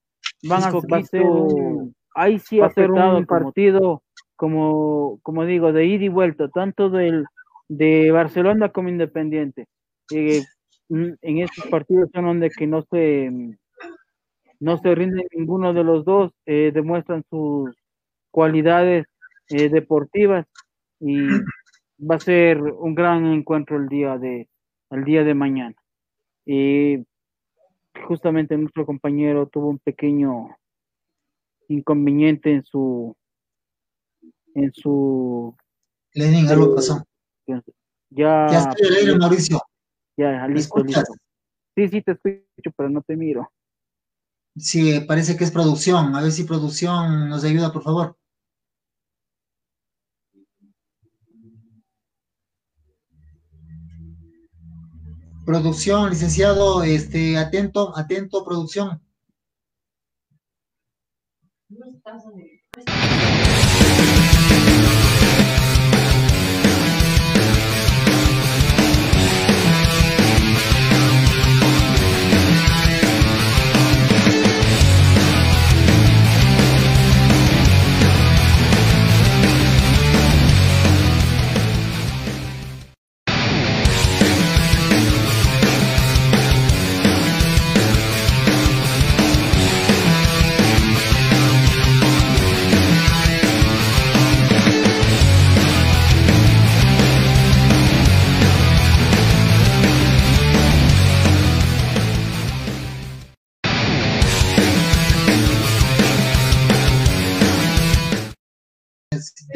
Van 0.43 0.63
a, 0.63 1.03
ser 1.03 1.23
un, 1.23 1.95
ahí 2.15 2.39
sí 2.39 2.59
va 2.59 2.67
a 2.67 2.71
ser 2.71 2.91
un 2.91 3.27
partido, 3.27 4.03
como, 4.37 5.19
como 5.23 5.45
digo, 5.45 5.73
de 5.73 5.87
ida 5.87 6.05
y 6.05 6.09
vuelta, 6.09 6.49
tanto 6.49 6.91
del 6.91 7.25
de 7.69 8.11
Barcelona 8.11 8.71
como 8.71 8.89
Independiente. 8.89 9.67
Eh, 10.13 10.43
en 10.91 11.39
estos 11.39 11.67
partidos 11.67 12.11
son 12.13 12.27
donde 12.27 12.51
que 12.51 12.67
no 12.67 12.83
se 12.91 13.31
no 14.61 14.79
se 14.79 14.95
rinden 14.95 15.27
ninguno 15.35 15.75
de 15.75 15.85
los 15.85 16.05
dos, 16.05 16.33
eh, 16.47 16.71
demuestran 16.73 17.25
sus 17.29 17.71
cualidades 18.31 19.07
eh, 19.51 19.69
deportivas 19.69 20.47
y 21.01 21.27
va 21.99 22.17
a 22.17 22.21
ser 22.21 22.63
un 22.63 22.95
gran 22.95 23.27
encuentro 23.27 23.77
el 23.77 23.89
día 23.89 24.17
de 24.19 24.49
el 24.91 25.05
día 25.05 25.25
de 25.25 25.35
mañana. 25.35 25.75
Y 26.47 27.05
justamente 28.07 28.57
nuestro 28.57 28.87
compañero 28.87 29.47
tuvo 29.49 29.69
un 29.69 29.79
pequeño 29.79 30.57
inconveniente 31.69 32.53
en 32.53 32.65
su 32.65 33.17
en 34.55 34.73
su 34.73 35.55
Lenin, 36.13 36.49
algo 36.49 36.75
pasó. 36.75 37.05
Ya, 37.47 37.63
ya 38.11 38.59
estoy 38.71 38.87
al 38.87 38.95
aire, 38.95 39.19
Mauricio. 39.19 39.61
Ya, 40.17 40.47
listo, 40.47 40.83
listo. 40.83 41.15
Sí, 41.77 41.89
sí, 41.89 42.03
te 42.03 42.13
escucho, 42.13 42.71
pero 42.77 42.89
no 42.89 43.03
te 43.03 43.17
miro. 43.17 43.51
Sí, 44.57 45.01
parece 45.01 45.37
que 45.37 45.43
es 45.43 45.51
producción. 45.51 46.15
A 46.15 46.23
ver 46.23 46.31
si 46.31 46.45
producción 46.45 47.29
nos 47.29 47.43
ayuda, 47.43 47.73
por 47.73 47.83
favor. 47.83 48.17
Producción, 55.45 56.11
licenciado, 56.11 56.85
este, 56.85 57.37
atento, 57.37 57.93
atento, 57.97 58.45
producción. 58.45 59.03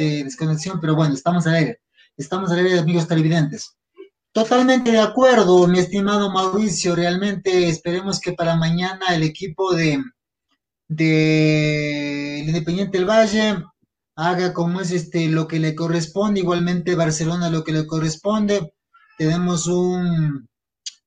De 0.04 0.24
desconexión, 0.24 0.80
pero 0.80 0.94
bueno, 0.94 1.14
estamos 1.14 1.46
al 1.46 1.54
aire. 1.54 1.80
Estamos 2.16 2.50
al 2.50 2.58
aire, 2.58 2.78
amigos 2.78 3.08
televidentes. 3.08 3.76
Totalmente 4.32 4.92
de 4.92 5.00
acuerdo, 5.00 5.66
mi 5.66 5.78
estimado 5.78 6.30
Mauricio. 6.30 6.94
Realmente 6.94 7.68
esperemos 7.68 8.20
que 8.20 8.32
para 8.32 8.56
mañana 8.56 9.06
el 9.14 9.22
equipo 9.22 9.74
de, 9.74 10.02
de 10.88 12.44
Independiente 12.46 12.98
del 12.98 13.08
Valle 13.08 13.64
haga 14.14 14.52
como 14.52 14.80
es 14.80 14.90
este 14.90 15.28
lo 15.28 15.46
que 15.48 15.58
le 15.58 15.74
corresponde, 15.74 16.40
igualmente 16.40 16.94
Barcelona 16.94 17.50
lo 17.50 17.64
que 17.64 17.72
le 17.72 17.86
corresponde. 17.86 18.72
Tenemos 19.16 19.66
un, 19.66 20.48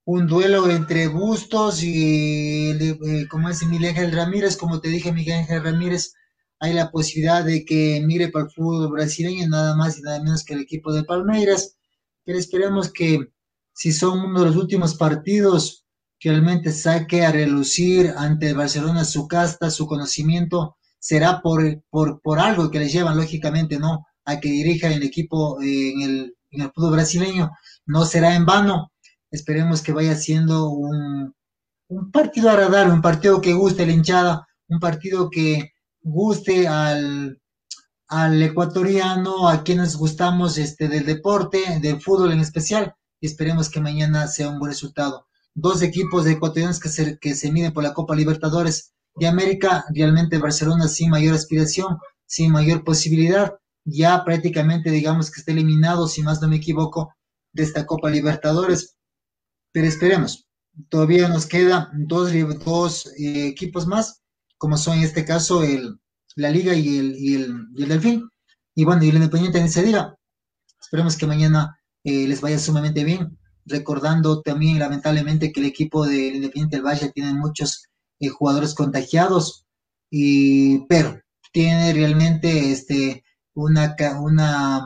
un 0.06 0.28
duelo 0.28 0.70
entre 0.70 1.08
Bustos 1.08 1.84
y 1.84 2.72
eh, 2.72 3.28
como 3.30 3.50
es 3.50 3.66
Miguel 3.66 3.90
Ángel 3.90 4.12
Ramírez, 4.12 4.58
como 4.58 4.82
te 4.82 4.90
dije, 4.90 5.12
Miguel 5.12 5.40
Ángel 5.40 5.64
Ramírez 5.64 6.14
hay 6.62 6.74
la 6.74 6.92
posibilidad 6.92 7.44
de 7.44 7.66
que 7.66 8.02
mire 8.06 8.30
para 8.30 8.46
el 8.46 8.52
fútbol 8.52 8.92
brasileño 8.92 9.48
nada 9.50 9.76
más 9.76 9.98
y 9.98 10.04
nada 10.04 10.22
menos 10.24 10.46
que 10.46 10.54
el 10.54 10.62
equipo 10.62 10.94
de 10.94 11.04
Palmeiras, 11.04 11.76
pero 12.24 12.38
esperemos 12.38 12.94
que 12.94 13.32
si 13.74 13.92
son 13.92 14.20
uno 14.20 14.42
de 14.42 14.46
los 14.46 14.56
últimos 14.56 14.94
partidos 14.94 15.88
que 16.20 16.30
realmente 16.30 16.72
saque 16.72 17.26
a 17.26 17.32
relucir 17.32 18.14
ante 18.16 18.50
el 18.50 18.56
Barcelona 18.56 19.06
su 19.06 19.28
casta, 19.28 19.72
su 19.72 19.88
conocimiento, 19.88 20.78
será 21.00 21.42
por, 21.42 21.84
por, 21.90 22.22
por 22.22 22.38
algo 22.40 22.70
que 22.70 22.78
le 22.78 22.90
llevan, 22.90 23.18
lógicamente, 23.18 23.80
¿no? 23.80 24.06
A 24.26 24.40
que 24.40 24.50
dirija 24.50 24.88
el 24.90 25.02
equipo 25.02 25.60
eh, 25.64 25.94
en, 25.94 26.02
el, 26.04 26.36
en 26.52 26.62
el 26.62 26.72
fútbol 26.76 26.92
brasileño, 26.92 27.50
no 27.88 28.06
será 28.06 28.36
en 28.36 28.46
vano. 28.46 28.92
Esperemos 29.32 29.82
que 29.82 29.94
vaya 29.94 30.14
siendo 30.16 30.70
un, 30.70 31.34
un 31.88 32.12
partido 32.12 32.52
agradable, 32.52 32.94
un 32.94 33.02
partido 33.02 33.42
que 33.42 33.54
guste 33.54 33.88
la 33.88 33.94
hinchada, 33.94 34.48
un 34.68 34.80
partido 34.80 35.32
que 35.32 35.72
guste 36.02 36.68
al, 36.68 37.40
al 38.08 38.42
ecuatoriano, 38.42 39.48
a 39.48 39.64
quienes 39.64 39.96
gustamos 39.96 40.58
este, 40.58 40.88
del 40.88 41.06
deporte, 41.06 41.80
del 41.80 42.02
fútbol 42.02 42.32
en 42.32 42.40
especial, 42.40 42.96
y 43.20 43.28
esperemos 43.28 43.70
que 43.70 43.80
mañana 43.80 44.28
sea 44.28 44.50
un 44.50 44.60
buen 44.60 44.72
resultado. 44.72 45.28
Dos 45.54 45.82
equipos 45.82 46.26
de 46.26 46.34
ecuatorianos 46.34 46.80
que 46.80 46.90
se, 46.90 47.18
que 47.20 47.36
se 47.36 47.52
miden 47.52 47.74
por 47.74 47.84
la 47.84 47.94
Copa 47.94 48.16
Libertadores, 48.16 48.94
de 49.16 49.28
América, 49.28 49.86
realmente 49.94 50.38
Barcelona 50.38 50.88
sin 50.88 51.10
mayor 51.10 51.36
aspiración, 51.36 51.98
sin 52.26 52.52
mayor 52.52 52.84
posibilidad, 52.84 53.54
ya 53.84 54.24
prácticamente 54.24 54.90
digamos 54.90 55.30
que 55.30 55.40
está 55.42 55.52
eliminado, 55.52 56.08
si 56.08 56.22
más 56.24 56.42
no 56.42 56.48
me 56.48 56.58
equivoco, 56.58 57.14
de 57.54 57.64
esta 57.64 57.86
Copa 57.86 58.10
Libertadores. 58.10 58.96
Pero 59.72 59.88
esperemos, 59.88 60.48
todavía 60.90 61.28
nos 61.28 61.46
quedan 61.46 61.90
dos, 62.08 62.32
dos 62.64 63.08
eh, 63.18 63.48
equipos 63.48 63.86
más, 63.86 64.21
como 64.62 64.78
son 64.78 65.00
en 65.00 65.06
este 65.06 65.26
caso 65.26 65.64
el, 65.64 66.00
la 66.36 66.52
Liga 66.52 66.76
y 66.76 67.00
el, 67.00 67.16
y 67.18 67.34
el, 67.34 67.68
y 67.76 67.82
el 67.82 67.90
Delfín. 67.90 68.30
Y 68.76 68.86
bueno, 68.86 69.04
y 69.04 69.10
el 69.10 69.16
Independiente 69.16 69.60
ni 69.60 69.68
se 69.68 69.82
diga. 69.82 70.16
Esperemos 70.80 71.18
que 71.18 71.26
mañana 71.26 71.80
eh, 72.04 72.28
les 72.28 72.42
vaya 72.42 72.60
sumamente 72.60 73.04
bien. 73.04 73.40
Recordando 73.66 74.44
también, 74.44 74.78
lamentablemente, 74.78 75.52
que 75.52 75.62
el 75.62 75.66
equipo 75.66 76.06
del 76.06 76.36
Independiente 76.36 76.76
del 76.76 76.86
Valle 76.86 77.12
tiene 77.12 77.34
muchos 77.34 77.88
eh, 78.20 78.30
jugadores 78.30 78.76
contagiados, 78.76 79.66
y, 80.12 80.86
pero 80.86 81.20
tiene 81.52 81.92
realmente 81.94 82.72
este, 82.72 83.24
una, 83.56 83.96
una 84.20 84.86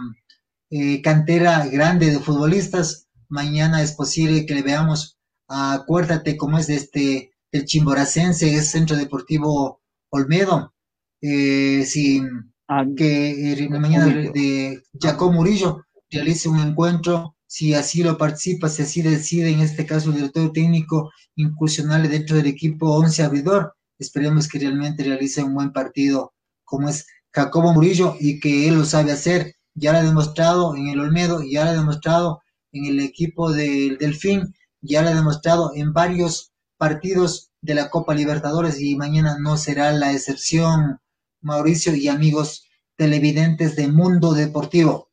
eh, 0.70 1.02
cantera 1.02 1.66
grande 1.68 2.12
de 2.12 2.22
futbolistas. 2.22 3.08
Mañana 3.28 3.82
es 3.82 3.92
posible 3.92 4.46
que 4.46 4.56
le 4.56 4.62
veamos, 4.62 5.18
acuérdate 5.50 6.38
cómo 6.38 6.60
es 6.60 6.68
de 6.68 6.76
este, 6.76 7.35
el 7.56 7.66
Chimboracense, 7.66 8.54
es 8.54 8.72
Centro 8.72 8.98
Deportivo 8.98 9.82
Olmedo. 10.10 10.74
Eh, 11.22 11.86
si, 11.86 12.22
ah, 12.68 12.86
que 12.96 13.54
eh, 13.54 13.70
mañana 13.70 14.08
de 14.08 14.84
Jacob 15.00 15.32
Murillo 15.34 15.86
realice 16.10 16.50
un 16.50 16.60
encuentro, 16.60 17.36
si 17.48 17.74
así 17.74 18.04
lo 18.04 18.18
participa, 18.18 18.70
si 18.70 18.84
así 18.84 19.02
decide, 19.02 19.50
en 19.50 19.62
este 19.62 19.86
caso 19.86 20.10
el 20.10 20.18
director 20.18 20.52
técnico, 20.52 21.12
incursional 21.36 22.10
dentro 22.10 22.36
del 22.36 22.48
equipo 22.48 22.94
11 22.96 23.24
abridor, 23.24 23.74
esperemos 23.98 24.48
que 24.48 24.60
realmente 24.60 25.04
realice 25.04 25.42
un 25.44 25.56
buen 25.56 25.72
partido 25.72 26.34
como 26.66 26.90
es 26.90 27.08
Jacobo 27.32 27.74
Murillo 27.74 28.16
y 28.20 28.40
que 28.40 28.68
él 28.68 28.76
lo 28.76 28.86
sabe 28.86 29.12
hacer. 29.12 29.56
Ya 29.74 29.92
lo 29.92 30.00
ha 30.00 30.04
demostrado 30.04 30.76
en 30.76 30.88
el 30.88 31.00
Olmedo, 31.00 31.42
ya 31.44 31.66
lo 31.66 31.72
ha 31.72 31.74
demostrado 31.74 32.42
en 32.72 32.86
el 32.86 33.00
equipo 33.00 33.52
del 33.52 33.98
Delfín, 33.98 34.54
ya 34.82 35.02
lo 35.02 35.10
ha 35.10 35.14
demostrado 35.14 35.72
en 35.76 35.94
varios 35.94 36.54
partidos 36.78 37.52
de 37.62 37.76
la 37.76 37.90
Copa 37.90 38.14
Libertadores 38.14 38.82
y 38.82 38.96
mañana 38.96 39.38
no 39.40 39.58
será 39.58 39.92
la 39.92 40.12
excepción, 40.12 41.00
Mauricio 41.42 41.96
y 41.96 42.08
amigos 42.08 42.70
televidentes 42.96 43.76
de 43.76 43.88
Mundo 43.88 44.34
Deportivo. 44.34 45.10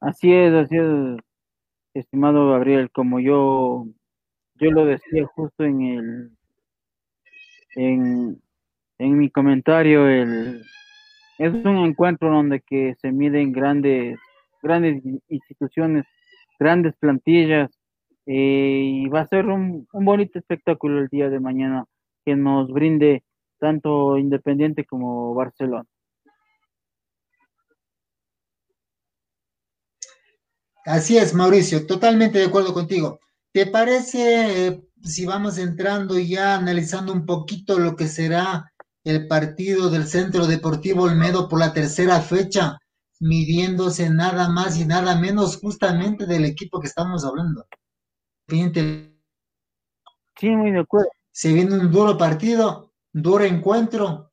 Así 0.00 0.32
es, 0.32 0.52
así 0.52 0.76
es, 0.76 1.18
estimado 1.94 2.50
Gabriel, 2.50 2.90
como 2.92 3.20
yo, 3.20 3.86
yo 4.54 4.70
lo 4.70 4.84
decía 4.84 5.26
justo 5.26 5.64
en 5.64 5.82
el, 5.82 6.30
en, 7.76 8.42
en 8.98 9.18
mi 9.18 9.30
comentario, 9.30 10.08
el, 10.08 10.62
es 11.38 11.52
un 11.52 11.78
encuentro 11.78 12.30
donde 12.30 12.60
que 12.60 12.94
se 13.00 13.12
miden 13.12 13.52
grandes, 13.52 14.18
grandes 14.62 15.02
instituciones, 15.28 16.04
grandes 16.58 16.94
plantillas, 16.98 17.70
eh, 18.26 18.82
y 19.04 19.08
va 19.08 19.20
a 19.20 19.28
ser 19.28 19.46
un, 19.46 19.86
bonito 19.92 20.38
espectáculo 20.38 21.00
el 21.00 21.08
día 21.08 21.30
de 21.30 21.40
mañana 21.40 21.86
que 22.24 22.34
nos 22.34 22.70
brinde 22.72 23.24
tanto 23.58 24.18
Independiente 24.18 24.84
como 24.84 25.32
Barcelona. 25.34 25.86
Así 30.84 31.18
es, 31.18 31.34
Mauricio, 31.34 31.86
totalmente 31.86 32.38
de 32.38 32.46
acuerdo 32.46 32.72
contigo. 32.72 33.18
¿Te 33.52 33.66
parece 33.66 34.82
si 35.02 35.24
vamos 35.24 35.58
entrando 35.58 36.18
ya 36.18 36.56
analizando 36.56 37.12
un 37.12 37.26
poquito 37.26 37.78
lo 37.78 37.96
que 37.96 38.08
será 38.08 38.72
el 39.04 39.28
partido 39.28 39.88
del 39.88 40.06
Centro 40.06 40.46
Deportivo 40.46 41.04
Olmedo 41.04 41.48
por 41.48 41.60
la 41.60 41.72
tercera 41.72 42.20
fecha, 42.20 42.78
midiéndose 43.20 44.10
nada 44.10 44.48
más 44.48 44.78
y 44.78 44.84
nada 44.84 45.16
menos 45.16 45.58
justamente 45.58 46.26
del 46.26 46.44
equipo 46.44 46.80
que 46.80 46.88
estamos 46.88 47.24
hablando. 47.24 47.66
Sí, 50.38 50.50
muy 50.50 50.70
de 50.70 50.80
acuerdo. 50.80 51.08
Se 51.32 51.52
viene 51.52 51.74
un 51.74 51.90
duro 51.90 52.16
partido, 52.16 52.92
duro 53.12 53.44
encuentro, 53.44 54.32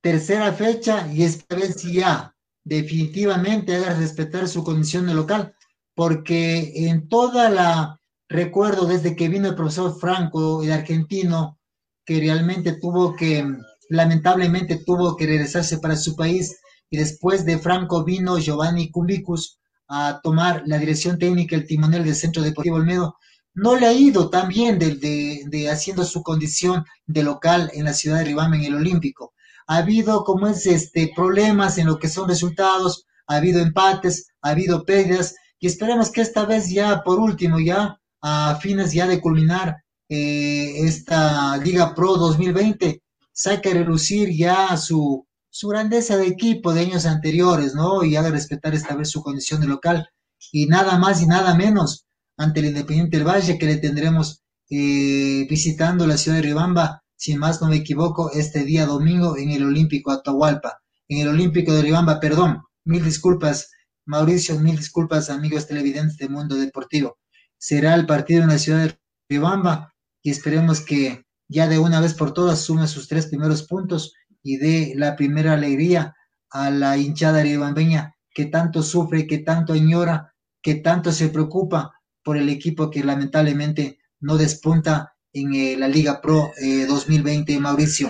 tercera 0.00 0.52
fecha 0.52 1.06
y 1.12 1.22
esta 1.22 1.56
vez 1.56 1.82
ya 1.82 2.34
definitivamente 2.64 3.76
haga 3.76 3.94
respetar 3.94 4.48
su 4.48 4.64
condición 4.64 5.06
de 5.06 5.14
local, 5.14 5.54
porque 5.94 6.88
en 6.88 7.08
toda 7.08 7.50
la, 7.50 8.00
recuerdo 8.28 8.86
desde 8.86 9.14
que 9.14 9.28
vino 9.28 9.48
el 9.48 9.54
profesor 9.54 9.98
Franco, 9.98 10.62
el 10.62 10.72
argentino, 10.72 11.58
que 12.04 12.18
realmente 12.20 12.78
tuvo 12.80 13.14
que, 13.14 13.46
lamentablemente 13.88 14.82
tuvo 14.84 15.16
que 15.16 15.26
regresarse 15.26 15.78
para 15.78 15.96
su 15.96 16.16
país 16.16 16.58
y 16.90 16.96
después 16.96 17.44
de 17.44 17.58
Franco 17.58 18.04
vino 18.04 18.38
Giovanni 18.38 18.90
Cumbicus 18.90 19.58
a 19.88 20.20
tomar 20.22 20.62
la 20.66 20.78
dirección 20.78 21.18
técnica, 21.18 21.56
el 21.56 21.66
timonel 21.66 22.04
del 22.04 22.14
Centro 22.14 22.42
Deportivo 22.42 22.76
Olmedo. 22.76 23.16
No 23.54 23.76
le 23.76 23.86
ha 23.86 23.92
ido 23.92 24.30
tan 24.30 24.48
bien 24.48 24.78
de, 24.78 25.44
de, 25.46 25.70
haciendo 25.70 26.04
su 26.04 26.22
condición 26.22 26.84
de 27.06 27.22
local 27.22 27.70
en 27.74 27.84
la 27.84 27.92
ciudad 27.92 28.18
de 28.18 28.24
Ribama 28.24 28.56
en 28.56 28.64
el 28.64 28.74
Olímpico. 28.74 29.32
Ha 29.66 29.78
habido, 29.78 30.24
como 30.24 30.48
es, 30.48 30.66
este, 30.66 31.12
problemas 31.14 31.78
en 31.78 31.86
lo 31.86 31.98
que 31.98 32.08
son 32.08 32.28
resultados, 32.28 33.06
ha 33.26 33.36
habido 33.36 33.60
empates, 33.60 34.28
ha 34.42 34.50
habido 34.50 34.84
pérdidas, 34.84 35.34
y 35.58 35.66
esperemos 35.66 36.10
que 36.10 36.20
esta 36.20 36.44
vez 36.44 36.68
ya, 36.68 37.02
por 37.04 37.18
último, 37.20 37.60
ya 37.60 37.98
a 38.20 38.58
fines 38.60 38.92
ya 38.92 39.06
de 39.06 39.20
culminar 39.20 39.76
eh, 40.08 40.74
esta 40.78 41.56
Liga 41.58 41.94
Pro 41.94 42.16
2020 42.16 43.02
saque 43.32 43.70
a 43.70 43.74
relucir 43.74 44.30
ya 44.30 44.76
su, 44.76 45.26
su 45.54 45.68
grandeza 45.68 46.16
de 46.16 46.26
equipo 46.26 46.74
de 46.74 46.80
años 46.80 47.06
anteriores, 47.06 47.76
¿no? 47.76 48.02
Y 48.02 48.16
haga 48.16 48.32
respetar 48.32 48.74
esta 48.74 48.96
vez 48.96 49.08
su 49.08 49.22
condición 49.22 49.60
de 49.60 49.68
local. 49.68 50.08
Y 50.50 50.66
nada 50.66 50.98
más 50.98 51.22
y 51.22 51.26
nada 51.26 51.54
menos 51.54 52.06
ante 52.36 52.58
el 52.58 52.66
Independiente 52.66 53.18
del 53.18 53.28
Valle 53.28 53.56
que 53.56 53.66
le 53.66 53.76
tendremos 53.76 54.42
eh, 54.68 55.46
visitando 55.48 56.08
la 56.08 56.16
ciudad 56.16 56.38
de 56.38 56.42
Ribamba, 56.42 57.04
si 57.14 57.36
más 57.36 57.62
no 57.62 57.68
me 57.68 57.76
equivoco, 57.76 58.32
este 58.32 58.64
día 58.64 58.84
domingo 58.84 59.38
en 59.38 59.52
el 59.52 59.62
Olímpico 59.62 60.10
Atahualpa. 60.10 60.80
En 61.06 61.18
el 61.18 61.28
Olímpico 61.28 61.72
de 61.72 61.82
Ribamba, 61.82 62.18
perdón, 62.18 62.64
mil 62.84 63.04
disculpas, 63.04 63.70
Mauricio, 64.06 64.58
mil 64.58 64.76
disculpas, 64.76 65.30
amigos 65.30 65.68
televidentes 65.68 66.16
de 66.16 66.28
Mundo 66.28 66.56
Deportivo. 66.56 67.18
Será 67.58 67.94
el 67.94 68.06
partido 68.06 68.42
en 68.42 68.48
la 68.48 68.58
ciudad 68.58 68.86
de 68.86 68.98
Ribamba 69.28 69.94
y 70.20 70.32
esperemos 70.32 70.80
que 70.80 71.24
ya 71.46 71.68
de 71.68 71.78
una 71.78 72.00
vez 72.00 72.14
por 72.14 72.34
todas 72.34 72.60
sume 72.60 72.88
sus 72.88 73.06
tres 73.06 73.26
primeros 73.26 73.62
puntos 73.62 74.14
y 74.44 74.58
dé 74.58 74.92
la 74.94 75.16
primera 75.16 75.54
alegría 75.54 76.14
a 76.50 76.70
la 76.70 76.96
hinchada 76.96 77.42
ribambeña 77.42 78.14
que 78.32 78.44
tanto 78.44 78.82
sufre, 78.82 79.26
que 79.26 79.38
tanto 79.38 79.72
añora, 79.72 80.32
que 80.62 80.76
tanto 80.76 81.10
se 81.10 81.30
preocupa 81.30 81.92
por 82.22 82.36
el 82.36 82.48
equipo 82.48 82.90
que 82.90 83.02
lamentablemente 83.02 83.98
no 84.20 84.36
despunta 84.36 85.14
en 85.32 85.52
eh, 85.54 85.76
la 85.76 85.88
Liga 85.88 86.20
Pro 86.20 86.52
2020, 86.88 87.52
eh, 87.52 87.60
Mauricio. 87.60 88.08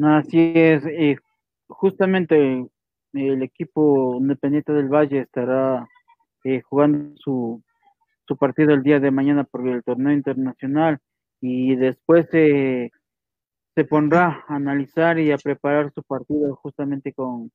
Así 0.00 0.52
es, 0.54 0.84
eh, 0.86 1.16
justamente 1.66 2.64
el 3.12 3.42
equipo 3.42 4.16
independiente 4.20 4.72
del 4.72 4.88
Valle 4.88 5.22
estará 5.22 5.84
jugando 6.70 7.16
su 7.16 7.62
su 8.28 8.36
partido 8.36 8.74
el 8.74 8.82
día 8.82 9.00
de 9.00 9.10
mañana 9.10 9.44
por 9.44 9.66
el 9.66 9.82
torneo 9.82 10.12
internacional 10.12 10.98
y 11.40 11.74
después 11.76 12.28
se 13.78 13.84
pondrá 13.84 14.44
a 14.48 14.56
analizar 14.56 15.20
y 15.20 15.30
a 15.30 15.36
preparar 15.36 15.92
su 15.92 16.02
partido 16.02 16.56
justamente 16.56 17.12
con, 17.12 17.52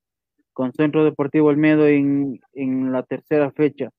con 0.54 0.72
Centro 0.72 1.04
Deportivo 1.04 1.50
Olmedo 1.50 1.86
en, 1.86 2.40
en 2.54 2.94
la 2.94 3.04
tercera 3.04 3.52
fecha. 3.52 3.90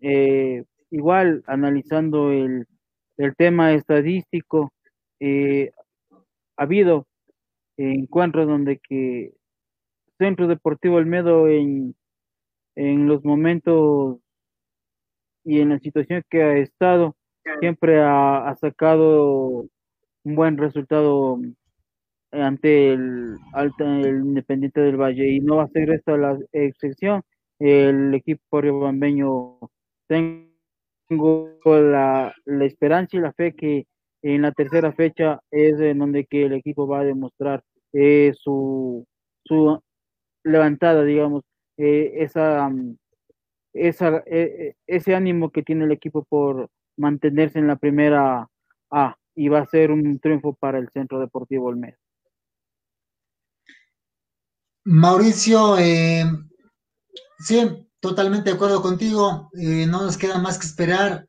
Eh, 0.00 0.64
igual, 0.90 1.44
analizando 1.46 2.32
el, 2.32 2.66
el 3.16 3.36
tema 3.36 3.74
estadístico, 3.74 4.72
eh, 5.20 5.70
ha 6.56 6.64
habido 6.64 7.06
encuentros 7.76 8.48
donde 8.48 8.80
que 8.80 9.30
Centro 10.18 10.48
Deportivo 10.48 10.96
Olmedo 10.96 11.46
en, 11.46 11.94
en 12.74 13.06
los 13.06 13.24
momentos 13.24 14.18
y 15.44 15.60
en 15.60 15.68
la 15.68 15.78
situación 15.78 16.24
que 16.28 16.42
ha 16.42 16.56
estado, 16.56 17.14
siempre 17.60 18.00
ha, 18.02 18.52
sacado 18.60 19.68
un 20.24 20.34
buen 20.34 20.56
resultado 20.58 21.38
ante 22.32 22.92
el, 22.92 23.36
el 23.78 24.16
Independiente 24.24 24.80
del 24.80 24.96
Valle 24.96 25.28
y 25.28 25.40
no 25.40 25.56
va 25.56 25.64
a 25.64 25.68
ser 25.68 25.90
esta 25.90 26.16
la 26.16 26.38
excepción. 26.52 27.22
El 27.58 28.14
equipo 28.14 28.60
riobambeño 28.60 29.58
tengo 30.08 31.58
la, 31.64 32.34
la 32.44 32.64
esperanza 32.64 33.16
y 33.16 33.20
la 33.20 33.32
fe 33.32 33.54
que 33.54 33.86
en 34.22 34.42
la 34.42 34.52
tercera 34.52 34.92
fecha 34.92 35.40
es 35.50 35.78
en 35.80 35.98
donde 35.98 36.26
que 36.26 36.44
el 36.46 36.54
equipo 36.54 36.86
va 36.86 37.00
a 37.00 37.04
demostrar 37.04 37.62
eh, 37.92 38.32
su, 38.36 39.04
su 39.44 39.80
levantada, 40.44 41.04
digamos, 41.04 41.42
eh, 41.76 42.12
esa 42.16 42.70
esa, 43.74 44.22
ese 44.26 45.14
ánimo 45.14 45.50
que 45.50 45.62
tiene 45.62 45.84
el 45.84 45.92
equipo 45.92 46.24
por 46.24 46.68
mantenerse 46.96 47.58
en 47.58 47.66
la 47.66 47.76
primera 47.76 48.46
A 48.90 49.16
y 49.34 49.48
va 49.48 49.60
a 49.60 49.66
ser 49.66 49.90
un 49.90 50.18
triunfo 50.18 50.54
para 50.54 50.78
el 50.78 50.88
Centro 50.90 51.18
Deportivo 51.18 51.66
Olmedo. 51.66 51.96
Mauricio, 54.84 55.78
eh, 55.78 56.24
sí, 57.38 57.86
totalmente 58.00 58.50
de 58.50 58.56
acuerdo 58.56 58.82
contigo. 58.82 59.50
Eh, 59.54 59.86
no 59.86 60.02
nos 60.02 60.16
queda 60.16 60.38
más 60.38 60.58
que 60.58 60.66
esperar 60.66 61.28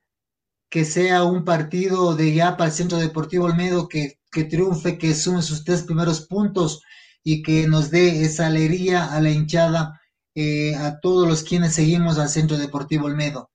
que 0.69 0.85
sea 0.85 1.23
un 1.23 1.45
partido 1.45 2.15
de 2.15 2.33
ya 2.33 2.57
para 2.57 2.69
el 2.69 2.75
Centro 2.75 2.97
Deportivo 2.97 3.45
Olmedo 3.45 3.87
que, 3.87 4.19
que 4.31 4.43
triunfe, 4.45 4.97
que 4.97 5.13
sume 5.13 5.43
sus 5.43 5.63
tres 5.63 5.83
primeros 5.83 6.21
puntos 6.25 6.81
y 7.23 7.43
que 7.43 7.67
nos 7.67 7.91
dé 7.91 8.23
esa 8.23 8.47
alegría 8.47 9.13
a 9.13 9.21
la 9.21 9.29
hinchada, 9.29 10.01
eh, 10.33 10.75
a 10.75 10.99
todos 10.99 11.27
los 11.27 11.43
quienes 11.43 11.75
seguimos 11.75 12.17
al 12.17 12.29
Centro 12.29 12.57
Deportivo 12.57 13.05
Olmedo. 13.05 13.51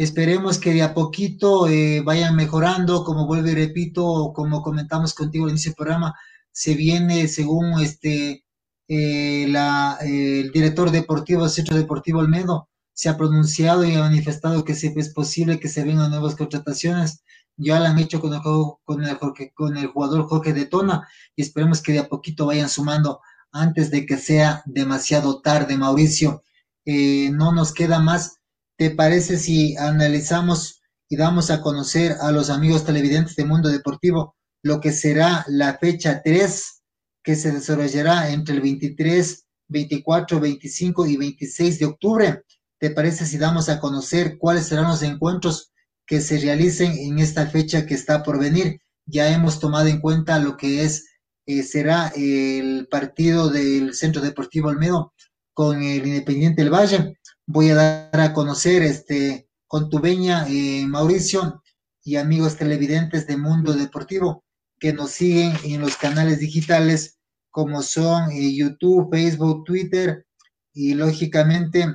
Esperemos 0.00 0.58
que 0.58 0.72
de 0.72 0.82
a 0.82 0.94
poquito 0.94 1.68
eh, 1.68 2.00
vayan 2.00 2.34
mejorando, 2.34 3.04
como 3.04 3.26
vuelvo 3.26 3.48
y 3.48 3.54
repito, 3.54 4.32
como 4.34 4.62
comentamos 4.62 5.12
contigo 5.12 5.48
en 5.48 5.56
ese 5.56 5.72
programa, 5.72 6.14
se 6.52 6.74
viene 6.74 7.28
según 7.28 7.80
este 7.80 8.44
eh, 8.88 9.46
la, 9.48 9.98
el 10.00 10.50
director 10.52 10.90
deportivo 10.90 11.42
del 11.42 11.50
Centro 11.50 11.76
Deportivo 11.76 12.20
Olmedo, 12.20 12.70
se 12.94 13.10
ha 13.10 13.18
pronunciado 13.18 13.84
y 13.84 13.94
ha 13.94 14.00
manifestado 14.00 14.64
que 14.64 14.72
es 14.72 15.12
posible 15.12 15.60
que 15.60 15.68
se 15.68 15.84
vengan 15.84 16.10
nuevas 16.10 16.34
contrataciones 16.34 17.22
ya 17.58 17.78
lo 17.78 17.86
han 17.86 17.98
hecho 17.98 18.20
con 18.20 18.32
el, 18.32 18.40
con 18.84 19.04
el, 19.04 19.18
con 19.54 19.76
el 19.76 19.86
jugador 19.88 20.26
Jorge 20.26 20.54
de 20.54 20.64
Tona 20.64 21.06
y 21.36 21.42
esperemos 21.42 21.82
que 21.82 21.92
de 21.92 21.98
a 21.98 22.08
poquito 22.08 22.46
vayan 22.46 22.70
sumando 22.70 23.20
antes 23.52 23.90
de 23.90 24.06
que 24.06 24.16
sea 24.16 24.62
demasiado 24.64 25.42
tarde, 25.42 25.76
Mauricio. 25.76 26.42
Eh, 26.86 27.30
no 27.32 27.52
nos 27.52 27.72
queda 27.72 27.98
más. 27.98 28.39
¿Te 28.80 28.90
parece 28.90 29.36
si 29.36 29.76
analizamos 29.76 30.80
y 31.06 31.16
damos 31.18 31.50
a 31.50 31.60
conocer 31.60 32.16
a 32.22 32.32
los 32.32 32.48
amigos 32.48 32.82
televidentes 32.86 33.36
de 33.36 33.44
Mundo 33.44 33.68
Deportivo 33.68 34.36
lo 34.62 34.80
que 34.80 34.90
será 34.90 35.44
la 35.48 35.76
fecha 35.76 36.22
3 36.24 36.82
que 37.22 37.36
se 37.36 37.52
desarrollará 37.52 38.30
entre 38.30 38.54
el 38.54 38.62
23, 38.62 39.44
24, 39.68 40.40
25 40.40 41.06
y 41.08 41.16
26 41.18 41.78
de 41.78 41.84
octubre? 41.84 42.42
¿Te 42.78 42.88
parece 42.88 43.26
si 43.26 43.36
damos 43.36 43.68
a 43.68 43.80
conocer 43.80 44.38
cuáles 44.38 44.68
serán 44.68 44.88
los 44.88 45.02
encuentros 45.02 45.72
que 46.06 46.22
se 46.22 46.38
realicen 46.38 46.92
en 46.92 47.18
esta 47.18 47.48
fecha 47.48 47.84
que 47.84 47.92
está 47.92 48.22
por 48.22 48.40
venir. 48.40 48.80
Ya 49.04 49.30
hemos 49.30 49.60
tomado 49.60 49.88
en 49.88 50.00
cuenta 50.00 50.38
lo 50.38 50.56
que 50.56 50.84
es, 50.84 51.04
eh, 51.44 51.64
será 51.64 52.14
el 52.16 52.88
partido 52.90 53.50
del 53.50 53.92
Centro 53.92 54.22
Deportivo 54.22 54.70
Olmedo 54.70 55.12
con 55.52 55.82
el 55.82 56.06
Independiente 56.06 56.62
del 56.62 56.72
Valle. 56.72 57.19
Voy 57.52 57.70
a 57.70 57.74
dar 57.74 58.20
a 58.20 58.32
conocer 58.32 58.80
este 58.82 59.48
con 59.66 59.90
tu 59.90 59.98
veña, 59.98 60.46
eh, 60.48 60.86
Mauricio, 60.86 61.64
y 62.04 62.14
amigos 62.14 62.56
televidentes 62.56 63.26
de 63.26 63.36
Mundo 63.36 63.72
Deportivo 63.72 64.44
que 64.78 64.92
nos 64.92 65.10
siguen 65.10 65.54
en 65.64 65.80
los 65.80 65.96
canales 65.96 66.38
digitales 66.38 67.18
como 67.50 67.82
son 67.82 68.30
eh, 68.30 68.54
YouTube, 68.54 69.10
Facebook, 69.10 69.64
Twitter 69.64 70.28
y 70.72 70.94
lógicamente 70.94 71.92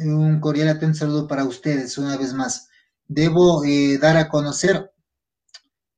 un 0.00 0.40
cordial 0.40 0.68
atento 0.68 0.98
saludo 0.98 1.26
para 1.26 1.44
ustedes 1.44 1.96
una 1.96 2.18
vez 2.18 2.34
más. 2.34 2.68
Debo 3.08 3.64
eh, 3.64 3.96
dar 3.96 4.18
a 4.18 4.28
conocer 4.28 4.92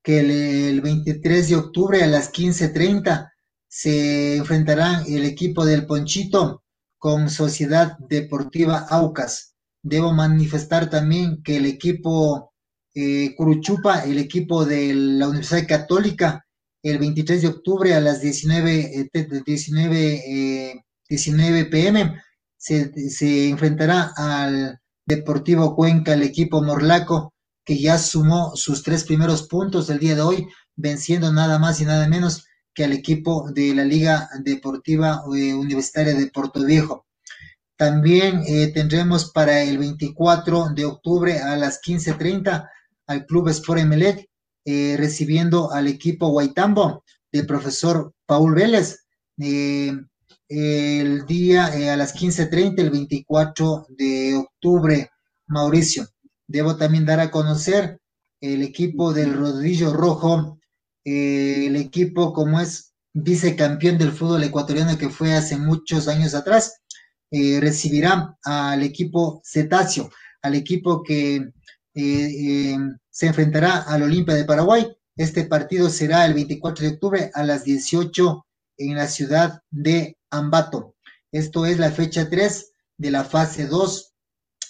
que 0.04 0.20
el, 0.68 0.80
23 0.82 1.48
de 1.48 1.56
octubre 1.56 2.00
a 2.00 2.06
las 2.06 2.32
15.30 2.32 3.32
se 3.66 4.36
enfrentarán 4.36 5.02
el 5.08 5.24
equipo 5.24 5.64
del 5.64 5.84
Ponchito 5.84 6.63
con 7.04 7.28
Sociedad 7.28 7.98
Deportiva 8.08 8.86
Aucas. 8.88 9.52
Debo 9.82 10.14
manifestar 10.14 10.88
también 10.88 11.42
que 11.42 11.58
el 11.58 11.66
equipo 11.66 12.54
eh, 12.94 13.34
Curuchupa, 13.36 14.04
el 14.04 14.16
equipo 14.16 14.64
de 14.64 14.94
la 14.94 15.28
Universidad 15.28 15.68
Católica, 15.68 16.46
el 16.82 16.96
23 16.96 17.42
de 17.42 17.48
octubre 17.48 17.92
a 17.92 18.00
las 18.00 18.22
19, 18.22 19.10
19, 19.44 20.82
19 21.06 21.64
pm, 21.66 22.22
se, 22.56 23.10
se 23.10 23.50
enfrentará 23.50 24.14
al 24.16 24.78
Deportivo 25.04 25.76
Cuenca, 25.76 26.14
el 26.14 26.22
equipo 26.22 26.62
morlaco, 26.62 27.34
que 27.66 27.78
ya 27.78 27.98
sumó 27.98 28.56
sus 28.56 28.82
tres 28.82 29.04
primeros 29.04 29.46
puntos 29.46 29.88
del 29.88 29.98
día 29.98 30.14
de 30.14 30.22
hoy, 30.22 30.46
venciendo 30.74 31.30
nada 31.34 31.58
más 31.58 31.82
y 31.82 31.84
nada 31.84 32.08
menos 32.08 32.46
que 32.74 32.84
al 32.84 32.92
equipo 32.92 33.50
de 33.52 33.74
la 33.74 33.84
Liga 33.84 34.28
Deportiva 34.42 35.22
eh, 35.34 35.54
Universitaria 35.54 36.14
de 36.14 36.26
Puerto 36.26 36.64
Viejo. 36.64 37.06
También 37.76 38.42
eh, 38.46 38.72
tendremos 38.72 39.30
para 39.30 39.62
el 39.62 39.78
24 39.78 40.70
de 40.74 40.84
octubre 40.84 41.38
a 41.38 41.56
las 41.56 41.80
15.30 41.80 42.68
al 43.06 43.26
Club 43.26 43.48
Sport 43.48 43.80
Emelec, 43.80 44.28
eh, 44.64 44.96
recibiendo 44.98 45.72
al 45.72 45.88
equipo 45.88 46.28
Guaitambo 46.28 47.04
del 47.30 47.46
profesor 47.46 48.12
Paul 48.26 48.54
Vélez. 48.54 49.04
el 49.36 51.26
día 51.26 51.66
a 51.66 51.96
las 51.96 52.14
15.30, 52.14 52.78
el 52.80 52.90
24 52.90 53.86
de 53.88 54.34
octubre, 54.36 55.10
Mauricio. 55.46 56.06
Debo 56.46 56.76
también 56.76 57.04
dar 57.04 57.20
a 57.20 57.30
conocer 57.30 57.98
el 58.40 58.62
equipo 58.62 59.12
del 59.12 59.34
Rodrillo 59.34 59.92
Rojo, 59.92 60.58
eh, 61.04 61.66
el 61.66 61.76
equipo 61.76 62.32
como 62.32 62.60
es 62.60 62.92
vicecampeón 63.12 63.98
del 63.98 64.12
fútbol 64.12 64.42
ecuatoriano 64.42 64.98
que 64.98 65.08
fue 65.08 65.34
hace 65.34 65.56
muchos 65.56 66.08
años 66.08 66.34
atrás, 66.34 66.80
eh, 67.30 67.58
recibirá 67.60 68.36
al 68.44 68.82
equipo 68.82 69.40
Cetáceo, 69.44 70.10
al 70.42 70.54
equipo 70.54 71.02
que 71.02 71.50
eh, 71.94 72.76
se 73.10 73.26
enfrentará 73.26 73.82
al 73.82 74.02
Olimpia 74.02 74.34
de 74.34 74.44
Paraguay. 74.44 74.86
Este 75.16 75.44
partido 75.44 75.90
será 75.90 76.26
el 76.26 76.34
24 76.34 76.84
de 76.84 76.92
octubre 76.94 77.30
a 77.34 77.44
las 77.44 77.64
18 77.64 78.46
en 78.78 78.96
la 78.96 79.06
ciudad 79.06 79.62
de 79.70 80.18
Ambato. 80.30 80.96
Esto 81.30 81.66
es 81.66 81.78
la 81.78 81.92
fecha 81.92 82.28
3 82.28 82.72
de 82.96 83.10
la 83.10 83.24
fase 83.24 83.66
2 83.66 84.12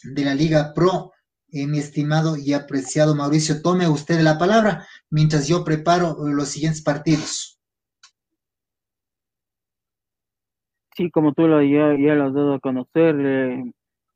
de 0.03 0.25
la 0.25 0.35
Liga 0.35 0.75
Pro. 0.75 1.13
Eh, 1.57 1.69
mi 1.69 1.79
estimado 1.79 2.37
y 2.37 2.53
apreciado 2.53 3.15
Mauricio, 3.15 3.63
tome 3.63 3.87
usted 3.87 4.19
la 4.23 4.39
palabra 4.39 4.89
mientras 5.09 5.47
yo 5.47 5.63
preparo 5.63 6.17
los 6.19 6.49
siguientes 6.49 6.83
partidos. 6.83 7.61
Sí, 10.97 11.13
como 11.13 11.33
tú 11.33 11.47
lo, 11.47 11.63
ya, 11.63 11.97
ya 11.97 12.17
lo 12.17 12.25
has 12.25 12.35
dado 12.35 12.55
a 12.55 12.59
conocer, 12.59 13.15
eh, 13.21 13.73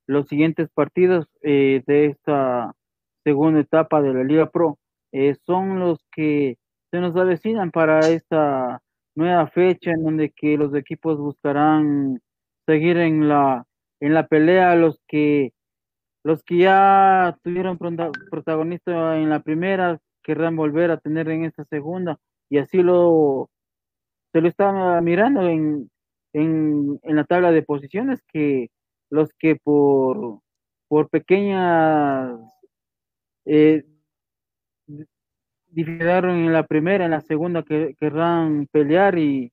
los 0.08 0.26
siguientes 0.26 0.68
partidos 0.74 1.28
eh, 1.42 1.84
de 1.86 2.06
esta 2.06 2.74
segunda 3.22 3.60
etapa 3.60 4.02
de 4.02 4.14
la 4.14 4.24
Liga 4.24 4.50
Pro 4.50 4.76
son 5.46 5.78
los 5.78 6.04
que 6.10 6.58
se 6.90 6.98
nos 6.98 7.14
avecinan 7.14 7.70
para 7.70 8.00
esta 8.00 8.82
nueva 9.14 9.46
fecha 9.46 9.92
en 9.92 10.02
donde 10.02 10.30
que 10.30 10.56
los 10.56 10.74
equipos 10.74 11.18
buscarán 11.18 12.20
seguir 12.66 12.96
en 12.96 13.28
la 13.28 13.64
en 14.00 14.14
la 14.14 14.26
pelea 14.26 14.74
los 14.74 15.00
que 15.06 15.52
los 16.28 16.42
que 16.44 16.58
ya 16.58 17.38
tuvieron 17.42 17.78
protagonista 17.78 19.16
en 19.16 19.30
la 19.30 19.40
primera 19.40 19.98
querrán 20.22 20.56
volver 20.56 20.90
a 20.90 20.98
tener 20.98 21.30
en 21.30 21.46
esta 21.46 21.64
segunda 21.64 22.18
y 22.50 22.58
así 22.58 22.82
lo 22.82 23.48
se 24.30 24.42
lo 24.42 24.48
está 24.48 25.00
mirando 25.00 25.48
en, 25.48 25.90
en, 26.34 27.00
en 27.02 27.16
la 27.16 27.24
tabla 27.24 27.50
de 27.50 27.62
posiciones 27.62 28.22
que 28.30 28.68
los 29.08 29.32
que 29.38 29.56
por 29.56 30.40
por 30.86 31.08
pequeñas 31.08 32.38
eh, 33.46 33.86
en 35.74 36.52
la 36.52 36.66
primera, 36.66 37.06
en 37.06 37.10
la 37.10 37.22
segunda 37.22 37.62
que 37.62 37.94
querrán 37.98 38.66
pelear 38.70 39.18
y, 39.18 39.50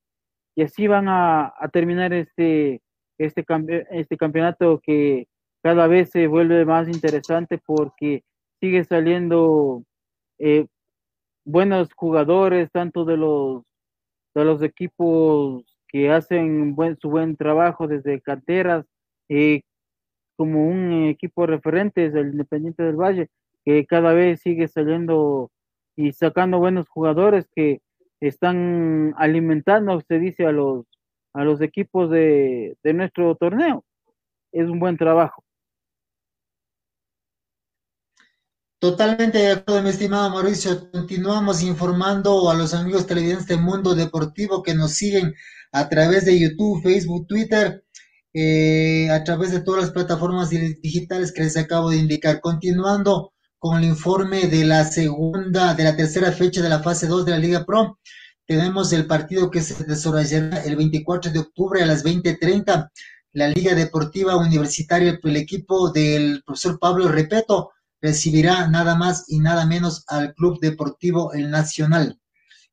y 0.56 0.62
así 0.62 0.88
van 0.88 1.08
a, 1.08 1.54
a 1.58 1.70
terminar 1.70 2.12
este 2.12 2.82
este 3.18 3.46
este 3.92 4.18
campeonato 4.18 4.82
que 4.84 5.30
cada 5.66 5.88
vez 5.88 6.12
se 6.12 6.28
vuelve 6.28 6.64
más 6.64 6.88
interesante 6.88 7.58
porque 7.58 8.24
sigue 8.60 8.84
saliendo 8.84 9.82
eh, 10.38 10.68
buenos 11.44 11.92
jugadores, 11.96 12.70
tanto 12.72 13.04
de 13.04 13.18
los, 13.18 13.64
de 14.36 14.46
los 14.46 14.62
equipos 14.62 15.64
que 15.88 16.12
hacen 16.12 16.76
buen, 16.76 17.00
su 17.00 17.10
buen 17.10 17.36
trabajo 17.36 17.88
desde 17.88 18.22
canteras, 18.22 18.86
eh, 19.28 19.64
como 20.38 20.68
un 20.68 21.06
equipo 21.06 21.48
referente 21.48 22.12
del 22.12 22.34
Independiente 22.34 22.84
del 22.84 22.98
Valle, 22.98 23.30
que 23.66 23.88
cada 23.88 24.14
vez 24.14 24.42
sigue 24.42 24.68
saliendo 24.68 25.50
y 25.96 26.12
sacando 26.12 26.60
buenos 26.60 26.88
jugadores 26.90 27.50
que 27.56 27.82
están 28.20 29.16
alimentando, 29.18 30.00
se 30.02 30.20
dice, 30.20 30.46
a 30.46 30.52
los, 30.52 30.86
a 31.34 31.44
los 31.44 31.60
equipos 31.62 32.12
de, 32.12 32.78
de 32.84 32.94
nuestro 32.94 33.34
torneo. 33.34 33.84
Es 34.52 34.70
un 34.70 34.80
buen 34.80 34.98
trabajo. 34.98 35.45
Totalmente 38.80 39.38
de 39.38 39.52
acuerdo, 39.52 39.82
mi 39.82 39.90
estimado 39.90 40.30
Mauricio. 40.30 40.92
Continuamos 40.92 41.64
informando 41.64 42.50
a 42.52 42.54
los 42.56 42.74
amigos 42.74 43.08
televidentes 43.08 43.48
de 43.48 43.56
Mundo 43.58 43.96
Deportivo 43.96 44.62
que 44.62 44.76
nos 44.76 44.92
siguen 44.92 45.34
a 45.72 45.88
través 45.88 46.26
de 46.26 46.38
YouTube, 46.38 46.84
Facebook, 46.84 47.26
Twitter, 47.26 47.86
eh, 48.34 49.10
a 49.10 49.24
través 49.24 49.52
de 49.52 49.62
todas 49.62 49.84
las 49.84 49.92
plataformas 49.92 50.50
digitales 50.50 51.32
que 51.32 51.44
les 51.44 51.56
acabo 51.56 51.90
de 51.90 51.98
indicar. 51.98 52.42
Continuando 52.42 53.34
con 53.58 53.78
el 53.78 53.86
informe 53.86 54.48
de 54.48 54.66
la 54.66 54.84
segunda, 54.84 55.74
de 55.74 55.84
la 55.86 55.96
tercera 55.96 56.32
fecha 56.34 56.62
de 56.62 56.70
la 56.70 56.84
fase 56.84 57.08
2 57.08 57.26
de 57.26 57.32
la 57.32 57.40
Liga 57.40 57.66
Pro. 57.66 57.98
Tenemos 58.46 58.92
el 58.92 59.08
partido 59.08 59.50
que 59.50 59.62
se 59.62 59.86
desarrollará 59.86 60.64
el 60.64 60.76
24 60.76 61.32
de 61.32 61.40
octubre 61.40 61.82
a 61.82 61.86
las 61.86 62.04
20:30. 62.04 62.92
La 63.32 63.48
Liga 63.48 63.74
Deportiva 63.74 64.36
Universitaria, 64.36 65.18
el 65.24 65.38
equipo 65.38 65.92
del 65.92 66.44
profesor 66.46 66.78
Pablo 66.78 67.08
Repeto, 67.08 67.72
recibirá 68.06 68.68
nada 68.68 68.96
más 68.96 69.26
y 69.28 69.40
nada 69.40 69.66
menos 69.66 70.04
al 70.08 70.36
Club 70.36 70.60
Deportivo 70.60 71.34
El 71.34 71.50
Nacional. 71.50 72.20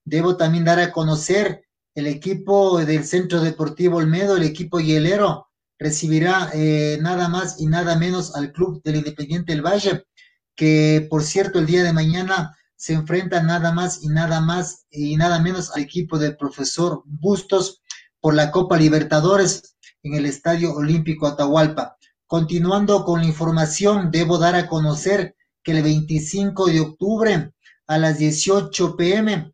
Debo 0.05 0.37
también 0.37 0.65
dar 0.65 0.79
a 0.79 0.93
conocer 0.93 1.65
el 1.95 2.07
equipo 2.07 2.79
del 2.85 3.05
Centro 3.05 3.41
Deportivo 3.41 3.97
Olmedo, 3.97 4.37
el 4.37 4.43
equipo 4.43 4.79
hielero, 4.79 5.49
recibirá 5.79 6.51
eh, 6.53 6.99
nada 7.01 7.29
más 7.29 7.61
y 7.61 7.67
nada 7.67 7.97
menos 7.97 8.37
al 8.37 8.53
Club 8.53 8.83
del 8.83 8.97
Independiente 8.97 9.53
del 9.53 9.63
Valle 9.63 10.05
que 10.55 11.07
por 11.09 11.23
cierto 11.23 11.59
el 11.59 11.67
día 11.67 11.83
de 11.83 11.95
mañana 11.95 12.55
se 12.77 12.93
enfrenta 12.93 13.43
nada 13.43 13.73
más 13.73 14.05
y 14.05 14.09
nada 14.09 14.41
más 14.41 14.87
y 14.91 15.17
nada 15.17 15.41
menos 15.41 15.75
al 15.75 15.83
equipo 15.83 16.19
del 16.19 16.37
profesor 16.37 17.03
Bustos 17.07 17.81
por 18.21 18.35
la 18.35 18.51
Copa 18.51 18.77
Libertadores 18.77 19.77
en 20.03 20.15
el 20.15 20.27
Estadio 20.27 20.75
Olímpico 20.75 21.27
Atahualpa. 21.27 21.97
Continuando 22.33 23.05
con 23.05 23.21
la 23.21 23.27
información, 23.27 24.11
debo 24.11 24.39
dar 24.39 24.55
a 24.55 24.67
conocer 24.67 25.37
que 25.63 25.73
el 25.73 25.83
25 25.83 26.65
de 26.69 26.81
octubre 26.81 27.53
a 27.87 27.99
las 27.99 28.17
18 28.17 28.97
pm 28.97 29.53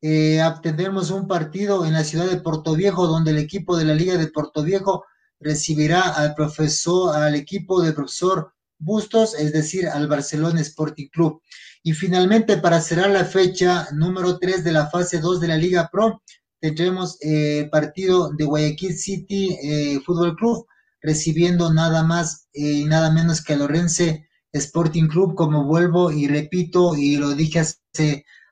eh, 0.00 0.40
tendremos 0.62 1.10
un 1.10 1.26
partido 1.26 1.84
en 1.84 1.92
la 1.92 2.04
ciudad 2.04 2.30
de 2.30 2.40
Puerto 2.40 2.76
Viejo 2.76 3.08
donde 3.08 3.32
el 3.32 3.38
equipo 3.38 3.76
de 3.76 3.84
la 3.84 3.94
Liga 3.94 4.16
de 4.16 4.28
Puerto 4.28 4.62
Viejo 4.62 5.04
recibirá 5.40 6.02
al 6.02 6.36
profesor, 6.36 7.16
al 7.16 7.34
equipo 7.34 7.82
del 7.82 7.94
profesor 7.94 8.52
Bustos, 8.78 9.34
es 9.34 9.52
decir, 9.52 9.88
al 9.88 10.06
Barcelona 10.06 10.60
Sporting 10.60 11.08
Club. 11.08 11.42
Y 11.82 11.94
finalmente, 11.94 12.58
para 12.58 12.80
cerrar 12.80 13.10
la 13.10 13.24
fecha 13.24 13.88
número 13.90 14.38
3 14.38 14.62
de 14.62 14.70
la 14.70 14.86
fase 14.86 15.18
2 15.18 15.40
de 15.40 15.48
la 15.48 15.56
Liga 15.56 15.90
Pro, 15.90 16.22
tendremos 16.60 17.20
el 17.22 17.64
eh, 17.64 17.68
partido 17.72 18.30
de 18.30 18.44
Guayaquil 18.44 18.96
City 18.96 19.58
eh, 19.60 20.00
Fútbol 20.06 20.36
Club, 20.36 20.68
recibiendo 21.00 21.72
nada 21.72 22.02
más 22.02 22.48
y 22.52 22.84
nada 22.84 23.10
menos 23.10 23.42
que 23.42 23.54
al 23.54 23.60
Lorense 23.60 24.28
Sporting 24.52 25.08
Club, 25.08 25.34
como 25.34 25.64
vuelvo 25.64 26.10
y 26.10 26.26
repito, 26.26 26.96
y 26.96 27.16
lo 27.16 27.34
dije 27.34 27.62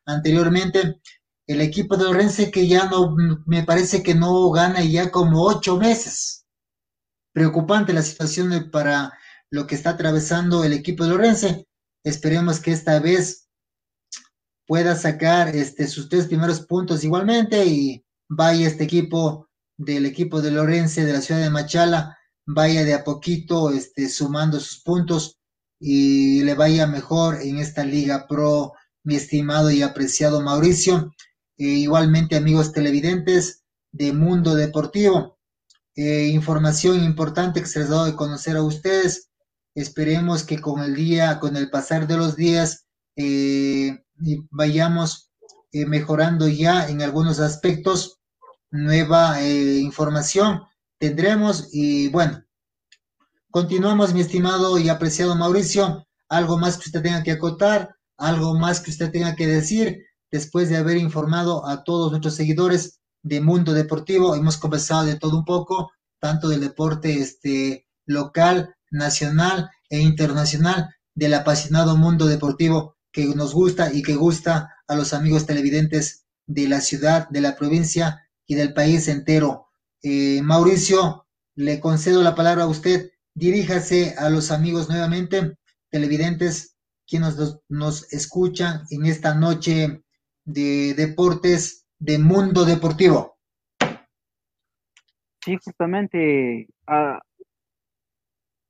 anteriormente, 0.07 1.01
el 1.47 1.61
equipo 1.61 1.97
de 1.97 2.05
Lorense 2.05 2.51
que 2.51 2.69
ya 2.69 2.89
no, 2.89 3.17
me 3.47 3.65
parece 3.65 4.03
que 4.03 4.15
no 4.15 4.51
gana 4.51 4.83
ya 4.85 5.11
como 5.11 5.43
ocho 5.43 5.77
meses. 5.77 6.47
Preocupante 7.33 7.93
la 7.93 8.03
situación 8.03 8.71
para 8.71 9.13
lo 9.51 9.67
que 9.67 9.75
está 9.75 9.91
atravesando 9.91 10.63
el 10.65 10.73
equipo 10.73 11.05
de 11.05 11.11
Lorense. 11.11 11.67
Esperemos 12.05 12.61
que 12.61 12.73
esta 12.73 13.01
vez 13.01 13.49
pueda 14.67 14.95
sacar 14.95 15.49
este, 15.57 15.87
sus 15.87 16.09
tres 16.11 16.27
primeros 16.27 16.61
puntos 16.61 17.03
igualmente 17.03 17.65
y 17.65 18.05
vaya 18.29 18.67
este 18.67 18.85
equipo 18.85 19.49
del 19.79 20.05
equipo 20.05 20.43
de 20.43 20.51
Lorense 20.51 21.05
de 21.05 21.13
la 21.15 21.23
ciudad 21.23 21.41
de 21.41 21.51
Machala, 21.51 22.18
vaya 22.49 22.85
de 22.85 22.95
a 22.95 23.05
poquito 23.05 23.71
este, 23.71 24.09
sumando 24.09 24.59
sus 24.59 24.81
puntos 24.81 25.39
y 25.79 26.43
le 26.43 26.55
vaya 26.55 26.87
mejor 26.87 27.43
en 27.43 27.59
esta 27.59 27.85
Liga 27.85 28.27
Pro, 28.27 28.73
mi 29.05 29.17
estimado 29.17 29.71
y 29.71 29.83
apreciado 29.83 30.41
Mauricio. 30.41 31.13
E 31.59 31.65
igualmente, 31.65 32.37
amigos 32.37 32.73
televidentes 32.73 33.65
de 33.93 34.13
Mundo 34.13 34.55
Deportivo, 34.55 35.39
eh, 35.95 36.29
información 36.29 37.05
importante 37.05 37.61
que 37.61 37.67
se 37.67 37.81
les 37.81 37.89
ha 37.89 37.93
dado 37.93 38.07
de 38.07 38.17
conocer 38.17 38.57
a 38.57 38.63
ustedes 38.63 39.29
Esperemos 39.75 40.43
que 40.43 40.61
con 40.61 40.81
el 40.83 40.97
día, 40.97 41.39
con 41.39 41.57
el 41.57 41.71
pasar 41.71 42.09
de 42.09 42.17
los 42.17 42.35
días, 42.35 42.87
eh, 43.15 44.03
vayamos 44.51 45.31
eh, 45.71 45.87
mejorando 45.87 46.49
ya 46.49 46.89
en 46.89 47.01
algunos 47.01 47.39
aspectos. 47.39 48.19
Nueva 48.73 49.41
información 49.43 50.63
tendremos 50.99 51.69
y 51.73 52.09
bueno, 52.09 52.45
continuamos 53.51 54.13
mi 54.15 54.21
estimado 54.21 54.79
y 54.79 54.89
apreciado 54.89 55.35
Mauricio. 55.37 56.07
Algo 56.29 56.59
más 56.59 56.77
que 56.77 56.89
usted 56.89 57.03
tenga 57.03 57.23
que 57.23 57.33
acotar, 57.33 57.97
algo 58.17 58.59
más 58.59 58.81
que 58.81 58.91
usted 58.91 59.11
tenga 59.11 59.35
que 59.35 59.47
decir 59.47 60.05
después 60.31 60.69
de 60.69 60.77
haber 60.77 60.99
informado 60.99 61.67
a 61.67 61.85
todos 61.85 62.11
nuestros 62.11 62.35
seguidores 62.35 63.01
de 63.23 63.41
Mundo 63.41 63.73
Deportivo. 63.73 64.35
Hemos 64.35 64.59
conversado 64.59 65.07
de 65.07 65.17
todo 65.17 65.39
un 65.39 65.45
poco, 65.45 65.93
tanto 66.21 66.49
del 66.49 66.61
deporte 66.61 67.19
este, 67.19 67.87
local 68.05 68.75
nacional 68.91 69.71
e 69.89 70.01
internacional 70.01 70.91
del 71.15 71.35
apasionado 71.35 71.97
mundo 71.97 72.27
deportivo 72.27 72.97
que 73.13 73.27
nos 73.27 73.55
gusta 73.55 73.93
y 73.93 74.03
que 74.03 74.15
gusta 74.15 74.75
a 74.87 74.95
los 74.95 75.13
amigos 75.13 75.47
televidentes 75.47 76.27
de 76.47 76.69
la 76.69 76.81
ciudad, 76.81 77.29
de 77.29 77.41
la 77.41 77.57
provincia 77.57 78.29
y 78.47 78.55
del 78.55 78.73
país 78.73 79.09
entero. 79.09 79.68
Eh, 80.03 80.41
Mauricio, 80.43 81.27
le 81.55 81.81
concedo 81.81 82.23
la 82.23 82.35
palabra 82.35 82.65
a 82.65 82.69
usted. 82.69 83.11
Diríjase 83.35 84.15
a 84.19 84.31
los 84.31 84.51
amigos 84.51 84.89
nuevamente, 84.89 85.57
televidentes, 85.91 86.77
quienes 87.07 87.37
nos, 87.37 87.61
nos 87.69 88.13
escuchan 88.13 88.83
en 88.91 89.07
esta 89.07 89.35
noche 89.35 90.03
de 90.45 90.95
deportes 90.95 91.87
de 91.99 92.19
mundo 92.19 92.65
deportivo. 92.65 93.39
Sí, 95.45 95.57
justamente 95.65 96.69
a, 96.87 97.21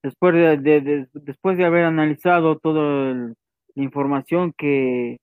después 0.02 0.34
de, 0.34 1.08
después 1.12 1.58
de 1.58 1.64
haber 1.64 1.84
analizado 1.84 2.58
toda 2.58 3.14
la 3.14 3.34
información 3.74 4.52
que, 4.56 5.18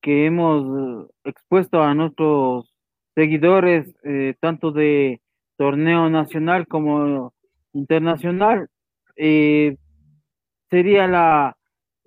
que 0.00 0.26
hemos 0.26 1.08
expuesto 1.24 1.82
a 1.82 1.94
nuestros 1.94 2.71
seguidores, 3.14 3.94
eh, 4.04 4.34
tanto 4.40 4.72
de 4.72 5.20
torneo 5.56 6.10
nacional 6.10 6.66
como 6.66 7.32
internacional, 7.72 8.68
eh, 9.16 9.76
sería 10.70 11.06
la 11.06 11.56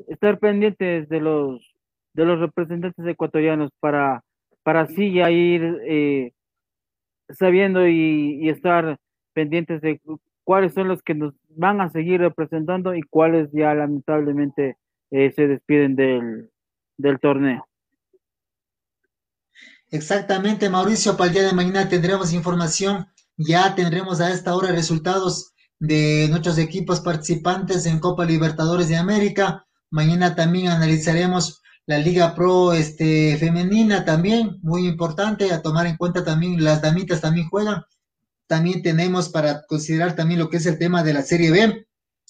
estar 0.08 0.40
pendientes 0.40 1.08
de 1.10 1.22
los 1.22 1.74
de 2.14 2.26
los 2.26 2.40
representantes 2.40 3.06
ecuatorianos 3.06 3.72
para 3.80 4.24
para 4.64 4.82
así 4.82 5.14
ya 5.14 5.30
ir 5.30 5.80
eh, 5.86 6.32
sabiendo 7.30 7.88
y, 7.88 8.40
y, 8.42 8.50
estar 8.50 8.98
pendientes 9.34 9.82
de 9.82 10.02
cuáles 10.44 10.74
son 10.74 10.88
los 10.88 11.04
que 11.04 11.14
nos 11.14 11.34
van 11.50 11.82
a 11.82 11.90
seguir 11.90 12.22
representando 12.22 12.96
y 12.96 13.02
cuáles 13.04 13.52
ya 13.52 13.74
lamentablemente 13.76 14.78
eh, 15.12 15.32
se 15.36 15.48
despiden 15.48 15.96
del, 15.96 16.50
del 16.98 17.20
torneo. 17.20 17.68
Exactamente, 19.96 20.70
Mauricio, 20.70 21.16
para 21.16 21.30
el 21.30 21.34
día 21.36 21.44
de 21.44 21.54
mañana 21.54 21.88
tendremos 21.88 22.34
información, 22.34 23.08
ya 23.38 23.76
tendremos 23.76 24.20
a 24.20 24.30
esta 24.30 24.54
hora 24.54 24.74
resultados 24.74 25.54
de 25.80 26.28
nuestros 26.30 26.58
equipos 26.58 27.00
participantes 27.00 27.86
en 27.86 28.00
Copa 28.00 28.26
Libertadores 28.26 28.90
de 28.90 28.98
América. 28.98 29.66
Mañana 29.90 30.36
también 30.36 30.68
analizaremos 30.68 31.62
la 31.86 31.98
Liga 31.98 32.36
Pro 32.36 32.74
este, 32.74 33.38
femenina 33.38 34.04
también, 34.04 34.60
muy 34.62 34.86
importante, 34.86 35.54
a 35.54 35.62
tomar 35.62 35.88
en 35.88 35.96
cuenta 35.96 36.26
también 36.26 36.62
las 36.62 36.82
damitas 36.82 37.22
también 37.22 37.48
juegan 37.48 37.86
también 38.48 38.84
tenemos 38.84 39.30
para 39.30 39.66
considerar 39.66 40.16
también 40.18 40.42
lo 40.42 40.50
que 40.50 40.58
es 40.58 40.66
el 40.66 40.78
tema 40.78 41.04
de 41.04 41.14
la 41.14 41.22
Serie 41.22 41.52
B, 41.52 41.88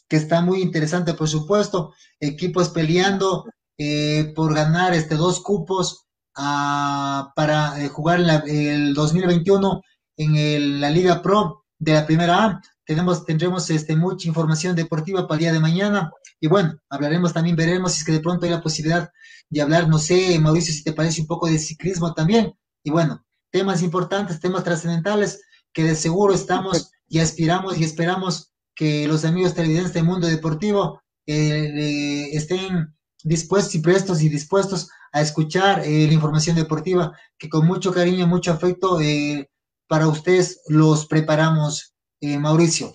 que 0.08 0.16
está 0.16 0.42
muy 0.42 0.62
interesante, 0.62 1.14
por 1.16 1.28
supuesto. 1.28 1.94
Equipos 2.20 2.70
peleando 2.70 3.46
eh, 3.78 4.32
por 4.36 4.54
ganar 4.54 4.94
este 4.94 5.16
dos 5.16 5.42
cupos 5.42 6.05
para 6.36 7.82
eh, 7.82 7.88
jugar 7.88 8.20
el 8.48 8.94
2021 8.94 9.82
en 10.18 10.82
la 10.82 10.90
Liga 10.90 11.22
Pro 11.22 11.66
de 11.80 11.94
la 11.94 12.06
Primera 12.06 12.44
A. 12.44 12.62
Tenemos, 12.86 13.26
tendremos 13.26 13.70
este, 13.70 13.96
mucha 13.96 14.28
información 14.28 14.76
deportiva 14.76 15.28
para 15.28 15.36
el 15.36 15.40
día 15.40 15.54
de 15.54 15.60
mañana. 15.60 16.12
Y 16.40 16.48
bueno, 16.48 16.78
hablaremos 16.90 17.34
también, 17.34 17.56
veremos 17.56 17.94
si 17.94 18.00
es 18.00 18.06
que 18.06 18.12
de 18.12 18.20
pronto 18.20 18.46
hay 18.46 18.52
la 18.52 18.62
posibilidad 18.62 19.10
de 19.50 19.62
hablar, 19.62 19.88
no 19.88 19.98
sé, 19.98 20.38
Mauricio, 20.40 20.74
si 20.74 20.84
te 20.84 20.94
parece 20.94 21.22
un 21.22 21.28
poco 21.28 21.48
de 21.48 21.58
ciclismo 21.58 22.14
también. 22.14 22.54
Y 22.84 22.92
bueno, 22.92 23.26
temas 23.52 23.82
importantes, 23.82 24.40
temas 24.40 24.64
trascendentales 24.64 25.42
que 25.74 25.84
de 25.84 25.96
seguro 25.96 26.34
estamos 26.34 26.92
y 27.08 27.20
aspiramos 27.20 27.78
y 27.78 27.84
esperamos 27.84 28.52
que 28.76 29.08
los 29.08 29.26
amigos 29.26 29.54
televidentes 29.54 29.94
del 29.94 30.04
mundo 30.04 30.28
deportivo 30.28 31.02
eh, 31.26 32.30
estén 32.34 32.95
dispuestos 33.26 33.76
y 33.76 33.82
prestos 33.82 34.22
y 34.22 34.30
dispuestos 34.30 34.90
a 35.12 35.22
escuchar 35.22 35.80
eh, 35.80 36.08
la 36.08 36.14
información 36.14 36.56
deportiva 36.56 37.12
que 37.38 37.50
con 37.50 37.66
mucho 37.66 37.92
cariño, 37.92 38.28
mucho 38.28 38.52
afecto 38.52 39.02
eh, 39.02 39.50
para 39.88 40.08
ustedes 40.08 40.64
los 40.70 41.08
preparamos, 41.08 41.96
Mauricio. 42.40 42.94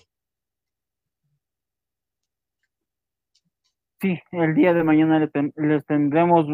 Sí, 4.01 4.19
el 4.31 4.55
día 4.55 4.73
de 4.73 4.83
mañana 4.83 5.19
les 5.55 5.85
tendremos 5.85 6.47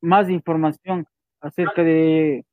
más 0.00 0.28
información 0.28 1.06
acerca 1.40 1.82
de, 1.82 2.44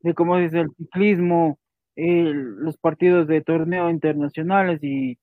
de 0.00 0.14
cómo 0.14 0.38
es 0.38 0.54
el 0.54 0.70
ciclismo, 0.76 1.58
los 1.96 2.78
partidos 2.78 3.26
de 3.26 3.42
torneo 3.42 3.90
internacionales 3.90 4.80
y, 4.82 5.18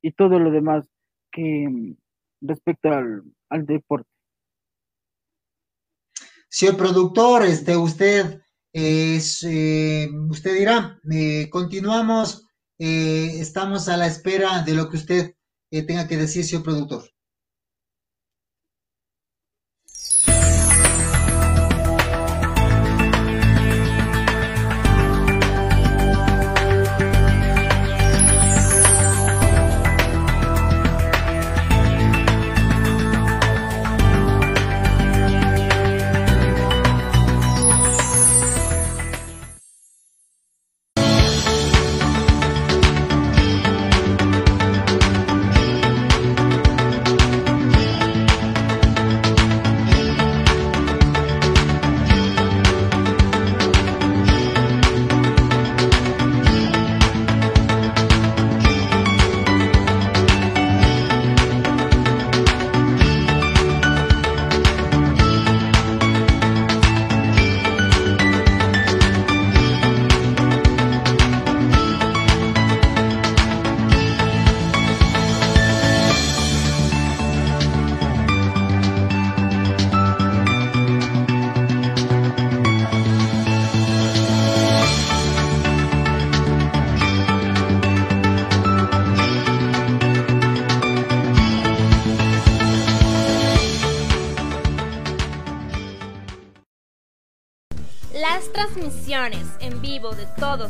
y, 0.00 0.12
todo 0.12 0.38
lo 0.38 0.50
demás 0.50 0.88
que 1.30 1.68
mm, 1.68 1.94
respecta 2.40 2.98
al, 2.98 3.22
al 3.50 3.66
deporte. 3.66 4.08
Señor 6.56 6.78
productor, 6.78 7.44
este, 7.44 7.76
usted, 7.76 8.40
es, 8.72 9.44
eh, 9.44 10.08
usted 10.30 10.54
dirá, 10.54 10.98
eh, 11.12 11.50
continuamos, 11.50 12.46
eh, 12.78 13.40
estamos 13.40 13.90
a 13.90 13.98
la 13.98 14.06
espera 14.06 14.62
de 14.62 14.72
lo 14.72 14.88
que 14.88 14.96
usted 14.96 15.34
tenga 15.86 16.08
que 16.08 16.16
decir, 16.16 16.46
señor 16.46 16.62
productor. 16.62 17.10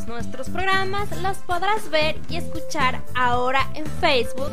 Nuestros 0.04 0.50
programas 0.50 1.10
los 1.22 1.38
podrás 1.38 1.88
ver 1.90 2.20
y 2.28 2.36
escuchar 2.36 3.02
ahora 3.14 3.66
en 3.74 3.86
Facebook. 3.86 4.52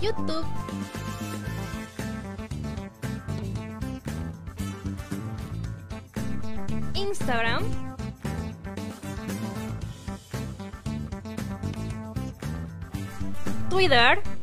YouTube. 0.00 0.46
Instagram. 6.94 7.64
Twitter. 13.68 14.35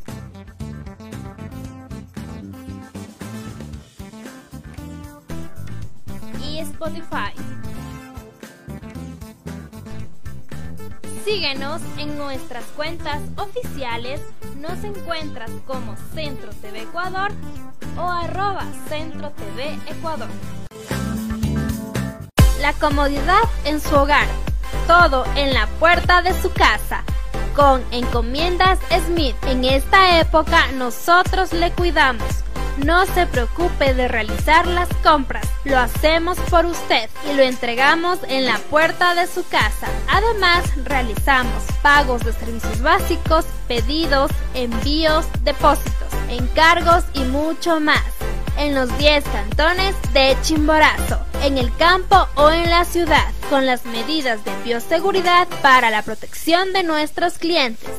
Síguenos 11.23 11.81
en 11.97 12.17
nuestras 12.17 12.65
cuentas 12.75 13.21
oficiales. 13.37 14.19
Nos 14.57 14.83
encuentras 14.83 15.49
como 15.65 15.95
Centro 16.13 16.49
TV 16.61 16.81
Ecuador 16.81 17.31
o 17.97 18.01
arroba 18.01 18.65
Centro 18.89 19.31
TV 19.31 19.77
Ecuador. 19.87 20.27
La 22.59 22.73
comodidad 22.73 23.43
en 23.63 23.79
su 23.79 23.95
hogar. 23.95 24.27
Todo 24.85 25.23
en 25.35 25.53
la 25.53 25.67
puerta 25.79 26.21
de 26.21 26.33
su 26.41 26.51
casa. 26.51 27.05
Con 27.55 27.81
Encomiendas 27.91 28.79
Smith. 29.05 29.35
En 29.47 29.63
esta 29.63 30.19
época 30.19 30.71
nosotros 30.73 31.53
le 31.53 31.71
cuidamos 31.71 32.42
no 32.77 33.05
se 33.05 33.25
preocupe 33.27 33.93
de 33.93 34.07
realizar 34.07 34.67
las 34.67 34.89
compras, 35.03 35.47
lo 35.63 35.77
hacemos 35.77 36.37
por 36.49 36.65
usted 36.65 37.09
y 37.29 37.35
lo 37.35 37.43
entregamos 37.43 38.19
en 38.27 38.45
la 38.45 38.57
puerta 38.57 39.15
de 39.15 39.27
su 39.27 39.47
casa. 39.47 39.87
Además, 40.09 40.63
realizamos 40.85 41.63
pagos 41.81 42.23
de 42.23 42.33
servicios 42.33 42.81
básicos, 42.81 43.45
pedidos, 43.67 44.31
envíos, 44.53 45.25
depósitos, 45.43 46.13
encargos 46.29 47.03
y 47.13 47.23
mucho 47.23 47.79
más 47.79 48.03
en 48.57 48.75
los 48.75 48.95
10 48.97 49.23
cantones 49.25 49.95
de 50.13 50.37
Chimborazo, 50.41 51.19
en 51.41 51.57
el 51.57 51.75
campo 51.75 52.27
o 52.35 52.51
en 52.51 52.69
la 52.69 52.85
ciudad, 52.85 53.31
con 53.49 53.65
las 53.65 53.85
medidas 53.85 54.43
de 54.45 54.51
bioseguridad 54.63 55.47
para 55.61 55.89
la 55.89 56.01
protección 56.01 56.73
de 56.73 56.83
nuestros 56.83 57.37
clientes. 57.37 57.89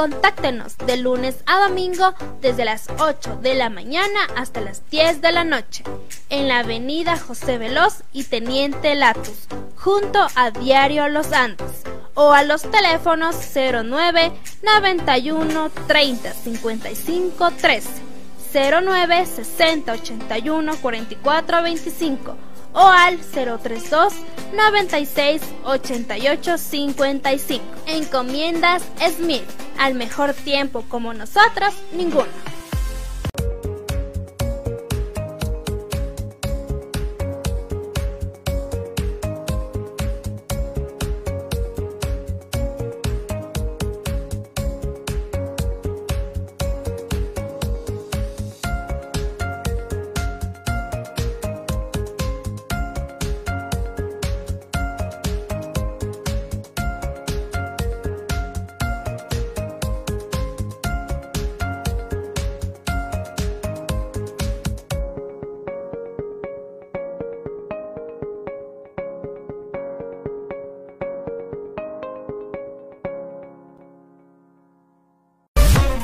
Contáctenos 0.00 0.78
de 0.78 0.96
lunes 0.96 1.36
a 1.44 1.68
domingo 1.68 2.14
desde 2.40 2.64
las 2.64 2.88
8 3.00 3.40
de 3.42 3.54
la 3.54 3.68
mañana 3.68 4.20
hasta 4.34 4.62
las 4.62 4.88
10 4.88 5.20
de 5.20 5.30
la 5.30 5.44
noche 5.44 5.84
en 6.30 6.48
la 6.48 6.60
avenida 6.60 7.18
José 7.18 7.58
Veloz 7.58 8.02
y 8.14 8.24
Teniente 8.24 8.94
Latus, 8.94 9.46
junto 9.76 10.26
a 10.36 10.52
Diario 10.52 11.06
Los 11.08 11.34
Andes, 11.34 11.82
o 12.14 12.32
a 12.32 12.44
los 12.44 12.62
teléfonos 12.62 13.36
09 13.54 14.32
91 14.62 15.70
30 15.86 16.32
55 16.32 17.50
13, 17.60 17.88
09 18.54 19.26
60 19.26 19.92
81 19.92 20.76
44 20.80 21.62
25 21.62 22.36
o 22.72 22.80
al 22.80 23.18
032 23.18 24.14
96 24.54 25.42
88 25.64 26.58
55. 26.58 27.64
Encomiendas 27.86 28.82
Smith. 29.16 29.44
Al 29.78 29.94
mejor 29.94 30.34
tiempo 30.34 30.84
como 30.88 31.14
nosotros, 31.14 31.74
ninguno. 31.92 32.49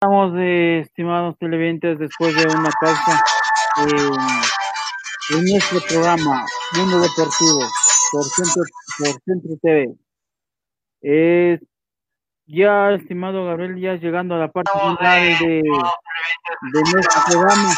Estamos, 0.00 0.32
eh, 0.38 0.78
estimados 0.86 1.36
televidentes, 1.40 1.98
después 1.98 2.32
de 2.36 2.46
una 2.46 2.70
pausa 2.80 3.20
en 5.34 5.44
nuestro 5.44 5.80
programa 5.88 6.46
Mundo 6.76 7.00
Deportivo 7.00 7.62
por 8.12 8.22
Centro, 8.22 8.62
por 8.96 9.08
Centro 9.24 9.56
TV. 9.60 9.96
Eh, 11.02 11.58
ya, 12.46 12.92
estimado 12.92 13.44
Gabriel, 13.46 13.80
ya 13.80 13.96
llegando 13.96 14.36
a 14.36 14.38
la 14.38 14.52
parte 14.52 14.70
final 14.70 15.38
de, 15.40 15.62
de 15.64 16.82
nuestro 16.94 17.20
programa. 17.28 17.74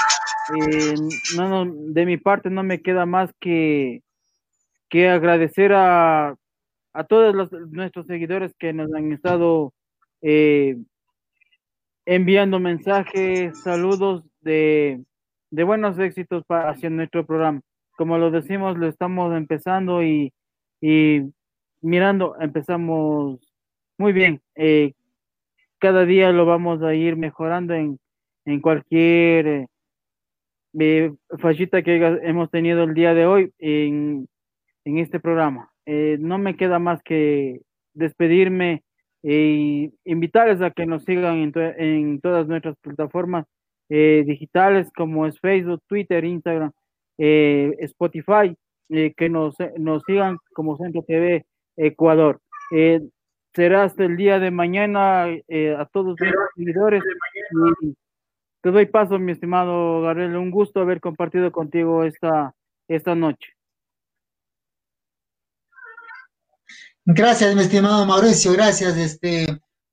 Eh, 0.58 0.94
no, 1.38 1.64
de 1.64 2.04
mi 2.04 2.18
parte 2.18 2.50
no 2.50 2.62
me 2.62 2.82
queda 2.82 3.06
más 3.06 3.30
que, 3.40 4.02
que 4.90 5.08
agradecer 5.08 5.72
a, 5.72 6.34
a 6.92 7.04
todos 7.04 7.34
los, 7.34 7.50
nuestros 7.70 8.06
seguidores 8.06 8.52
que 8.58 8.74
nos 8.74 8.92
han 8.92 9.10
estado 9.10 9.72
eh, 10.20 10.76
enviando 12.06 12.58
mensajes, 12.58 13.62
saludos 13.62 14.24
de, 14.40 15.02
de 15.50 15.64
buenos 15.64 15.98
éxitos 15.98 16.44
para, 16.46 16.70
hacia 16.70 16.90
nuestro 16.90 17.26
programa. 17.26 17.60
Como 17.96 18.18
lo 18.18 18.30
decimos, 18.30 18.78
lo 18.78 18.88
estamos 18.88 19.36
empezando 19.36 20.02
y, 20.02 20.32
y 20.80 21.22
mirando, 21.82 22.36
empezamos 22.40 23.38
muy 23.98 24.12
bien. 24.12 24.40
Eh, 24.54 24.94
cada 25.78 26.04
día 26.04 26.32
lo 26.32 26.46
vamos 26.46 26.82
a 26.82 26.94
ir 26.94 27.16
mejorando 27.16 27.74
en, 27.74 27.98
en 28.44 28.60
cualquier 28.60 29.66
eh, 30.78 31.12
fallita 31.38 31.82
que 31.82 31.96
hemos 32.22 32.50
tenido 32.50 32.84
el 32.84 32.94
día 32.94 33.14
de 33.14 33.26
hoy 33.26 33.52
en, 33.58 34.28
en 34.84 34.98
este 34.98 35.20
programa. 35.20 35.70
Eh, 35.86 36.16
no 36.20 36.38
me 36.38 36.56
queda 36.56 36.78
más 36.78 37.02
que 37.02 37.60
despedirme 37.92 38.82
e 39.22 39.92
invitarles 40.04 40.62
a 40.62 40.70
que 40.70 40.86
nos 40.86 41.04
sigan 41.04 41.52
en, 41.54 42.20
todas 42.20 42.48
nuestras 42.48 42.76
plataformas 42.80 43.46
eh, 43.88 44.24
digitales 44.26 44.90
como 44.96 45.26
es 45.26 45.38
Facebook, 45.40 45.82
Twitter, 45.86 46.24
Instagram, 46.24 46.72
eh, 47.18 47.76
Spotify, 47.80 48.56
eh, 48.88 49.12
que 49.16 49.28
nos, 49.28 49.56
nos 49.78 50.02
sigan 50.04 50.38
como 50.54 50.76
Centro 50.76 51.02
TV 51.02 51.44
Ecuador. 51.76 52.40
será 53.54 53.84
hasta 53.84 54.04
el 54.04 54.16
día 54.16 54.38
de 54.38 54.50
mañana 54.50 55.24
a 55.24 55.86
todos 55.92 56.18
los 56.20 56.30
seguidores. 56.56 57.02
te 58.62 58.70
doy 58.70 58.86
paso, 58.86 59.18
mi 59.18 59.32
estimado 59.32 60.02
Gabriel. 60.02 60.36
Un 60.36 60.50
gusto 60.50 60.80
haber 60.80 61.00
compartido 61.00 61.50
contigo 61.52 62.04
esta, 62.04 62.54
esta 62.88 63.14
noche. 63.14 63.59
Gracias, 67.12 67.56
mi 67.56 67.62
estimado 67.62 68.06
Mauricio, 68.06 68.52
gracias 68.52 68.96
este, 68.96 69.44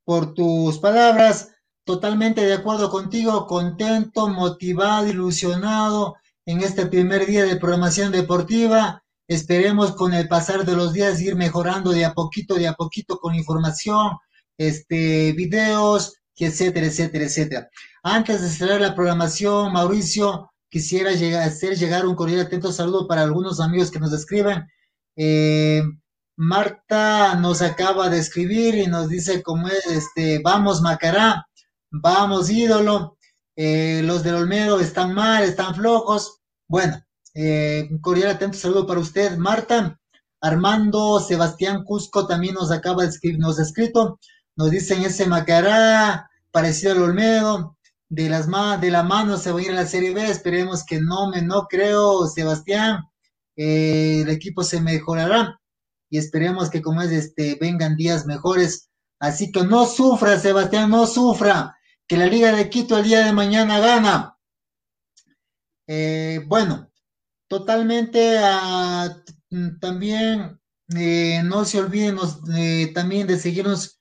por 0.05 0.35
tus 0.35 0.77
palabras. 0.77 1.49
Totalmente 1.83 2.41
de 2.45 2.53
acuerdo 2.53 2.91
contigo, 2.91 3.47
contento, 3.47 4.27
motivado, 4.27 5.07
ilusionado 5.07 6.15
en 6.45 6.61
este 6.61 6.85
primer 6.85 7.25
día 7.25 7.43
de 7.45 7.55
programación 7.55 8.11
deportiva. 8.11 9.03
Esperemos 9.27 9.93
con 9.93 10.13
el 10.13 10.27
pasar 10.27 10.63
de 10.63 10.75
los 10.75 10.93
días 10.93 11.19
ir 11.19 11.35
mejorando 11.35 11.91
de 11.91 12.05
a 12.05 12.13
poquito, 12.13 12.53
de 12.53 12.67
a 12.67 12.73
poquito 12.73 13.17
con 13.17 13.33
información, 13.33 14.11
este, 14.55 15.33
videos, 15.33 16.19
etcétera, 16.35 16.85
etcétera, 16.85 17.25
etcétera. 17.25 17.69
Antes 18.03 18.43
de 18.43 18.49
cerrar 18.49 18.79
la 18.79 18.93
programación, 18.93 19.73
Mauricio, 19.73 20.51
quisiera 20.69 21.09
hacer 21.43 21.77
llegar 21.77 22.05
un 22.05 22.15
cordial 22.15 22.41
atento 22.41 22.71
saludo 22.71 23.07
para 23.07 23.23
algunos 23.23 23.59
amigos 23.59 23.89
que 23.89 23.99
nos 23.99 24.13
escriben. 24.13 24.67
Eh, 25.15 25.81
Marta 26.39 27.33
nos 27.33 27.63
acaba 27.63 28.09
de 28.09 28.19
escribir 28.19 28.75
y 28.75 28.85
nos 28.85 29.09
dice 29.09 29.41
cómo 29.41 29.69
es, 29.69 29.87
este, 29.87 30.39
vamos 30.43 30.83
Macará, 30.83 31.47
vamos 31.89 32.51
ídolo, 32.51 33.17
eh, 33.55 34.01
los 34.03 34.21
del 34.21 34.35
Olmedo 34.35 34.79
están 34.79 35.15
mal, 35.15 35.43
están 35.43 35.73
flojos. 35.73 36.41
Bueno, 36.67 37.03
eh, 37.33 37.87
un 37.89 37.99
cordial 38.01 38.29
atento 38.29 38.55
saludo 38.55 38.85
para 38.85 38.99
usted, 38.99 39.35
Marta. 39.37 39.99
Armando 40.39 41.19
Sebastián 41.19 41.83
Cusco 41.83 42.27
también 42.27 42.53
nos 42.53 42.69
acaba 42.69 43.01
de 43.01 43.09
escribir, 43.09 43.39
nos 43.39 43.57
ha 43.57 43.63
escrito, 43.63 44.19
nos 44.55 44.69
dicen 44.69 45.01
ese 45.01 45.25
Macará, 45.25 46.29
parecido 46.51 46.91
al 46.91 47.01
Olmedo, 47.01 47.77
de 48.09 48.29
las 48.29 48.47
de 48.79 48.91
la 48.91 49.01
mano 49.01 49.37
se 49.37 49.51
va 49.51 49.59
a 49.59 49.63
ir 49.63 49.71
a 49.71 49.75
la 49.75 49.87
Serie 49.87 50.13
B, 50.13 50.29
esperemos 50.29 50.85
que 50.85 51.01
no 51.01 51.31
me, 51.31 51.41
no 51.41 51.63
creo, 51.67 52.27
Sebastián, 52.27 53.01
eh, 53.55 54.21
el 54.21 54.29
equipo 54.29 54.63
se 54.63 54.79
mejorará 54.81 55.59
y 56.09 56.17
esperemos 56.17 56.69
que 56.69 56.81
como 56.81 57.01
es 57.01 57.11
este 57.11 57.57
vengan 57.59 57.95
días 57.95 58.25
mejores. 58.25 58.89
Así 59.19 59.51
que 59.51 59.63
no 59.63 59.85
sufra, 59.85 60.39
Sebastián, 60.39 60.89
no 60.89 61.07
sufra, 61.07 61.77
que 62.07 62.17
la 62.17 62.27
Liga 62.27 62.51
de 62.51 62.69
Quito 62.69 62.97
el 62.97 63.05
día 63.05 63.25
de 63.25 63.33
mañana 63.33 63.79
gana. 63.79 64.37
Eh, 65.87 66.41
bueno, 66.47 66.91
totalmente 67.47 68.37
ah, 68.39 69.23
también 69.79 70.59
eh, 70.95 71.41
no 71.43 71.65
se 71.65 71.79
olviden 71.79 72.17
eh, 72.57 72.91
también 72.93 73.27
de 73.27 73.37
seguirnos 73.37 73.99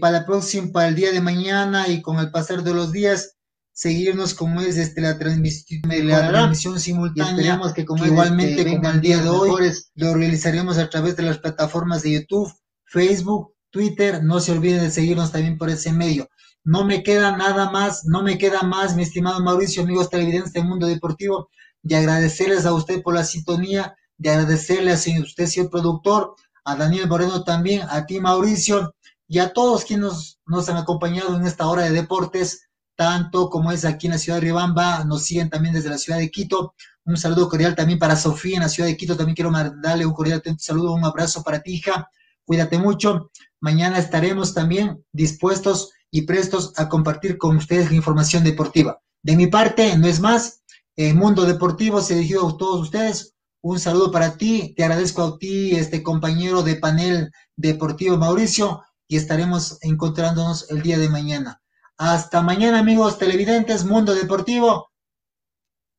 para 0.00 0.18
el 0.18 0.24
próximo, 0.24 0.70
para 0.72 0.88
el 0.88 0.94
día 0.94 1.10
de 1.12 1.20
mañana 1.20 1.88
y 1.88 2.02
con 2.02 2.18
el 2.18 2.30
pasar 2.30 2.62
de 2.62 2.72
los 2.72 2.92
días 2.92 3.36
seguirnos 3.80 4.34
como 4.34 4.60
es 4.60 4.76
este 4.76 5.00
la 5.00 5.18
transmisión 5.18 5.80
la 6.04 6.28
transmisión 6.28 6.78
simultánea 6.78 7.30
esperemos 7.30 7.72
que 7.72 7.86
como 7.86 8.04
igualmente 8.04 8.60
este, 8.60 8.76
como 8.76 8.90
el 8.90 9.00
día 9.00 9.22
de 9.22 9.30
hoy 9.30 9.52
lo 9.94 10.12
realizaremos 10.12 10.76
a 10.76 10.90
través 10.90 11.16
de 11.16 11.22
las 11.22 11.38
plataformas 11.38 12.02
de 12.02 12.12
YouTube, 12.12 12.52
Facebook, 12.84 13.54
Twitter, 13.70 14.22
no 14.22 14.38
se 14.40 14.52
olviden 14.52 14.82
de 14.82 14.90
seguirnos 14.90 15.32
también 15.32 15.56
por 15.56 15.70
ese 15.70 15.94
medio. 15.94 16.28
No 16.62 16.84
me 16.84 17.02
queda 17.02 17.34
nada 17.34 17.70
más, 17.70 18.04
no 18.04 18.22
me 18.22 18.36
queda 18.36 18.60
más, 18.64 18.94
mi 18.94 19.02
estimado 19.02 19.40
Mauricio, 19.40 19.82
amigos 19.82 20.10
televidentes 20.10 20.52
del 20.52 20.66
mundo 20.66 20.86
deportivo, 20.86 21.48
de 21.80 21.96
agradecerles 21.96 22.66
a 22.66 22.74
usted 22.74 23.00
por 23.00 23.14
la 23.14 23.24
sintonía, 23.24 23.96
de 24.18 24.28
agradecerle 24.28 24.90
a 24.90 25.22
usted, 25.22 25.46
señor 25.46 25.70
productor, 25.70 26.34
a 26.66 26.76
Daniel 26.76 27.08
Moreno 27.08 27.44
también, 27.44 27.86
a 27.88 28.04
ti 28.04 28.20
Mauricio, 28.20 28.94
y 29.26 29.38
a 29.38 29.54
todos 29.54 29.86
quienes 29.86 30.38
nos 30.44 30.68
han 30.68 30.76
acompañado 30.76 31.34
en 31.34 31.46
esta 31.46 31.66
hora 31.66 31.84
de 31.84 31.92
deportes 31.92 32.66
tanto 33.00 33.48
como 33.48 33.72
es 33.72 33.86
aquí 33.86 34.08
en 34.08 34.12
la 34.12 34.18
ciudad 34.18 34.36
de 34.36 34.42
Riobamba, 34.42 35.04
nos 35.04 35.22
siguen 35.22 35.48
también 35.48 35.72
desde 35.72 35.88
la 35.88 35.96
ciudad 35.96 36.18
de 36.18 36.30
Quito. 36.30 36.74
Un 37.06 37.16
saludo 37.16 37.48
cordial 37.48 37.74
también 37.74 37.98
para 37.98 38.14
Sofía 38.14 38.56
en 38.56 38.62
la 38.62 38.68
ciudad 38.68 38.90
de 38.90 38.96
Quito. 38.98 39.16
También 39.16 39.34
quiero 39.34 39.50
darle 39.82 40.04
un 40.04 40.12
cordial 40.12 40.42
saludo, 40.58 40.92
un 40.92 41.02
abrazo 41.02 41.42
para 41.42 41.62
ti, 41.62 41.76
hija. 41.76 42.10
Cuídate 42.44 42.76
mucho. 42.76 43.30
Mañana 43.58 43.98
estaremos 43.98 44.52
también 44.52 45.02
dispuestos 45.12 45.92
y 46.10 46.26
prestos 46.26 46.74
a 46.76 46.90
compartir 46.90 47.38
con 47.38 47.56
ustedes 47.56 47.88
la 47.88 47.96
información 47.96 48.44
deportiva. 48.44 49.00
De 49.22 49.34
mi 49.34 49.46
parte, 49.46 49.96
no 49.96 50.06
es 50.06 50.20
más. 50.20 50.60
El 50.94 51.14
Mundo 51.14 51.46
Deportivo 51.46 52.02
se 52.02 52.16
dirigido 52.16 52.46
a 52.46 52.56
todos 52.58 52.82
ustedes. 52.82 53.34
Un 53.62 53.80
saludo 53.80 54.12
para 54.12 54.36
ti. 54.36 54.74
Te 54.76 54.84
agradezco 54.84 55.22
a 55.22 55.38
ti, 55.38 55.70
este 55.74 56.02
compañero 56.02 56.62
de 56.62 56.76
panel 56.76 57.30
deportivo 57.56 58.18
Mauricio, 58.18 58.82
y 59.08 59.16
estaremos 59.16 59.78
encontrándonos 59.80 60.70
el 60.70 60.82
día 60.82 60.98
de 60.98 61.08
mañana. 61.08 61.59
Hasta 62.02 62.40
mañana, 62.40 62.78
amigos 62.78 63.18
televidentes, 63.18 63.84
Mundo 63.84 64.14
Deportivo. 64.14 64.90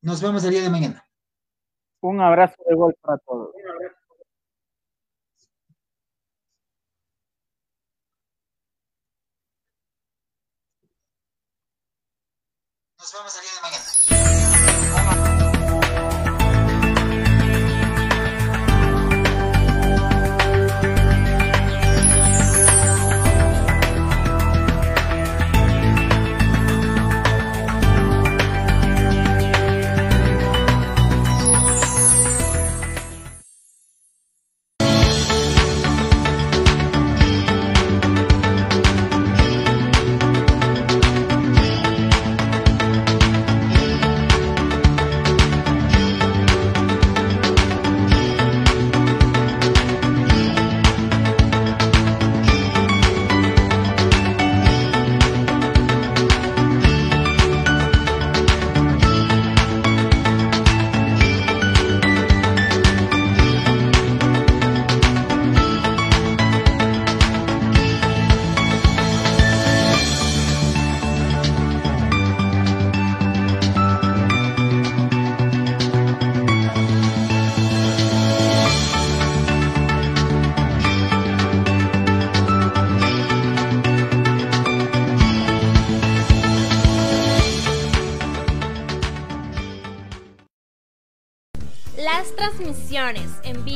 Nos 0.01 0.19
vemos 0.19 0.43
el 0.43 0.49
día 0.49 0.63
de 0.63 0.71
mañana. 0.71 1.07
Un 2.01 2.19
abrazo 2.19 2.55
de 2.67 2.73
gol 2.73 2.95
para 3.01 3.19
todos. 3.19 3.53
Nos 12.97 13.13
vemos 13.13 13.35
el 13.35 13.43
día 13.43 13.51
de 13.53 13.61
mañana. 13.61 14.60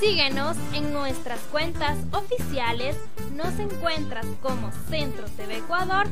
Síguenos 0.00 0.56
en 0.72 0.90
nuestras 0.94 1.38
cuentas 1.52 1.98
oficiales, 2.12 2.96
nos 3.34 3.58
encuentras 3.58 4.24
como 4.40 4.70
Centro 4.88 5.26
TV 5.36 5.58
Ecuador 5.58 6.06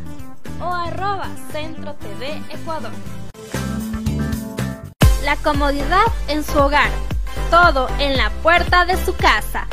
o 0.60 0.66
arroba 0.66 1.28
Centro 1.50 1.94
TV 1.94 2.42
Ecuador. 2.50 2.92
La 5.24 5.36
comodidad 5.36 6.04
en 6.28 6.44
su 6.44 6.58
hogar, 6.58 6.90
todo 7.50 7.88
en 7.98 8.18
la 8.18 8.28
puerta 8.42 8.84
de 8.84 9.02
su 9.02 9.14
casa. 9.14 9.66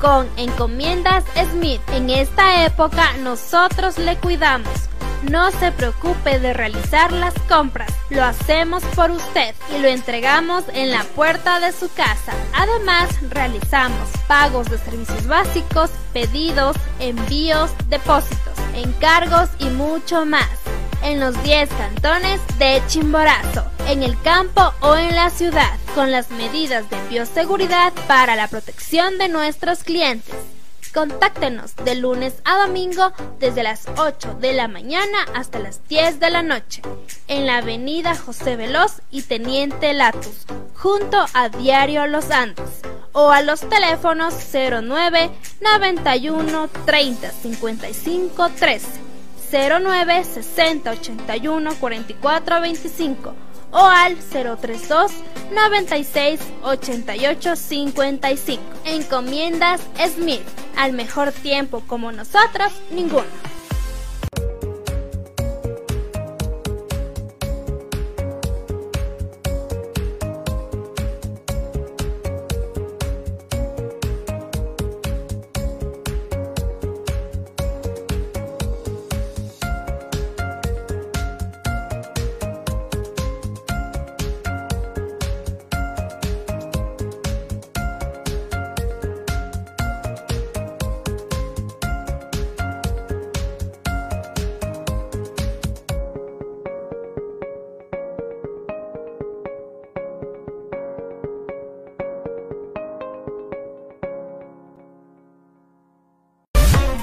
Con 0.00 0.28
Encomiendas 0.38 1.22
Smith, 1.52 1.80
en 1.92 2.10
esta 2.10 2.64
época 2.64 3.12
nosotros 3.22 3.96
le 3.96 4.16
cuidamos. 4.16 4.89
No 5.28 5.50
se 5.50 5.70
preocupe 5.72 6.38
de 6.38 6.54
realizar 6.54 7.12
las 7.12 7.34
compras, 7.48 7.92
lo 8.08 8.24
hacemos 8.24 8.82
por 8.96 9.10
usted 9.10 9.54
y 9.74 9.80
lo 9.80 9.88
entregamos 9.88 10.64
en 10.72 10.90
la 10.90 11.04
puerta 11.04 11.60
de 11.60 11.72
su 11.72 11.92
casa. 11.92 12.32
Además, 12.54 13.10
realizamos 13.28 14.08
pagos 14.26 14.70
de 14.70 14.78
servicios 14.78 15.26
básicos, 15.26 15.90
pedidos, 16.12 16.76
envíos, 17.00 17.70
depósitos, 17.88 18.54
encargos 18.74 19.50
y 19.58 19.66
mucho 19.66 20.24
más 20.24 20.48
en 21.02 21.20
los 21.20 21.40
10 21.42 21.68
cantones 21.70 22.40
de 22.58 22.82
Chimborazo, 22.86 23.64
en 23.86 24.02
el 24.02 24.20
campo 24.22 24.72
o 24.80 24.96
en 24.96 25.14
la 25.14 25.30
ciudad, 25.30 25.78
con 25.94 26.10
las 26.10 26.30
medidas 26.30 26.88
de 26.90 26.96
bioseguridad 27.08 27.92
para 28.06 28.36
la 28.36 28.48
protección 28.48 29.18
de 29.18 29.28
nuestros 29.28 29.82
clientes. 29.82 30.34
Contáctenos 30.92 31.76
de 31.76 31.94
lunes 31.94 32.34
a 32.44 32.66
domingo 32.66 33.12
desde 33.38 33.62
las 33.62 33.86
8 33.96 34.38
de 34.40 34.52
la 34.52 34.66
mañana 34.66 35.18
hasta 35.34 35.60
las 35.60 35.86
10 35.88 36.18
de 36.18 36.30
la 36.30 36.42
noche 36.42 36.82
en 37.28 37.46
la 37.46 37.58
avenida 37.58 38.16
José 38.16 38.56
Veloz 38.56 39.00
y 39.10 39.22
Teniente 39.22 39.92
Latus, 39.92 40.46
junto 40.74 41.24
a 41.32 41.48
Diario 41.48 42.08
Los 42.08 42.32
Andes, 42.32 42.82
o 43.12 43.30
a 43.30 43.42
los 43.42 43.60
teléfonos 43.60 44.34
09 44.52 45.30
91 45.60 46.68
30 46.84 47.30
55 47.30 48.48
13, 48.58 48.86
09 49.52 50.24
60 50.24 50.90
81 50.90 51.74
44 51.78 52.60
25 52.60 53.34
o 53.72 53.78
al 53.78 54.16
032 54.16 55.12
96 55.52 56.40
88 56.62 57.56
55. 57.56 58.62
Encomiendas 58.84 59.80
Smith. 60.14 60.42
Al 60.76 60.92
mejor 60.92 61.32
tiempo 61.32 61.82
como 61.86 62.12
nosotros, 62.12 62.72
ninguno. 62.90 63.26